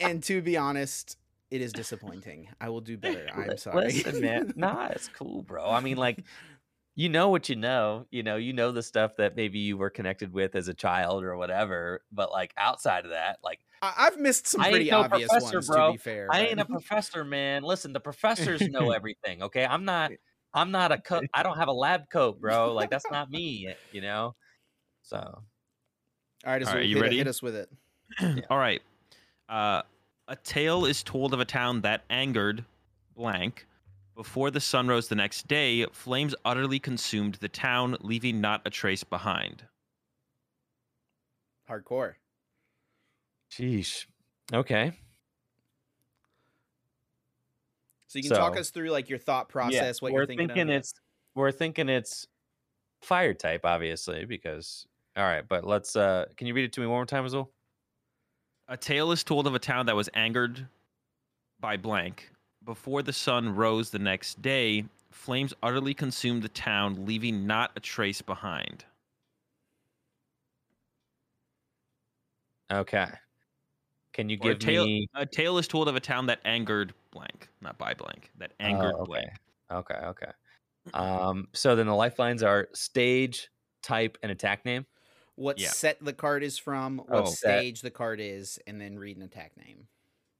[0.00, 1.18] and to be honest
[1.50, 4.52] it is disappointing i will do better i'm sorry Listen, man.
[4.56, 5.70] Nah, it's cool, bro.
[5.70, 6.24] I mean, like,
[6.94, 8.06] you know what you know.
[8.10, 11.24] You know, you know the stuff that maybe you were connected with as a child
[11.24, 12.02] or whatever.
[12.12, 15.88] But like outside of that, like, I- i've missed some pretty no obvious ones bro.
[15.88, 17.62] to be fair I ain't a professor, man.
[17.62, 19.42] Listen, the professors know everything.
[19.42, 20.12] Okay, I'm not.
[20.56, 21.24] I'm not a coat.
[21.34, 22.72] I don't have a lab coat, bro.
[22.72, 23.74] Like that's not me.
[23.92, 24.36] You know.
[25.02, 25.16] So
[26.46, 27.18] all right azul right, you hit, ready?
[27.18, 27.70] hit us with it
[28.50, 28.82] All right.
[29.48, 29.82] Uh,
[30.28, 32.64] a tale is told of a town that angered
[33.16, 33.66] blank.
[34.14, 38.70] Before the sun rose the next day, flames utterly consumed the town, leaving not a
[38.70, 39.64] trace behind.
[41.68, 42.14] hardcore
[43.50, 44.06] Sheesh.
[44.52, 44.92] Okay.
[48.06, 50.68] so you can talk us through like your thought process what we're you're thinking, thinking
[50.68, 50.94] it's
[51.34, 52.28] we're thinking it's
[53.02, 54.86] fire type, obviously, because
[55.16, 57.50] all right, but let's uh can you read it to me one more time, Azul?
[58.68, 60.68] A tale is told of a town that was angered
[61.58, 62.30] by blank.
[62.64, 67.80] Before the sun rose the next day, flames utterly consumed the town, leaving not a
[67.80, 68.84] trace behind.
[72.70, 73.06] Okay.
[74.12, 76.40] Can you Or a give tale- me A tale is told of a town that
[76.44, 79.24] angered blank, not by blank, that angered Oh, okay.
[79.24, 79.38] blank.
[79.70, 80.32] Okay, okay.
[80.94, 83.50] Um so then the lifelines are stage,
[83.82, 84.86] type, and attack name.
[85.36, 85.74] what Yeah.
[85.74, 87.66] set the card is from, what Oh, set.
[87.66, 89.88] stage the card is, and then read an attack name.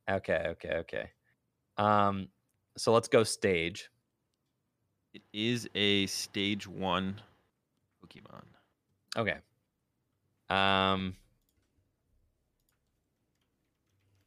[0.09, 1.11] Okay, okay, okay.
[1.77, 2.29] Um
[2.77, 3.91] so let's go stage.
[5.13, 7.21] It is a stage one
[8.05, 8.45] Pokemon.
[9.17, 9.37] Okay.
[10.51, 11.15] Um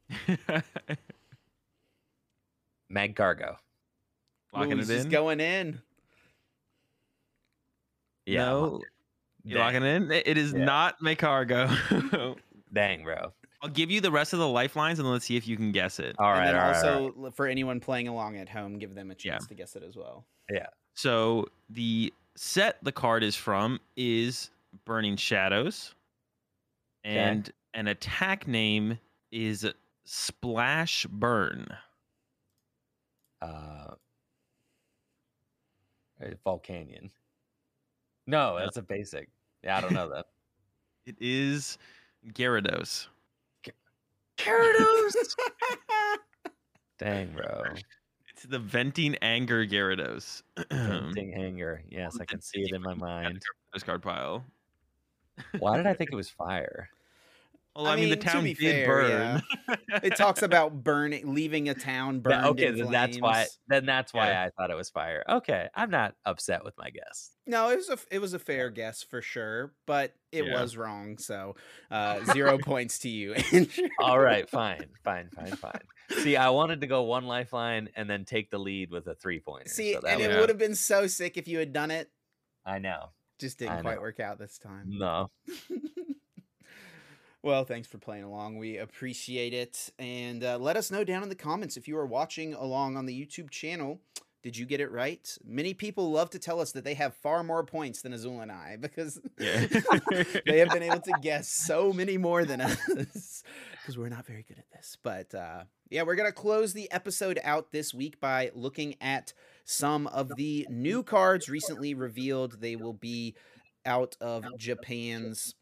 [2.91, 3.57] Magcargo.
[4.53, 5.11] Locking Ooh, it he's just in.
[5.11, 5.79] going in.
[8.25, 8.45] Yeah.
[8.45, 8.81] No,
[9.43, 9.63] you Dang.
[9.63, 10.11] locking it in.
[10.11, 10.65] It- It is Yeah.
[10.65, 12.37] not Magcargo.
[12.73, 13.33] Dang, bro.
[13.61, 15.99] I'll give you the rest of the lifelines and let's see if you can guess
[15.99, 16.15] it.
[16.19, 19.09] All right, and then all also l- for anyone playing along at home, give them
[19.09, 19.31] a Yeah.
[19.33, 20.25] chance to guess it as well.
[20.49, 20.67] Yeah.
[20.93, 24.51] So the set the card is from is
[24.85, 25.95] Burning Shadows,
[27.05, 27.17] Okay.
[27.17, 28.99] and an attack name
[29.31, 29.65] is
[30.05, 31.67] Splash Burn.
[33.41, 33.93] uh,
[36.45, 37.11] Volcanion.
[38.25, 38.59] No, No.
[38.59, 39.29] that's a basic.
[39.63, 40.25] Yeah, I don't know that.
[41.05, 41.77] It is
[42.33, 43.07] Gyarados.
[44.37, 45.15] Gyarados.
[46.99, 47.63] Dang, bro.
[48.31, 50.43] It's the Venting Anger Gyarados.
[50.71, 51.83] Venting anger.
[51.89, 53.41] Yes, I can see it in my mind.
[53.73, 54.43] This card pile.
[55.59, 56.89] Why did I think it was fire?
[57.77, 58.87] Well, I I, mean, the mean, to town be did fair,
[59.67, 59.79] burn.
[60.03, 62.41] it talks about burning, leaving a town burned.
[62.43, 63.45] Yeah, okay, then that's why.
[63.67, 64.43] Then that's why Yeah.
[64.45, 65.23] I thought it was fire.
[65.29, 67.31] Okay, I'm not upset with my guess.
[67.45, 70.59] No, it was a it was a fair guess for sure, but it Yeah.
[70.59, 71.19] was wrong.
[71.19, 71.55] So
[71.91, 73.33] uh, zero points to you.
[73.53, 73.87] Andrew.
[73.99, 75.81] All right, fine, fine, fine, fine.
[76.23, 79.39] See, I wanted to go one lifeline and then take the lead with a three
[79.39, 79.69] pointer.
[79.69, 82.09] See, so and was- it would have been so sick if you had done it.
[82.65, 83.11] I know.
[83.39, 84.01] Just didn't I quite know.
[84.01, 84.85] work out this time.
[84.87, 85.29] No.
[87.43, 88.57] Well, thanks for playing along.
[88.57, 89.89] We appreciate it.
[89.99, 93.05] And uh, let us know down in the comments if you are watching along on
[93.05, 93.99] the YouTube channel.
[94.43, 95.27] Did you get it right?
[95.43, 98.51] Many people love to tell us that they have far more points than Azul and
[98.51, 99.65] I because Yeah.
[100.45, 103.43] they have been able to guess so many more than us
[103.81, 104.95] because we're not very good at this.
[105.01, 109.33] But uh, yeah, we're going to close the episode out this week by looking at
[109.65, 112.61] some of the new cards recently revealed.
[112.61, 113.35] They will be
[113.85, 115.55] out of Japan's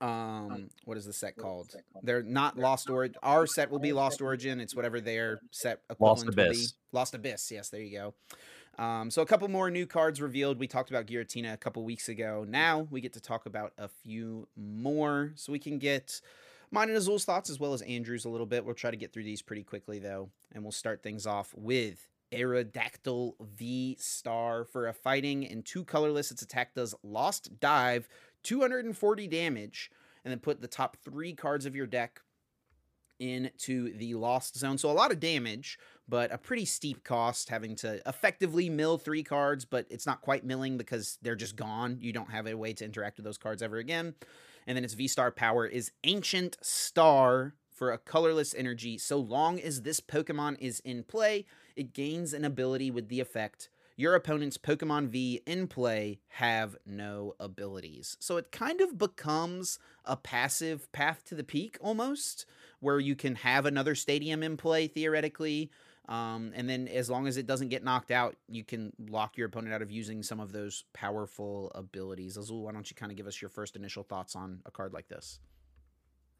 [0.00, 1.74] um what is the set called?
[2.02, 4.60] they're not lost origin our set will be lost origin.
[4.60, 6.42] It's whatever their set Lost equivalent will be.
[6.58, 6.74] Abyss.
[6.92, 8.14] lost abyss yes there you go.
[8.82, 10.58] Um so a couple more new cards revealed.
[10.58, 12.44] We talked about giratina a couple weeks ago.
[12.48, 16.20] Now we get to talk about a few more so we can get
[16.70, 18.64] mine and azul's thoughts as well as andrew's a little bit.
[18.64, 22.06] We'll try to get through these pretty quickly though and we'll start things off with
[22.32, 24.64] Aerodactyl V Star.
[24.64, 26.30] For a fighting and two colorless.
[26.30, 28.08] Its attack does Lost Dive,
[28.42, 29.90] 240 damage,
[30.24, 32.20] and then put the top three cards of your deck
[33.20, 34.78] into the lost zone.
[34.78, 39.22] So a lot of damage, but a pretty steep cost having to effectively mill three
[39.22, 41.98] cards, but it's not quite milling because they're just gone.
[42.00, 44.14] You don't have a way to interact with those cards ever again.
[44.66, 48.98] And then its V star power is Ancient Star for a colorless energy.
[48.98, 51.46] So long as this Pokemon is in play,
[51.76, 53.68] it gains an ability with the effect
[54.00, 58.16] your opponent's Pokemon V in play have no abilities.
[58.18, 62.46] So it kind of becomes a passive path to the peak almost,
[62.80, 65.70] where you can have another stadium in play theoretically.
[66.08, 69.48] Um, and then as long as it doesn't get knocked out, you can lock your
[69.48, 72.38] opponent out of using some of those powerful abilities.
[72.38, 74.94] Azul, why don't you kind of give us your first initial thoughts on a card
[74.94, 75.40] like this?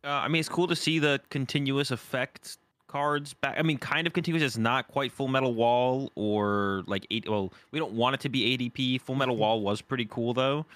[0.02, 2.56] Uh, I mean, it's cool to see the continuous effect
[2.90, 3.56] cards back.
[3.58, 4.42] I mean, kind of continuous.
[4.42, 7.28] It's not quite Full Metal Wall or like eight.
[7.28, 9.00] Well, we don't want it to be ADP.
[9.02, 9.40] Full Metal mm-hmm.
[9.40, 10.66] Wall was pretty cool though.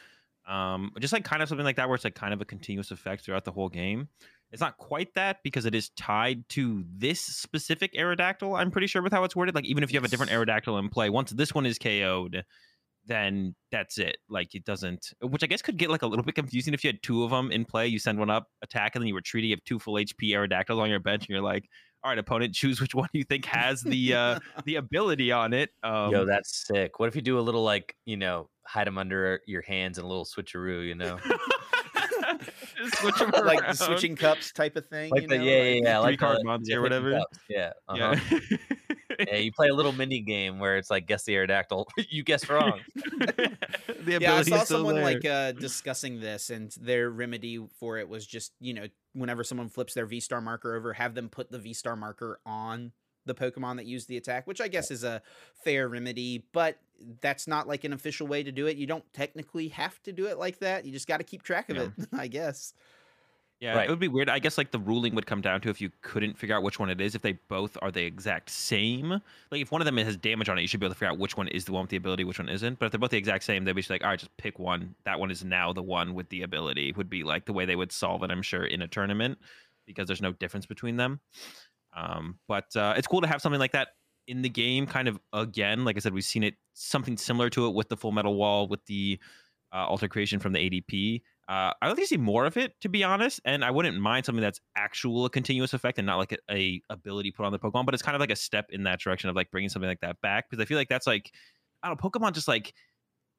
[0.47, 2.91] Um, just like kind of something like that where it's like kind of a continuous
[2.91, 4.09] effect throughout the whole game.
[4.53, 8.57] It's not quite that because it is tied to this specific Aerodactyl.
[8.57, 9.55] I'm pretty sure with how it's worded.
[9.55, 12.45] Like even if you have a different Aerodactyl in play, once this one is KO'd,
[13.07, 14.19] then that's it.
[14.29, 16.89] Like it doesn't, which I guess could get like a little bit confusing if you
[16.89, 17.89] had two of them in play.
[17.89, 19.45] You send one up, attack, and then you retreat.
[19.45, 21.69] You have two full HP Aerodactyls on your bench, and you're like,
[22.05, 25.71] all right, opponent, choose which one you think has the uh the ability on it.
[25.83, 27.01] Um, Yo, that's sick.
[27.01, 30.05] What if you do a little like you know hide them under your hands and
[30.05, 31.19] a little switcheroo, you know?
[32.95, 35.11] Switch like the switching cups type of thing.
[35.11, 35.45] Like you the, know?
[35.45, 37.13] yeah, yeah, yeah, like card months or whatever.
[37.13, 37.39] Cups.
[37.49, 38.17] Yeah, uh-huh.
[38.31, 38.39] yeah.
[39.19, 41.87] Yeah, you play a little mini game where it's like guess the Aerodactyl.
[42.11, 42.81] you guessed wrong.
[44.07, 45.05] yeah, I saw someone there.
[45.05, 49.69] like uh, discussing this, and their remedy for it was just you know whenever someone
[49.69, 52.93] flips their V star marker over, have them put the V star marker on
[53.27, 55.23] the Pokemon that used the attack, which I guess is a
[55.65, 56.79] fair remedy, but
[57.21, 58.77] that's not like an official way to do it.
[58.77, 60.85] You don't technically have to do it like that.
[60.85, 61.83] You just got to keep track of yeah.
[61.85, 62.75] it, I guess.
[63.61, 63.87] Yeah, right.
[63.87, 64.29] it would be weird.
[64.29, 66.79] I guess like the ruling would come down to if you couldn't figure out which
[66.79, 67.15] one it is.
[67.15, 70.59] If they both are the exact same, like if one of them has damage on
[70.59, 71.97] it, you should be able to figure out which one is the one with the
[71.97, 72.79] ability, which one isn't.
[72.79, 74.59] But if they're both the exact same, they'd be just like, all right, just pick
[74.59, 74.95] one.
[75.05, 76.93] That one is now the one with the ability.
[76.97, 78.31] Would be like the way they would solve it.
[78.31, 79.39] I'm sure in a tournament
[79.87, 81.21] because there's no difference between them.
[81.97, 83.89] Um, but uh, it's cool to have something like that
[84.27, 85.85] in the game, kind of again.
[85.85, 88.67] Like I said, we've seen it something similar to it with the Full Metal Wall,
[88.69, 89.19] with the
[89.73, 91.23] uh, alter creation from the ADP.
[91.47, 93.41] Uh, I would like to see more of it, to be honest.
[93.45, 96.83] And I wouldn't mind something that's actual a continuous effect and not like a, a,
[96.89, 97.85] ability put on the Pokemon.
[97.85, 100.01] But it's kind of like a step in that direction of like bringing something like
[100.01, 101.33] that back because I feel like that's like
[101.83, 102.09] I don't know.
[102.09, 102.73] Pokemon just like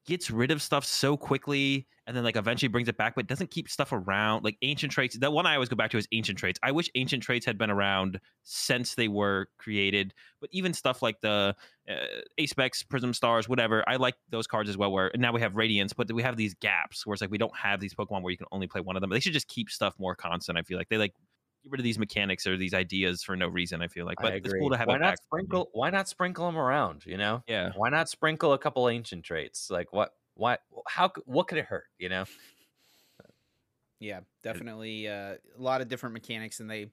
[0.06, 3.50] gets rid of stuff so quickly and then like eventually brings it back but doesn't
[3.50, 6.38] keep stuff around like ancient traits the one i always go back to is ancient
[6.38, 6.60] traits.
[6.62, 11.22] I wish ancient traits had been around since they were created but even stuff like
[11.22, 11.56] the
[11.90, 15.56] uh, specs prism stars whatever i like those cards as well where now we have
[15.56, 18.32] radiance but we have these gaps where it's like we don't have these pokemon where
[18.32, 19.10] you can only play one of them.
[19.10, 20.90] They should just keep stuff more constant i feel like.
[20.90, 21.14] They like
[21.66, 23.82] get rid of these mechanics or these ideas for no reason.
[23.82, 24.88] I feel like, but it's cool to have.
[24.88, 25.70] Why not sprinkle?
[25.74, 27.06] Why not sprinkle them around?
[27.06, 27.44] You know?
[27.48, 27.72] Yeah.
[27.76, 29.70] Why not sprinkle a couple ancient traits?
[29.70, 30.14] Like what?
[30.36, 30.58] Why?
[30.88, 31.12] How?
[31.26, 31.86] What could it hurt?
[31.98, 32.26] You know?
[34.00, 36.88] Yeah, definitely uh, a lot of different mechanics, and they.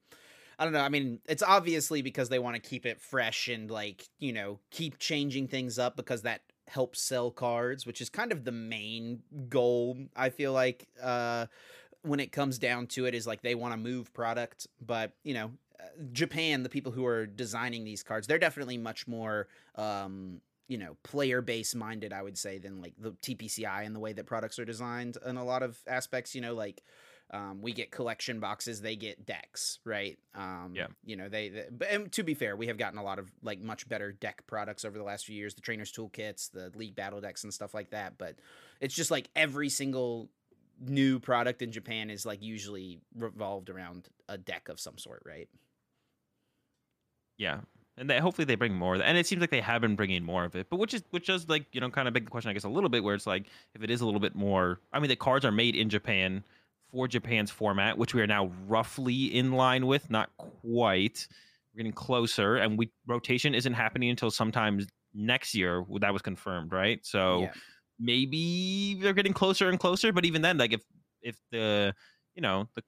[0.59, 0.81] I don't know.
[0.81, 4.59] I mean, it's obviously because they want to keep it fresh and like you know
[4.71, 9.23] keep changing things up because that helps sell cards, which is kind of the main
[9.49, 9.99] goal.
[10.17, 10.89] I feel like.
[11.03, 11.47] Uh,
[12.03, 15.35] when it comes down to it is like they want to move product but you
[15.35, 15.51] know
[15.81, 20.79] uh, japan the people who are designing these cards they're definitely much more um you
[20.79, 24.27] know player base minded i would say than like the tpci and the way that
[24.27, 26.83] products are designed in a lot of aspects you know like
[27.33, 30.19] um, we get collection boxes they get decks right?
[30.35, 30.89] Um, yeah.
[31.05, 33.33] you know they, they but and to be fair we have gotten a lot of
[33.43, 36.95] like much better deck products over the last few years the trainers toolkits the league
[36.95, 38.37] battle decks and stuff like that but
[38.81, 40.29] it's just like every single
[40.81, 45.49] new product in Japan is like usually revolved around a deck of some sort, right?
[47.39, 47.61] Yeah,
[47.97, 48.95] and they, hopefully they bring more.
[48.95, 51.27] And it seems like they have been bringing more of it, but which is which
[51.27, 53.15] does like you know kind of beg the question, I guess, a little bit where
[53.15, 54.81] it's like if it is a little bit more.
[54.93, 56.45] I mean, the cards are made in Japan
[56.91, 61.27] for Japan's format, which we are now roughly in line with, not quite.
[61.75, 65.85] We're getting closer, and we rotation isn't happening until sometimes next year.
[66.01, 67.05] That was confirmed, right?
[67.05, 67.43] So.
[67.43, 67.53] Yeah
[67.99, 70.13] maybe they're getting closer and closer.
[70.13, 70.83] But even then, like if
[71.23, 71.95] if the
[72.35, 72.83] you know the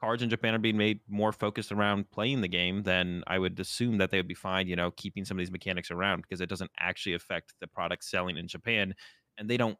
[0.00, 3.58] cards in Japan are being made more focused around playing the game, then I would
[3.58, 6.40] assume that they would be fine, you know, keeping some of these mechanics around because
[6.40, 8.94] it doesn't actually affect the product selling in Japan,
[9.38, 9.78] and they don't,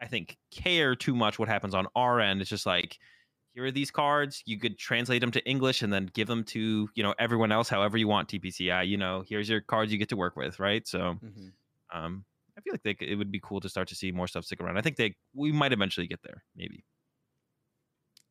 [0.00, 2.40] I think, care too much what happens on our end.
[2.40, 2.98] It's just like
[3.56, 6.88] here are these cards you could translate them to english and then give them to
[6.94, 10.10] you know everyone else however you want tpci you know here's your cards you get
[10.10, 11.48] to work with right so mm-hmm.
[11.98, 12.24] um
[12.56, 14.60] I feel like they, it would be cool to start to see more stuff stick
[14.60, 14.78] around.
[14.78, 16.84] I think they we might eventually get there, maybe.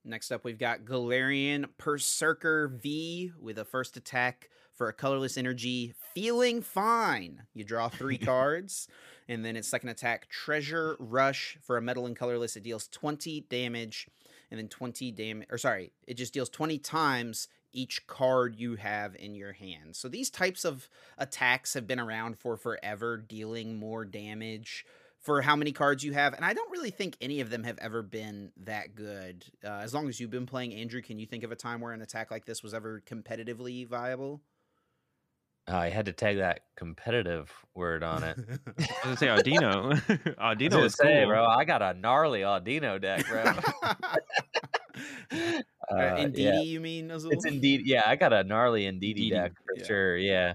[0.04, 5.94] Next up, we've got Galarian Perrserker V with a first attack for a colorless energy,
[6.14, 7.44] feeling fine.
[7.54, 8.88] You draw three cards,
[9.28, 12.56] and then its second attack, Treasure Rush for a metal and colorless.
[12.56, 14.08] It deals 20 damage,
[14.52, 19.16] and then 20 damage, or sorry, it just deals 20 times each card you have
[19.16, 19.96] in your hand.
[19.96, 24.86] So these types of attacks have been around for forever, dealing more damage
[25.20, 26.34] for how many cards you have.
[26.34, 29.44] And I don't really think any of them have ever been that good.
[29.64, 31.94] Uh, as long as you've been playing Andrew, can you think of a time where
[31.94, 34.42] an attack like this was ever competitively viable?
[35.68, 38.38] Uh, I had to tag that competitive word on it.
[38.68, 40.00] I was gonna say Audino.
[40.38, 41.30] Audino I was is say, cool.
[41.30, 41.46] bro.
[41.46, 43.46] I got a gnarly Audino deck, bro.
[45.32, 46.62] Uh, Indeedee, yeah.
[46.62, 47.12] you mean?
[47.12, 47.32] Azul?
[47.32, 48.04] It's indeed, yeah.
[48.06, 49.86] I got a gnarly Indeedee, deck for yeah.
[49.86, 50.18] sure.
[50.18, 50.54] Yeah,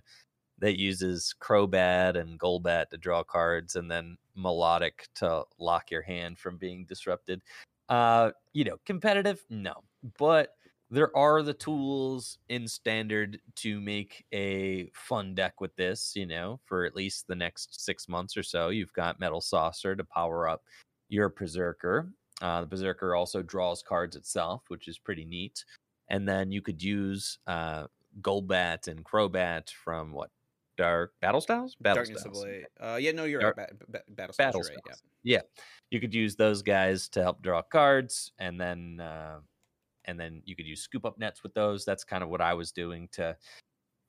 [0.58, 6.38] that uses Crobat and Golbat to draw cards, and then Melodic to lock your hand
[6.38, 7.42] from being disrupted.
[7.88, 9.74] Uh, you know, competitive, no,
[10.18, 10.54] but
[10.90, 16.14] there are the tools in standard to make a fun deck with this.
[16.16, 19.94] You know, for at least the next six months or so, you've got Metal Saucer
[19.94, 20.62] to power up
[21.08, 22.08] your Perrserker.
[22.40, 25.64] Uh, the Perrserker also draws cards itself, which is pretty neat.
[26.08, 27.86] And then you could use uh,
[28.20, 30.30] Golbat and Crobat from what?
[30.76, 31.76] Dark Battle Styles?
[31.78, 32.46] Battle Darkness Styles.
[32.80, 33.68] Uh, yeah, no, you're Dark- right.
[33.78, 34.96] Ba- ba- battle Battle Styles, right.
[35.22, 35.36] Yeah.
[35.36, 35.42] yeah.
[35.90, 39.40] You could use those guys to help draw cards, and then uh,
[40.06, 41.84] and then you could use scoop up nets with those.
[41.84, 43.36] That's kind of what I was doing to,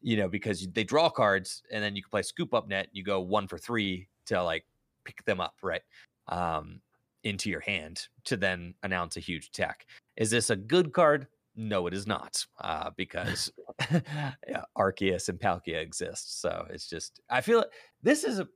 [0.01, 2.87] you know, because they draw cards, and then you can play scoop up net.
[2.93, 4.63] You go one for three to like
[5.03, 5.81] pick them up, right?
[6.29, 6.79] Um,
[7.23, 9.85] into your hand to then announce a huge attack.
[10.17, 11.27] Is this a good card?
[11.55, 13.51] No, it is not, uh, because
[13.91, 16.41] yeah, Arceus and Palkia exist.
[16.41, 17.65] So it's just I feel
[18.01, 18.47] this is a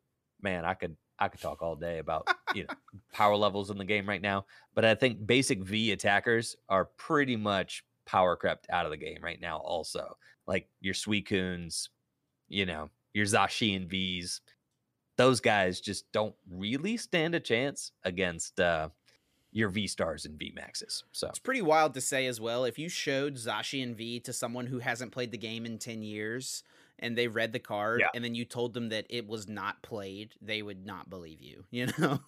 [0.42, 0.66] man.
[0.66, 2.74] I could I could talk all day about you know
[3.14, 7.36] power levels in the game right now, but I think basic V attackers are pretty
[7.36, 9.58] much power crept out of the game right now.
[9.58, 10.16] Also,
[10.48, 11.90] like your Suicunes,
[12.48, 14.42] you know your Zacian Vs,
[15.18, 18.90] those guys just don't really stand a chance against uh,
[19.52, 21.04] your V stars and V maxes.
[21.12, 22.66] So It's pretty wild to say as well.
[22.66, 26.64] If you showed Zacian V to someone who hasn't played the game in 10 years
[27.00, 28.08] and they read the card Yeah.
[28.14, 31.64] and then you told them that it was not played, they would not believe you,
[31.72, 32.20] you know?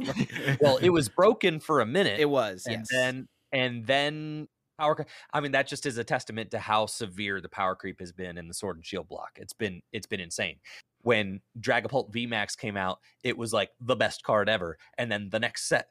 [0.61, 2.19] Well, it was broken for a minute.
[2.19, 2.87] it was, and yes.
[2.91, 4.47] then and then
[4.77, 8.11] power i mean that just is a testament to how severe the power creep has
[8.11, 10.57] been in the sword and shield block it's been it's been insane
[11.01, 15.39] when dragapult vmax came out it was like the best card ever and then the
[15.39, 15.87] next set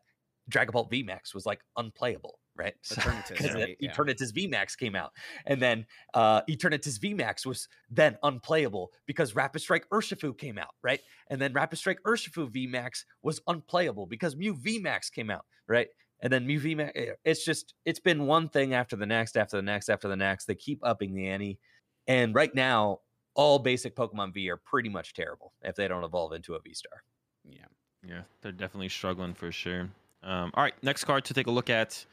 [0.50, 3.76] dragapult vmax was like unplayable right Eternatus, because right?
[3.80, 3.92] Yeah.
[3.92, 5.10] eternatus vmax came out
[5.46, 11.00] and then uh eternatus vmax was then unplayable because rapid strike urshifu came out right
[11.28, 15.88] and then rapid strike urshifu vmax was unplayable because mew vmax came out right
[16.20, 19.62] and then Mew eh, It's just it's been one thing after the next, after the
[19.62, 20.46] next, after the next.
[20.46, 21.58] They keep upping the ante,
[22.06, 23.00] and right now,
[23.34, 26.74] all basic Pokemon V are pretty much terrible if they don't evolve into a V
[26.74, 27.02] Star.
[27.48, 27.66] yeah.
[28.08, 29.88] Yeah, they're definitely struggling for sure.
[30.22, 32.04] Um, all right, next card to take a look at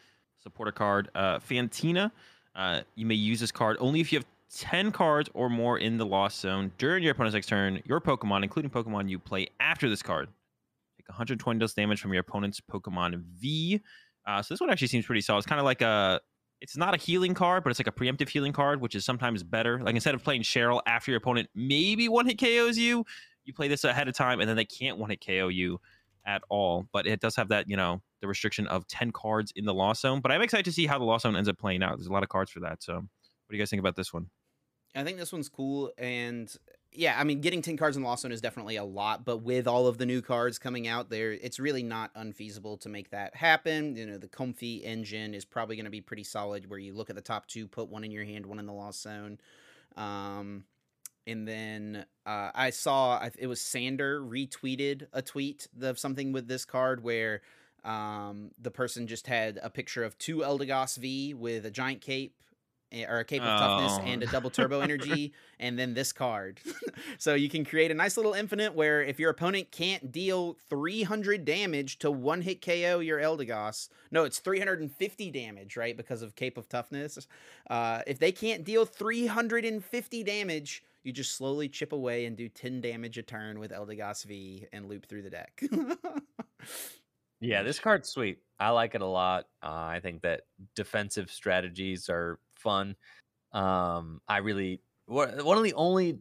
[0.41, 2.11] supporter card uh, Fantina.
[2.55, 4.25] Uh, you may use this card only if you have
[4.55, 7.81] 10 cards or more in the Lost Zone during your opponent's next turn.
[7.85, 10.29] Your Pokemon, including Pokemon you play after this card,
[11.03, 13.81] take 120 dose damage from your opponent's Pokemon V.
[14.25, 15.39] Uh, so this one actually seems pretty solid.
[15.39, 16.21] It's kind of like a.
[16.61, 19.43] It's not a healing card, but it's like a preemptive healing card, which is sometimes
[19.43, 19.81] better.
[19.81, 23.05] Like instead of playing Cheryl after your opponent maybe one hit KOs you,
[23.43, 25.81] you play this ahead of time, and then they can't one hit KO you
[26.25, 26.87] at all.
[26.93, 30.01] But it does have that, you know, the restriction of 10 cards in the Lost
[30.01, 30.21] Zone.
[30.21, 31.97] But I'm excited to see how the Lost Zone ends up playing out.
[31.97, 32.81] There's a lot of cards for that.
[32.81, 33.03] So, what
[33.49, 34.27] do you guys think about this one?
[34.95, 36.55] I think this one's cool, and
[36.95, 39.67] yeah, I mean, getting ten cards in Lost Zone is definitely a lot, but with
[39.67, 43.35] all of the new cards coming out, there, it's really not unfeasible to make that
[43.35, 43.95] happen.
[43.95, 47.09] You know, the Comfey engine is probably going to be pretty solid, where you look
[47.09, 49.39] at the top two, put one in your hand, one in the Lost Zone.
[49.95, 50.65] Um,
[51.25, 56.65] and then uh, I saw it was Sander retweeted a tweet of something with this
[56.65, 57.41] card where
[57.83, 62.35] um, the person just had a picture of two Eldegoss V with a giant cape
[63.09, 64.05] or a cape of toughness Oh.
[64.05, 66.59] and a double turbo energy, and then this card.
[67.17, 71.43] so you can create a nice little infinite where if your opponent can't deal 300
[71.45, 75.97] damage to one hit KO your Eldegoss, no, it's 350 damage, right?
[75.97, 77.27] Because of cape of toughness.
[77.69, 82.79] Uh, if they can't deal 350 damage, you just slowly chip away and do 10
[82.79, 85.61] damage a turn with Eldegoss V and loop through the deck.
[87.41, 88.39] Yeah, this card's sweet.
[88.57, 89.47] I like it a lot.
[89.61, 90.43] Uh, I think that
[90.75, 92.95] defensive strategies are fun.
[93.51, 96.19] Um, I really one of the only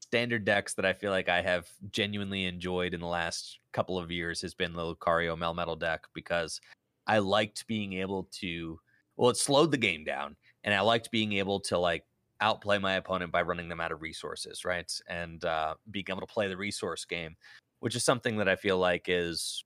[0.00, 4.10] standard decks that I feel like I have genuinely enjoyed in the last couple of
[4.10, 6.60] years has been the Lucario Melmetal deck because
[7.06, 8.78] I liked being able to
[9.16, 12.04] Well, it slowed the game down, and I liked being able to like
[12.40, 14.90] outplay my opponent by running them out of resources, right?
[15.08, 17.36] And uh, being able to play the resource game,
[17.80, 19.64] which is something that I feel like is,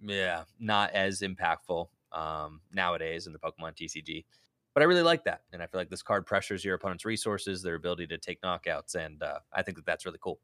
[0.00, 4.24] yeah, not as impactful um, nowadays in the Pokemon TCG.
[4.74, 7.62] But I really like that, and I feel like this card pressures your opponent's resources,
[7.62, 10.38] their ability to take knockouts, and uh, I think that that's really cool.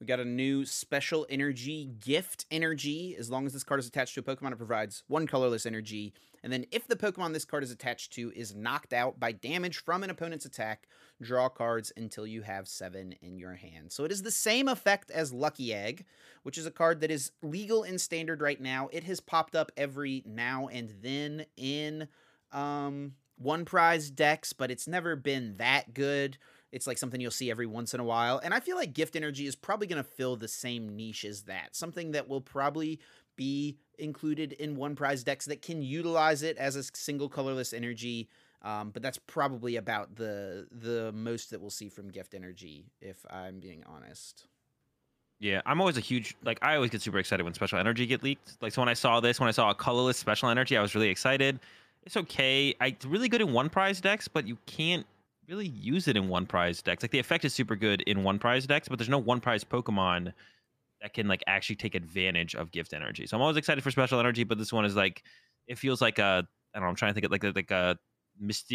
[0.00, 3.16] We got a new special energy gift energy.
[3.18, 6.12] As long as this card is attached to a Pokemon, it provides one colorless energy.
[6.42, 9.78] And then if the Pokemon this card is attached to is knocked out by damage
[9.78, 10.88] from an opponent's attack,
[11.22, 13.92] draw cards until you have seven in your hand.
[13.92, 16.04] So it is the same effect as Lucky Egg,
[16.42, 18.90] which is a card that is legal in standard right now.
[18.92, 22.08] It has popped up every now and then in
[22.52, 26.38] um, one prize decks, but it's never been that good.
[26.72, 28.40] It's like something you'll see every once in a while.
[28.42, 31.42] And I feel like gift energy is probably going to fill the same niche as
[31.42, 31.76] that.
[31.76, 32.98] Something that will probably
[33.36, 38.28] be included in one prize decks that can utilize it as a single colorless energy.
[38.62, 43.24] Um, but that's probably about the the most that we'll see from gift energy, if
[43.30, 44.46] I'm being honest.
[45.38, 48.22] Yeah, I'm always a huge like I always get super excited when special energy get
[48.22, 48.56] leaked.
[48.62, 50.94] Like so when I saw this, when I saw a colorless special energy, I was
[50.94, 51.60] really excited.
[52.04, 52.74] It's okay.
[52.80, 55.06] I, it's really good in one prize decks, but you can't
[55.48, 57.02] really use it in one prize decks.
[57.02, 59.64] Like the effect is super good in one prize decks, but there's no one prize
[59.64, 60.32] Pokemon
[61.02, 63.26] that can like actually take advantage of gift energy.
[63.26, 65.22] So I'm always excited for special energy, but this one is like
[65.66, 66.88] it feels like a I don't know.
[66.88, 67.98] I'm trying to think of like a, like a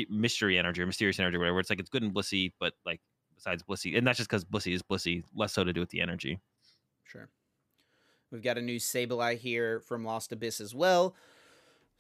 [0.10, 1.60] mystery energy or mysterious energy, or whatever.
[1.60, 3.01] It's like it's good and Blissey, but like
[3.35, 6.01] besides Blissey, and that's just because Blissey is Blissey, less so to do with the
[6.01, 6.39] energy.
[7.03, 7.30] Sure.
[8.31, 11.15] We've got a new Sableye here from Lost Abyss as well.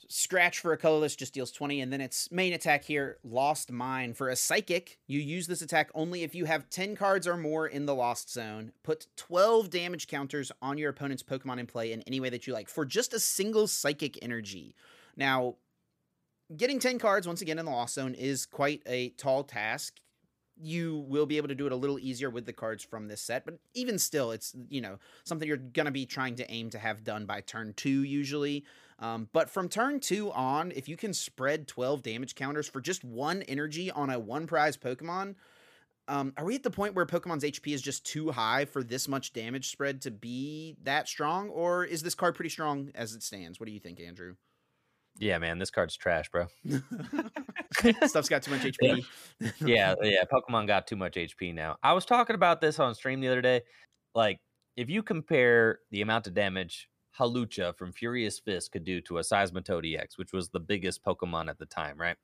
[0.07, 4.13] Scratch for a colorless just deals 20, and then its main attack here, Lost Mine.
[4.13, 7.67] For a psychic, you use this attack only if you have 10 cards or more
[7.67, 8.71] in the Lost Zone.
[8.83, 12.53] Put 12 damage counters on your opponent's Pokemon in play in any way that you
[12.53, 14.75] like for just a single psychic energy.
[15.15, 15.55] Now,
[16.55, 19.99] getting 10 cards once again in the Lost Zone is quite a tall task
[20.61, 23.21] you will be able to do it a little easier with the cards from this
[23.21, 26.69] set but even still it's you know something you're going to be trying to aim
[26.69, 28.65] to have done by turn two usually
[28.99, 33.03] um, but from turn two on if you can spread 12 damage counters for just
[33.03, 35.35] one energy on a one prize pokemon
[36.07, 39.07] um, are we at the point where pokemon's hp is just too high for this
[39.07, 43.23] much damage spread to be that strong or is this card pretty strong as it
[43.23, 44.35] stands what do you think andrew
[45.19, 46.47] yeah, man, this card's trash, bro.
[48.05, 49.05] Stuff's got too much HP.
[49.59, 51.75] yeah, yeah, Pokemon got too much HP now.
[51.83, 53.61] I was talking about this on stream the other day.
[54.15, 54.39] Like,
[54.77, 56.87] if you compare the amount of damage
[57.19, 61.49] Hawlucha from Furious Fist could do to a Seismitoad EX, which was the biggest Pokemon
[61.49, 62.17] at the time, right?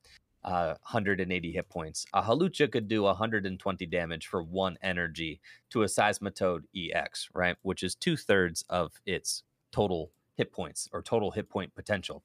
[0.44, 2.06] Uh, 180 hit points.
[2.14, 5.40] A Hawlucha could do 120 damage for one energy
[5.70, 7.56] to a Seismitoad EX, right?
[7.62, 9.42] Which is two thirds of its
[9.72, 12.22] total hit points or total hit point potential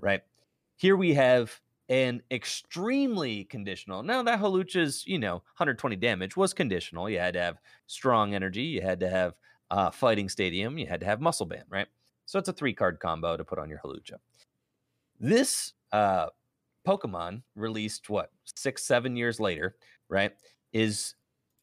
[0.00, 0.22] right?
[0.76, 4.02] Here we have an extremely conditional.
[4.02, 7.10] Now that Hawlucha's, you know, 120 damage was conditional.
[7.10, 8.62] You had to have strong energy.
[8.62, 9.34] You had to have
[9.70, 10.78] uh, fighting stadium.
[10.78, 11.88] You had to have muscle band, right?
[12.30, 14.14] So it's a three card combo to put on your Hawlucha.
[15.18, 16.26] This uh,
[16.86, 19.74] Pokemon released what six, seven years later,
[20.08, 20.30] right?
[20.72, 21.16] Is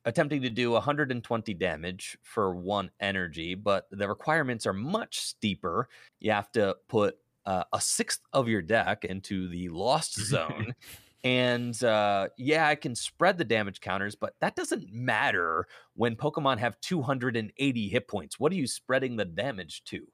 [0.03, 5.87] attempting to do 120 damage for one energy, but the requirements are much steeper.
[6.19, 7.15] You have to put
[7.45, 10.75] uh, a sixth of your deck into the lost zone.
[11.23, 15.65] and uh, yeah, I can spread the damage counters, but that doesn't matter
[15.95, 18.37] when Pokemon have 280 hit points.
[18.37, 20.05] What are you spreading the damage to?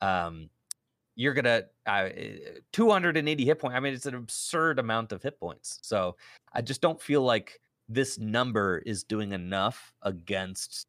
[0.00, 0.50] Um,
[1.16, 2.08] you're gonna uh,
[2.72, 3.76] 280 hit points.
[3.76, 5.78] I mean, it's an absurd amount of hit points.
[5.82, 6.16] So
[6.52, 10.86] I just don't feel like this number is doing enough against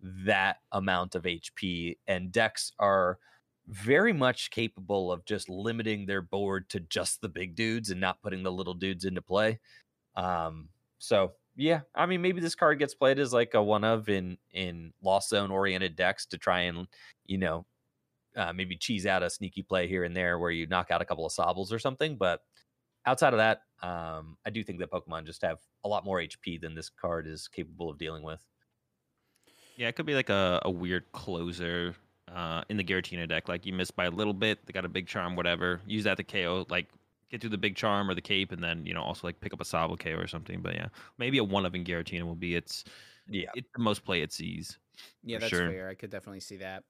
[0.00, 1.96] that amount of HP.
[2.06, 3.18] And decks are
[3.66, 8.20] very much capable of just limiting their board to just the big dudes and not
[8.22, 9.58] putting the little dudes into play.
[10.16, 10.68] Um,
[10.98, 14.36] so yeah, I mean maybe this card gets played as like a one of in
[14.52, 16.86] in lost zone oriented decks to try and
[17.26, 17.64] you know
[18.36, 21.04] uh, maybe cheese out a sneaky play here and there where you knock out a
[21.04, 22.16] couple of sobbles or something.
[22.16, 22.40] But
[23.06, 26.60] outside of that, um, I do think that Pokemon just have a lot more HP
[26.60, 28.40] than this card is capable of dealing with.
[29.76, 31.94] Yeah, it could be like a, a weird closer
[32.32, 33.48] uh, in the Giratina deck.
[33.48, 35.80] Like you miss by a little bit, they got a big charm, whatever.
[35.86, 36.88] Use that to KO, like
[37.30, 39.52] get through the big charm or the cape, and then you know also like pick
[39.52, 40.60] up a Sobble KO or something.
[40.60, 40.88] But yeah,
[41.18, 42.84] maybe a one of in Giratina will be its
[43.28, 44.78] yeah it's the most play it sees.
[45.22, 45.70] Yeah, that's sure.
[45.70, 45.88] fair.
[45.88, 46.84] I could definitely see that.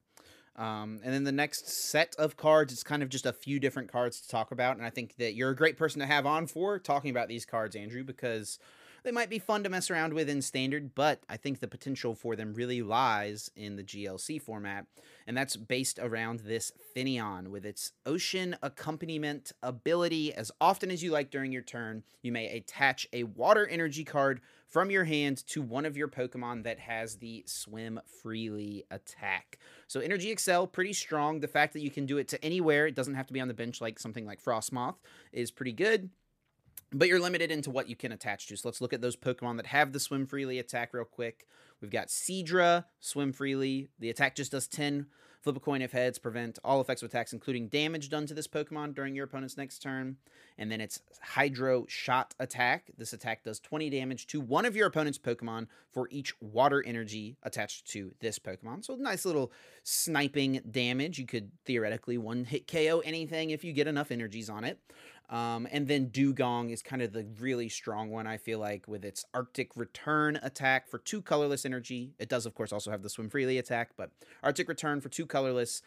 [0.57, 3.91] Um, and then the next set of cards, it's kind of just a few different
[3.91, 4.77] cards to talk about.
[4.77, 7.45] And I think that you're a great person to have on for talking about these
[7.45, 8.57] cards, Andrew, because
[9.05, 12.15] they might be fun to mess around with in standard, but I think the potential
[12.15, 14.87] for them really lies in the GLC format,
[15.27, 20.33] and that's based around this Finneon with its ocean accompaniment ability.
[20.33, 24.41] As often as you like during your turn, you may attach a water energy card
[24.67, 29.59] from your hand to one of your Pokemon that has the swim freely attack.
[29.87, 31.39] So Energy Excel, pretty strong.
[31.39, 33.47] The fact that you can do it to anywhere, it doesn't have to be on
[33.47, 34.95] the bench like something like Frostmoth,
[35.31, 36.09] is pretty good
[36.91, 38.55] but you're limited into what you can attach to.
[38.55, 41.45] So let's look at those Pokemon that have the swim freely attack real quick.
[41.81, 43.89] We've got Seadra, swim freely.
[43.99, 45.07] The attack just does 10.
[45.45, 48.47] Flip a coin if heads, prevent all effects of attacks, including damage done to this
[48.47, 50.17] Pokemon during your opponent's next turn.
[50.57, 52.89] And then it's Hydro Shot attack.
[52.97, 57.37] This attack does 20 damage to one of your opponent's Pokemon for each water energy
[57.43, 58.85] attached to this Pokemon.
[58.85, 59.51] So nice little
[59.83, 61.19] sniping damage.
[61.19, 64.79] You could theoretically one hit KO anything if you get enough energies on it.
[65.29, 69.03] Um, and then Dewgong is kind of the really strong one, I feel like, with
[69.03, 72.13] its Arctic Return attack for two colorless energy.
[72.19, 74.11] It does, of course, also have the Swim Freely attack, but
[74.43, 75.81] Arctic Return for two colorless.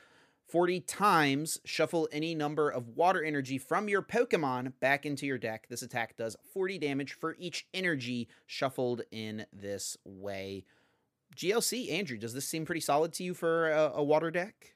[0.48, 5.66] 40 times shuffle any number of water energy from your Pokemon back into your deck.
[5.68, 10.64] This attack does 40 damage for each energy shuffled in this way.
[11.36, 14.74] GLC, Andrew, does this seem pretty solid to you for a, a water deck?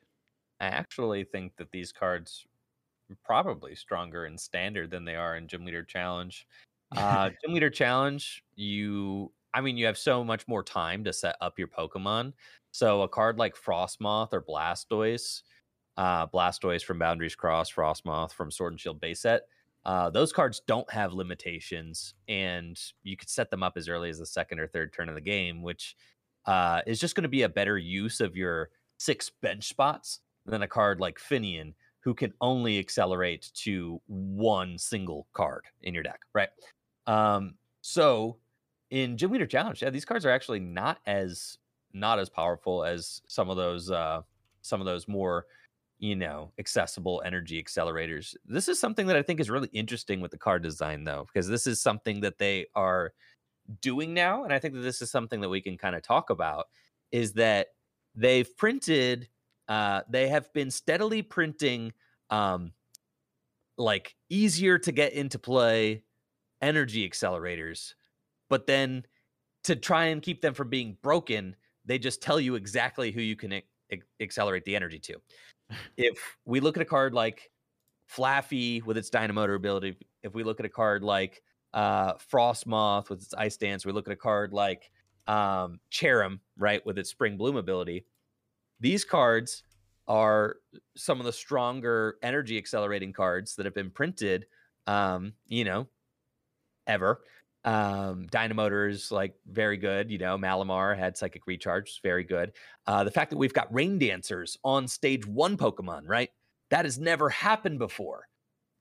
[0.61, 2.45] I actually think that these cards
[3.25, 6.47] probably stronger in standard than they are in gym leader challenge.
[6.97, 11.37] Uh, gym leader challenge, you, I mean, you have so much more time to set
[11.41, 12.33] up your Pokemon.
[12.71, 15.43] So a card like Frostmoth or Blastoise,
[15.97, 19.43] uh, Blastoise from Boundaries Cross, Frostmoth from Sword and Shield base set,
[19.85, 24.19] uh, those cards don't have limitations, and you could set them up as early as
[24.19, 25.97] the second or third turn of the game, which
[26.47, 30.63] uh, is just going to be a better use of your six bench spots than
[30.63, 36.21] a card like Finneon, who can only accelerate to one single card in your deck,
[36.35, 36.49] right?
[37.07, 38.37] Um, so
[38.91, 41.59] in Gym Leader Challenge, yeah, these cards are actually not as
[41.95, 44.23] not as powerful as some of those uh,
[44.63, 45.47] some of those more
[45.99, 48.35] you know accessible energy accelerators.
[48.47, 51.49] This is something that I think is really interesting with the card design, though, because
[51.49, 53.13] this is something that they are
[53.81, 56.31] doing now, and I think that this is something that we can kind of talk
[56.31, 56.67] about.
[57.13, 57.69] Is that
[58.15, 59.29] they've printed
[59.69, 61.93] uh, they have been steadily printing
[62.31, 62.73] um,
[63.79, 66.03] like easier to get into play
[66.61, 67.95] energy accelerators,
[68.49, 69.05] but then
[69.65, 73.37] to try and keep them from being broken, they just tell you exactly who you
[73.37, 73.63] can
[74.21, 75.15] accelerate the energy to.
[75.97, 77.51] if we look at a card like
[78.11, 83.23] Flaaffy with its Dynamotor ability, if we look at a card like uh, Frostmoth with
[83.23, 84.91] its Ice Dance, we look at a card like
[85.27, 88.05] um, Cherrim, right, with its Spring Bloom ability
[88.83, 89.63] these cards
[90.09, 90.57] are
[90.97, 94.47] some of the stronger energy accelerating cards that have been printed,
[94.87, 95.87] um, you know,
[96.87, 97.23] ever.
[97.65, 100.11] Um, Dynamotor is like very good.
[100.11, 102.53] You know, Malamar had Psychic Recharge, very good.
[102.89, 106.31] Uh, the fact that we've got Rain Dancers on stage one Pokemon, right?
[106.71, 108.27] That has never happened before.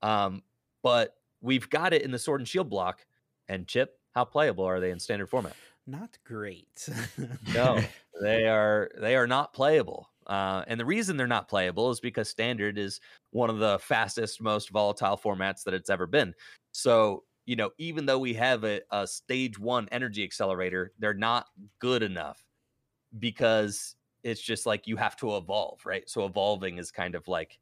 [0.02, 0.42] Um,
[0.82, 3.06] but we've got it in the Sword and Shield block.
[3.48, 5.54] And Chip, how playable are they in standard format?
[5.86, 6.88] not great.
[7.54, 7.80] no,
[8.22, 10.08] they are they are not playable.
[10.26, 13.00] Uh, and the reason they're not playable is because standard is
[13.30, 16.32] one of the fastest, most volatile formats that it's ever been.
[16.70, 21.46] So, you know, even though we have a, a stage one energy accelerator, they're not
[21.80, 22.42] good enough
[23.18, 26.08] because it's just like you have to evolve, right?
[26.08, 27.58] So evolving is kind of like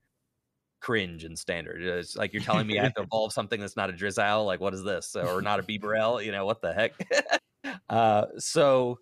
[0.81, 1.83] cringe and standard.
[1.83, 4.45] It's like you're telling me I have to evolve something that's not a Drizzile.
[4.45, 5.17] Like, what is this?
[5.17, 6.23] Or not a Bibarel?
[6.25, 6.93] You know, what the heck?
[7.91, 8.99] Uh, so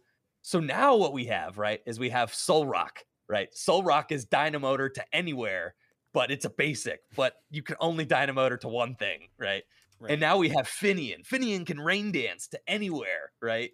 [0.48, 3.50] so now what we have, right, is we have Solrock, right?
[3.54, 5.74] Solrock is Dynamotor to anywhere,
[6.14, 9.62] but it's a basic, but you can only Dynamotor to one thing, right?
[10.00, 10.10] right?
[10.10, 11.28] And now we have Finneon.
[11.28, 13.72] Finneon can rain dance to anywhere, right?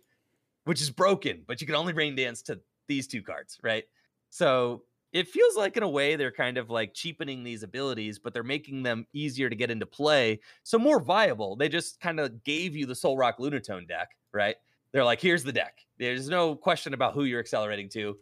[0.64, 3.84] Which is broken, but you can only rain dance to these two cards, right?
[4.30, 4.82] So
[5.12, 8.42] it feels like in a way they're kind of like cheapening these abilities, but they're
[8.42, 10.40] making them easier to get into play.
[10.64, 11.54] So more viable.
[11.54, 14.56] They just kind of gave you the Solrock Lunatone deck, right?
[14.94, 15.80] They're like, here's the deck.
[15.98, 18.16] There's no question about who you're accelerating to.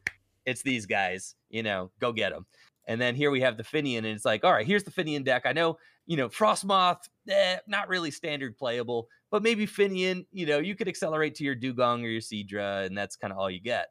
[0.46, 2.46] It's these guys, you know, go get them.
[2.88, 5.22] And then here we have the Finneon, and it's like, all right, here's the Finneon
[5.22, 5.42] deck.
[5.44, 5.76] I know,
[6.06, 10.88] you know, Frostmoth, eh, not really standard playable, but maybe Finneon, you know, you could
[10.88, 13.88] accelerate to your Dewgong or your Seadra, and that's kind of all you get.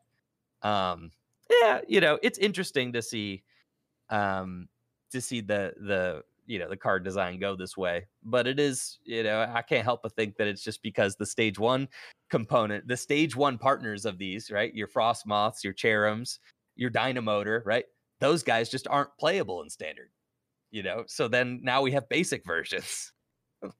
[0.63, 1.11] Um,
[1.51, 3.43] yeah, you know, it's interesting to see,
[4.09, 4.67] um,
[5.11, 8.99] to see the the you know the card design go this way but it is
[9.05, 11.87] you know i can't help but think that it's just because the stage one
[12.29, 16.39] component the stage one partners of these right your Frostmoths your Cherrims
[16.75, 17.85] your dynamotor right
[18.19, 20.09] those guys just aren't playable in standard
[20.71, 23.13] you know so then now we have basic versions
[23.61, 23.71] so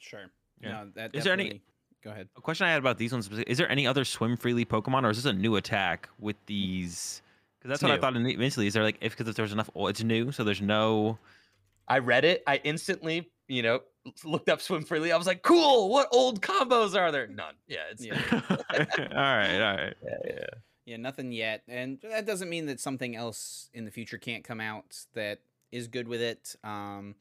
[0.00, 0.26] sure
[0.60, 0.70] Yeah.
[0.72, 1.62] No, that Is there any-
[2.02, 2.28] Go ahead.
[2.36, 5.02] A question I had about these ones: specific- Is there any other swim freely Pokemon,
[5.02, 6.46] or is this a new attack with mm.
[6.46, 7.20] these?
[7.58, 8.66] Because that's It's what I thought initially.
[8.66, 11.18] Is there like if because if there's enough, oh, it's new, so there's no.
[11.88, 12.42] I read it.
[12.46, 13.80] I instantly, you know,
[14.24, 15.12] looked up swim freely.
[15.12, 15.88] I was like, cool.
[15.88, 17.26] What old combos are there?
[17.26, 17.54] None.
[17.68, 18.20] Yeah, it's Yeah.
[18.40, 19.94] all right, all right.
[20.04, 20.46] yeah, yeah.
[20.84, 21.62] Yeah, nothing yet.
[21.68, 25.40] And that doesn't mean that something else in the future can't come out that
[25.72, 26.54] is good with it.
[26.62, 27.16] Um,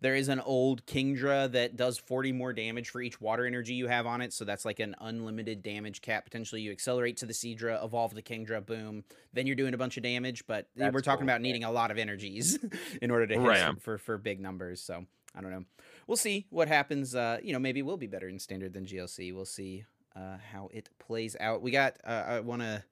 [0.00, 3.86] there is an old Kingdra that does 40 more damage for each water energy you
[3.86, 4.32] have on it.
[4.32, 6.24] So that's like an unlimited damage cap.
[6.24, 9.04] Potentially you accelerate to the Seadra, evolve the Kingdra, boom.
[9.32, 10.46] Then you're doing a bunch of damage.
[10.46, 12.58] But That's we're talking cool, about needing a lot of energies
[13.02, 13.80] in order to hit Right.
[13.80, 14.80] for, for big numbers.
[14.80, 15.04] So
[15.34, 15.64] I don't know.
[16.06, 17.14] We'll see what happens.
[17.14, 19.34] Uh, you know, maybe we'll be better in standard than GLC.
[19.34, 19.84] We'll see
[20.16, 21.62] uh, how it plays out.
[21.62, 22.82] We got, uh, I want to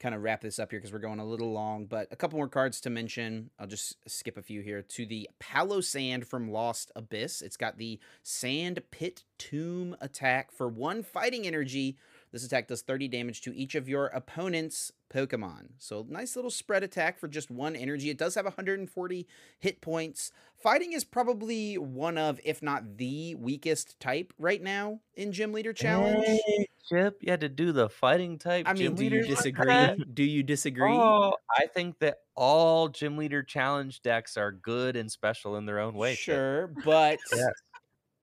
[0.00, 2.38] kind of wrap this up here because we're going a little long, but a couple
[2.38, 3.50] more cards to mention.
[3.58, 7.42] I'll just skip a few here to the Palossand from Lost Abyss.
[7.42, 11.98] It's got the Sand Pit Tomb attack for one fighting energy.
[12.32, 15.70] This attack does 30 damage to each of your opponent's Pokemon.
[15.78, 18.10] So, nice little spread attack for just one energy.
[18.10, 19.26] It does have 140
[19.58, 20.30] hit points.
[20.62, 25.72] Fighting is probably one of, if not the weakest type right now in Gym Leader
[25.72, 26.24] Challenge.
[26.24, 28.66] Hey, Chip, you had to do the fighting type.
[28.68, 30.04] I mean, do you disagree?
[30.14, 30.92] Do you disagree?
[30.92, 35.78] Oh, I think that all gym leader challenge decks are good and special in their
[35.78, 36.14] own way.
[36.14, 36.34] Chip.
[36.34, 37.52] Sure, but Yes.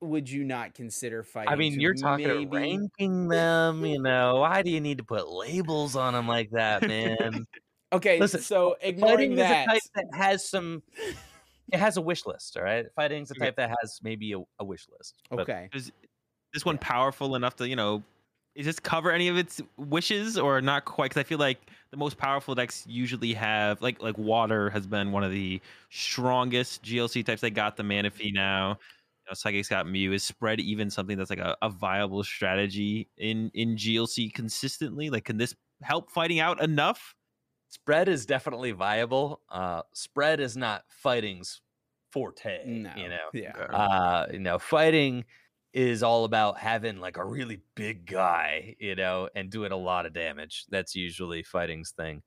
[0.01, 1.51] Would you not consider fighting?
[1.51, 2.43] I mean, you're talking maybe...
[2.43, 3.85] about ranking them.
[3.85, 7.45] You know, why do you need to put labels on them like that, man?
[7.93, 10.83] Okay, Listen, so ignoring Fighting is a that, type that has some.
[11.71, 12.85] It has a wish list, all right.
[12.95, 15.15] Fighting's a type that has maybe a, a wish list.
[15.29, 15.91] but- okay, Is
[16.53, 18.03] this one powerful enough to you know?
[18.55, 21.11] Is this cover any of its wishes or not quite?
[21.11, 21.59] Because I feel like
[21.91, 26.83] the most powerful decks usually have like like water has been one of the strongest
[26.83, 27.39] GLC types.
[27.39, 28.79] They got the Manaphy now.
[29.27, 30.13] You know, Psychic's got Mew.
[30.13, 35.09] Is spread even something that's like a, a viable strategy in in GLC consistently?
[35.09, 37.15] Like, can this help fighting out enough?
[37.69, 39.41] spread is definitely viable.
[39.49, 41.61] Uh, spread is not fighting's
[42.11, 42.63] forte.
[42.65, 45.25] no, You know, yeah, uh, you know, fighting
[45.73, 50.05] is all about having like a really big guy, you know, and doing a lot
[50.05, 50.65] of damage.
[50.69, 52.23] That's usually fighting's thing.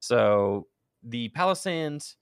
[0.00, 0.66] So
[1.02, 2.14] the Palossand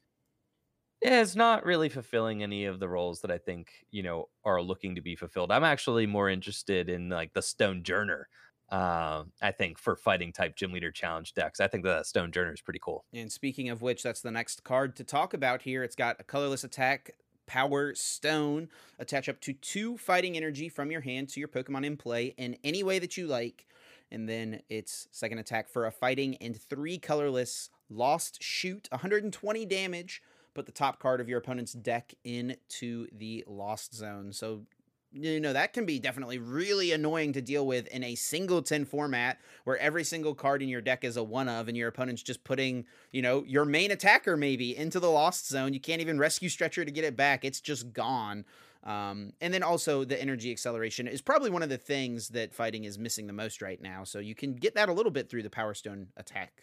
[1.02, 4.94] is not really fulfilling any of the roles that I think, you know, are looking
[4.96, 5.50] to be fulfilled.
[5.50, 8.24] I'm actually more interested in like the Stonjourner.
[8.70, 12.60] Um, I think for fighting type gym leader challenge decks, I think that Stonjourner is
[12.60, 13.04] pretty cool.
[13.12, 15.82] And speaking of which, that's the next card to talk about here.
[15.82, 17.12] It's got a colorless attack,
[17.46, 18.68] Power Stone.
[18.98, 22.56] Attach up to two fighting energy from your hand to your Pokemon in play in
[22.62, 23.66] any way that you like.
[24.12, 30.22] And then its second attack for a fighting and three colorless Lost Shoot, 120 damage.
[30.54, 34.32] Put the top card of your opponent's deck into the Lost Zone.
[34.32, 34.66] So
[35.12, 39.38] you know that can be definitely really annoying to deal with in a singleton format
[39.64, 42.44] where every single card in your deck is a one of and your opponent's just
[42.44, 45.72] putting you know your main attacker maybe into the lost zone.
[45.74, 47.44] You can't even rescue stretcher to get it back.
[47.44, 48.44] It's just gone.
[48.82, 52.84] Um, and then also the energy acceleration is probably one of the things that fighting
[52.84, 54.04] is missing the most right now.
[54.04, 56.62] So you can get that a little bit through the power stone attack.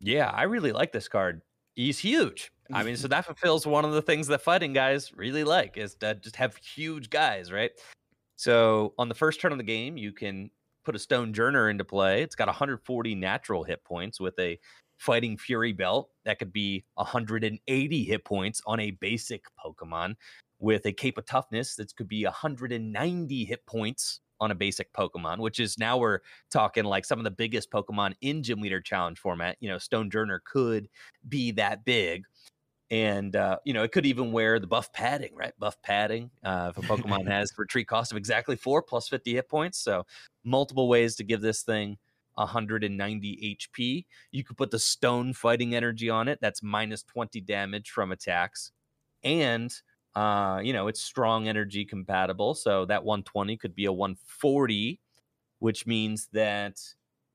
[0.00, 1.42] Yeah, I really like this card.
[1.74, 2.50] He's huge.
[2.72, 5.94] I mean, so that fulfills one of the things that fighting guys really like is
[5.96, 7.70] to just have huge guys, right?
[8.36, 10.50] So on the first turn of the game, you can
[10.84, 12.22] put a Stonjourner into play.
[12.22, 14.58] It's got 140 natural hit points with a
[14.98, 16.10] Fighting Fury belt.
[16.24, 20.14] That could be 180 hit points on a basic Pokemon
[20.58, 21.76] with a Cape of Toughness.
[21.76, 26.18] That could be 190 hit points on a basic Pokemon, which is now we're
[26.50, 29.56] talking like some of the biggest Pokemon in Gym Leader Challenge format.
[29.60, 30.88] You know, Stonjourner could
[31.28, 32.24] be that big.
[32.90, 35.52] And, uh, you know, it could even wear the buff padding, right?
[35.60, 36.30] Buff padding.
[36.42, 39.78] Uh, if a Pokemon has retreat cost of exactly four plus 50 hit points.
[39.78, 40.04] So,
[40.44, 41.96] multiple ways to give this thing
[42.34, 44.04] 190 HP.
[44.32, 46.40] You could put the stone fighting energy on it.
[46.42, 48.72] That's minus 20 damage from attacks.
[49.22, 49.72] And,
[50.14, 52.54] uh, you know, it's strong energy compatible.
[52.54, 55.00] So, that 120 could be a 140,
[55.58, 56.80] which means that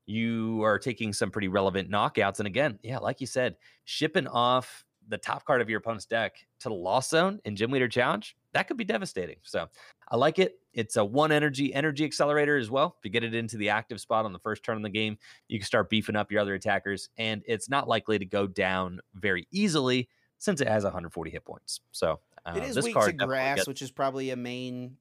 [0.06, 2.38] you are taking some pretty relevant knockouts.
[2.38, 6.36] And again, yeah, like you said, shipping off the top card of your opponent's deck
[6.60, 9.36] to the loss zone in Gym Leader Challenge, that could be devastating.
[9.42, 9.66] So
[10.10, 10.56] I like it.
[10.72, 12.96] It's a one energy energy accelerator as well.
[12.98, 15.18] If you get it into the active spot on the first turn of the game,
[15.48, 19.00] you can start beefing up your other attackers, and it's not likely to go down
[19.14, 21.80] very easily since it has 140 hit points.
[21.90, 22.20] So
[22.54, 24.96] uh, it is weak to grass gets- which is probably a main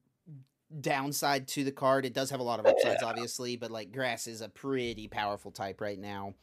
[0.82, 4.28] downside to the card it does have a lot of upsides obviously but like grass
[4.28, 6.34] is a pretty powerful type right now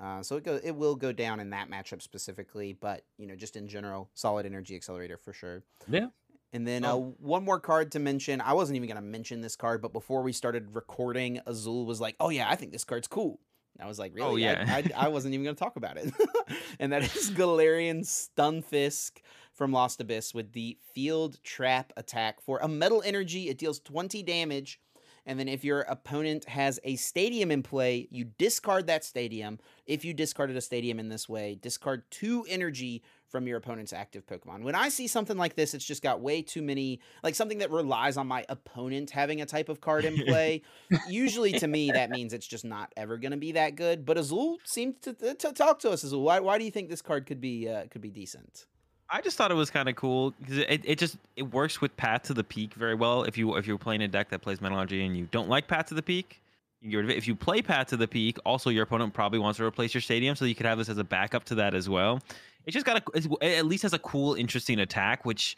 [0.00, 3.36] uh, so it go it will go down in that matchup specifically but you know
[3.36, 6.06] just in general solid energy accelerator for sure Yeah.
[6.54, 7.14] And then uh, Oh.
[7.18, 8.40] one more card to mention.
[8.40, 12.00] I wasn't even going to mention this card, but before we started recording, Azul was
[12.00, 13.40] like, "Oh yeah, I think this card's cool."
[13.80, 14.28] I was like, "Really?
[14.30, 14.64] Oh, yeah.
[14.68, 16.14] I, I, I wasn't even going to talk about it."
[16.78, 19.14] and that is Galarian Stunfisk
[19.54, 23.48] from Lost Abyss with the Field Trap attack for a Metal Energy.
[23.48, 24.80] It deals 20 damage.
[25.26, 29.58] And then if your opponent has a stadium in play, you discard that stadium.
[29.86, 34.26] If you discarded a stadium in this way, discard two energy from your opponent's active
[34.26, 34.62] Pokemon.
[34.62, 37.70] When I see something like this, it's just got way too many, like something that
[37.70, 40.62] relies on my opponent having a type of card in play.
[41.08, 44.04] Usually to me, that means it's just not ever going to be that good.
[44.04, 46.22] But Azul seemed to, to talk to us, Azul.
[46.22, 48.66] Why, why do you think this card could be uh, could be decent?
[49.10, 51.96] I just thought it was kind of cool because it, it just it works with
[51.96, 53.24] Path to the Peak very well.
[53.24, 55.68] If you if you're playing a deck that plays Metal Energy and you don't like
[55.68, 56.40] Path to the Peak,
[56.80, 57.16] you get rid of it.
[57.16, 60.00] If you play Path to the Peak, also your opponent probably wants to replace your
[60.00, 62.20] stadium, so you could have this as a backup to that as well.
[62.66, 65.56] It just got a, it at least has a cool, interesting attack, which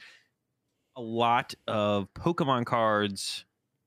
[0.96, 3.44] a lot of Pokemon cards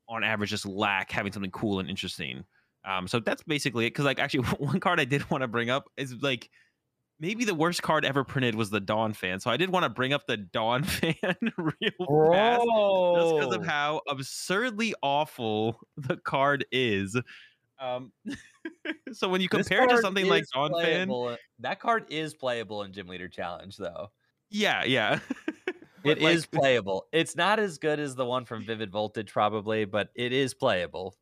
[0.07, 2.43] on average just lack having something cool and interesting.
[2.85, 3.89] Um, so that's basically it.
[3.89, 6.49] Because like actually, one card I did want to bring up is like
[7.19, 9.41] maybe the worst card ever printed was the Donphan.
[9.41, 11.13] So I did want to bring up the Dawn fan
[11.57, 17.19] real fast just because of how absurdly awful the card is.
[17.79, 18.11] Um,
[19.13, 21.09] so when you compare to something like Dawn fan,
[21.59, 24.11] That card is playable in Gym Leader Challenge, though.
[24.49, 25.19] yeah, yeah,
[26.03, 27.07] It But, is playable.
[27.11, 31.15] It's not as good as the one from Vivid Voltage, probably, but it is playable.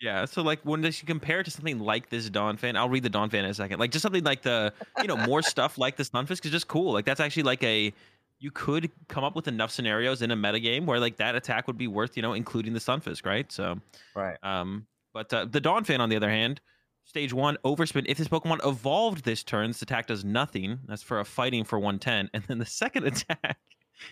[0.00, 3.02] Yeah, so like when this you compare it to something like this Donphan, I'll read
[3.02, 3.78] the Donphan in a second.
[3.78, 4.72] Like just something like the,
[5.02, 6.92] you know, more stuff like the Stunfisk is just cool.
[6.92, 7.92] Like that's actually like a,
[8.38, 11.76] you could come up with enough scenarios in a metagame where like that attack would
[11.76, 13.52] be worth, you know, including the Stunfisk, right?
[13.52, 13.78] So,
[14.14, 14.38] Right.
[14.42, 16.62] um, but uh, the Donphan on the other hand,
[17.04, 18.04] stage one overspin.
[18.08, 20.78] If this Pokemon evolved this turn, this attack does nothing.
[20.86, 23.58] That's for a fighting for 110, and then the second attack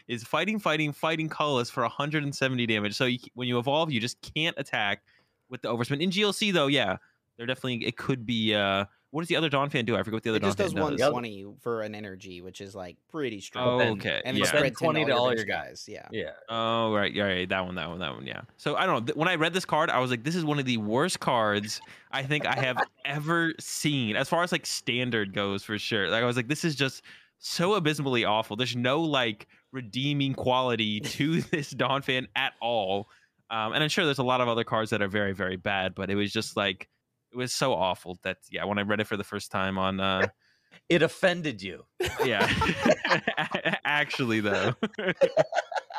[0.07, 2.95] is fighting, fighting, fighting colorless for 170 damage.
[2.95, 5.03] So you, when you evolve, you just can't attack
[5.51, 6.01] with the overspin.
[6.01, 6.97] In GLC though, yeah,
[7.37, 8.55] they're definitely it could be.
[8.55, 9.97] uh What does the other Donphan do?
[9.97, 11.01] I forget what the other It Dawn just does fan does.
[11.01, 13.81] 120 for an energy, which is like pretty strong.
[13.81, 14.21] Oh, okay.
[14.25, 14.45] and yeah.
[14.45, 15.87] then spread 20 20 to to all all your guys.
[15.89, 16.07] Yeah.
[16.11, 16.33] Yeah.
[16.49, 18.43] Oh right, yeah, right, that one, that one, that one, yeah.
[18.57, 19.15] So I don't know.
[19.15, 21.81] When I read this card, I was like, this is one of the worst cards
[22.11, 26.11] I think I have ever seen, as far as like standard goes, for sure.
[26.11, 27.03] Like I was like, this is just
[27.39, 28.57] so abysmally awful.
[28.57, 33.09] There's no like redeeming quality to this Donphan at all.
[33.51, 35.95] Um, and I'm sure there's a lot of other cards that are very, very bad,
[35.95, 36.89] but it was just like
[37.33, 40.01] it was so awful that yeah, when I read it for the first time on
[40.01, 40.29] uh
[40.89, 41.85] It offended you.
[42.25, 42.51] yeah.
[43.85, 44.75] Actually though.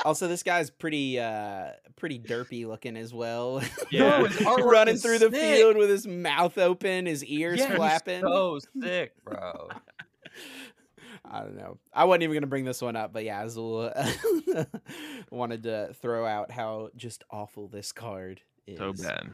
[0.05, 3.61] Also, this guy's pretty uh pretty derpy looking as well.
[3.91, 4.26] Yeah.
[4.26, 7.76] his artwork running is through the field with his mouth open, his ears Yeah, he's
[7.76, 8.21] flapping.
[8.21, 9.67] So sick, bro.
[11.30, 11.77] I don't know.
[11.93, 13.91] I wasn't even gonna bring this one up, but yeah, Azul
[15.31, 18.77] wanted to throw out how just awful this card is.
[18.77, 19.31] so bad.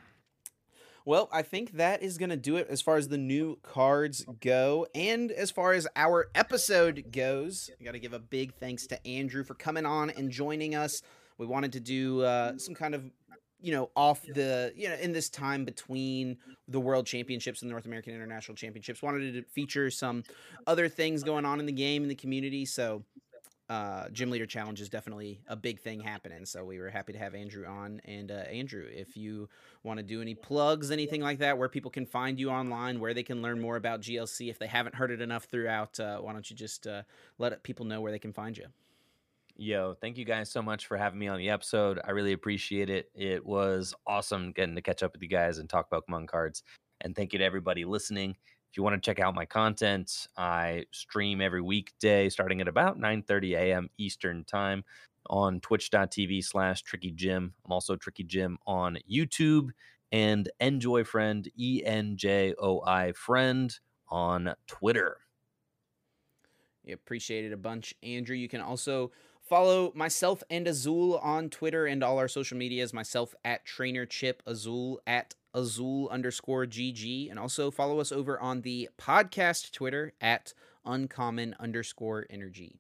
[1.08, 4.26] Well, I think that is going to do it as far as the new cards
[4.42, 4.88] go.
[4.96, 9.08] And as far as our episode goes, I got to give a big thanks to
[9.08, 11.04] Andrew for coming on and joining us.
[11.38, 13.04] We wanted to do uh, some kind of,
[13.66, 16.38] you know, off the, you know, in this time between
[16.68, 20.24] the World Championships and the North American International Championships, wanted to feature some
[20.68, 22.64] other things going on in the game, in the community.
[22.66, 23.02] So,
[23.68, 26.46] uh, Gym Leader Challenge is definitely a big thing happening.
[26.46, 28.02] So we were happy to have Andrew on.
[28.06, 29.50] And uh, Andrew, if you
[29.82, 33.16] want to do any plugs, anything like that, where people can find you online, where
[33.16, 36.34] they can learn more about GLC if they haven't heard it enough throughout, uh, why
[36.34, 37.02] don't you just uh,
[37.40, 38.68] let people know where they can find you?
[39.58, 41.98] Yo, thank you guys so much for having me on the episode.
[42.04, 43.10] I really appreciate it.
[43.16, 46.62] It was awesome getting to catch up with you guys and talk Pokemon cards.
[47.00, 48.32] And thank you to everybody listening.
[48.32, 53.00] If you want to check out my content, I stream every weekday starting at about
[53.00, 53.90] 9:30 a.m.
[53.98, 54.84] Eastern time
[55.28, 57.54] on twitch.tv slash Tricky Gym.
[57.66, 59.70] I'm also Tricky Gym on YouTube
[60.12, 63.74] and enjoy friend E N J O I friend
[64.10, 65.20] on Twitter.
[66.86, 68.36] We appreciate it a bunch, Andrew.
[68.36, 69.12] You can also
[69.46, 72.94] follow myself and Azul on Twitter and all our social medias.
[72.94, 78.62] Myself at Trainer Chip, Azul at Azul underscore GG, and also follow us over on
[78.62, 80.54] the podcast Twitter at
[80.86, 82.80] Uncommon underscore Energy.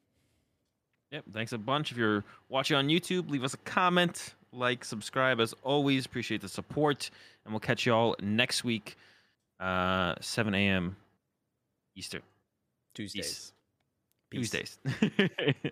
[1.11, 1.25] Yep.
[1.31, 1.91] Thanks a bunch.
[1.91, 5.39] If you're watching on YouTube, leave us a comment, like, subscribe.
[5.39, 7.09] As always, appreciate the support,
[7.45, 8.97] and we'll catch you all next week,
[9.59, 10.97] uh, 7 a.m.
[11.95, 12.21] Eastern
[12.93, 13.53] Tuesdays.
[14.31, 14.77] Tuesdays.
[14.99, 15.71] Peace.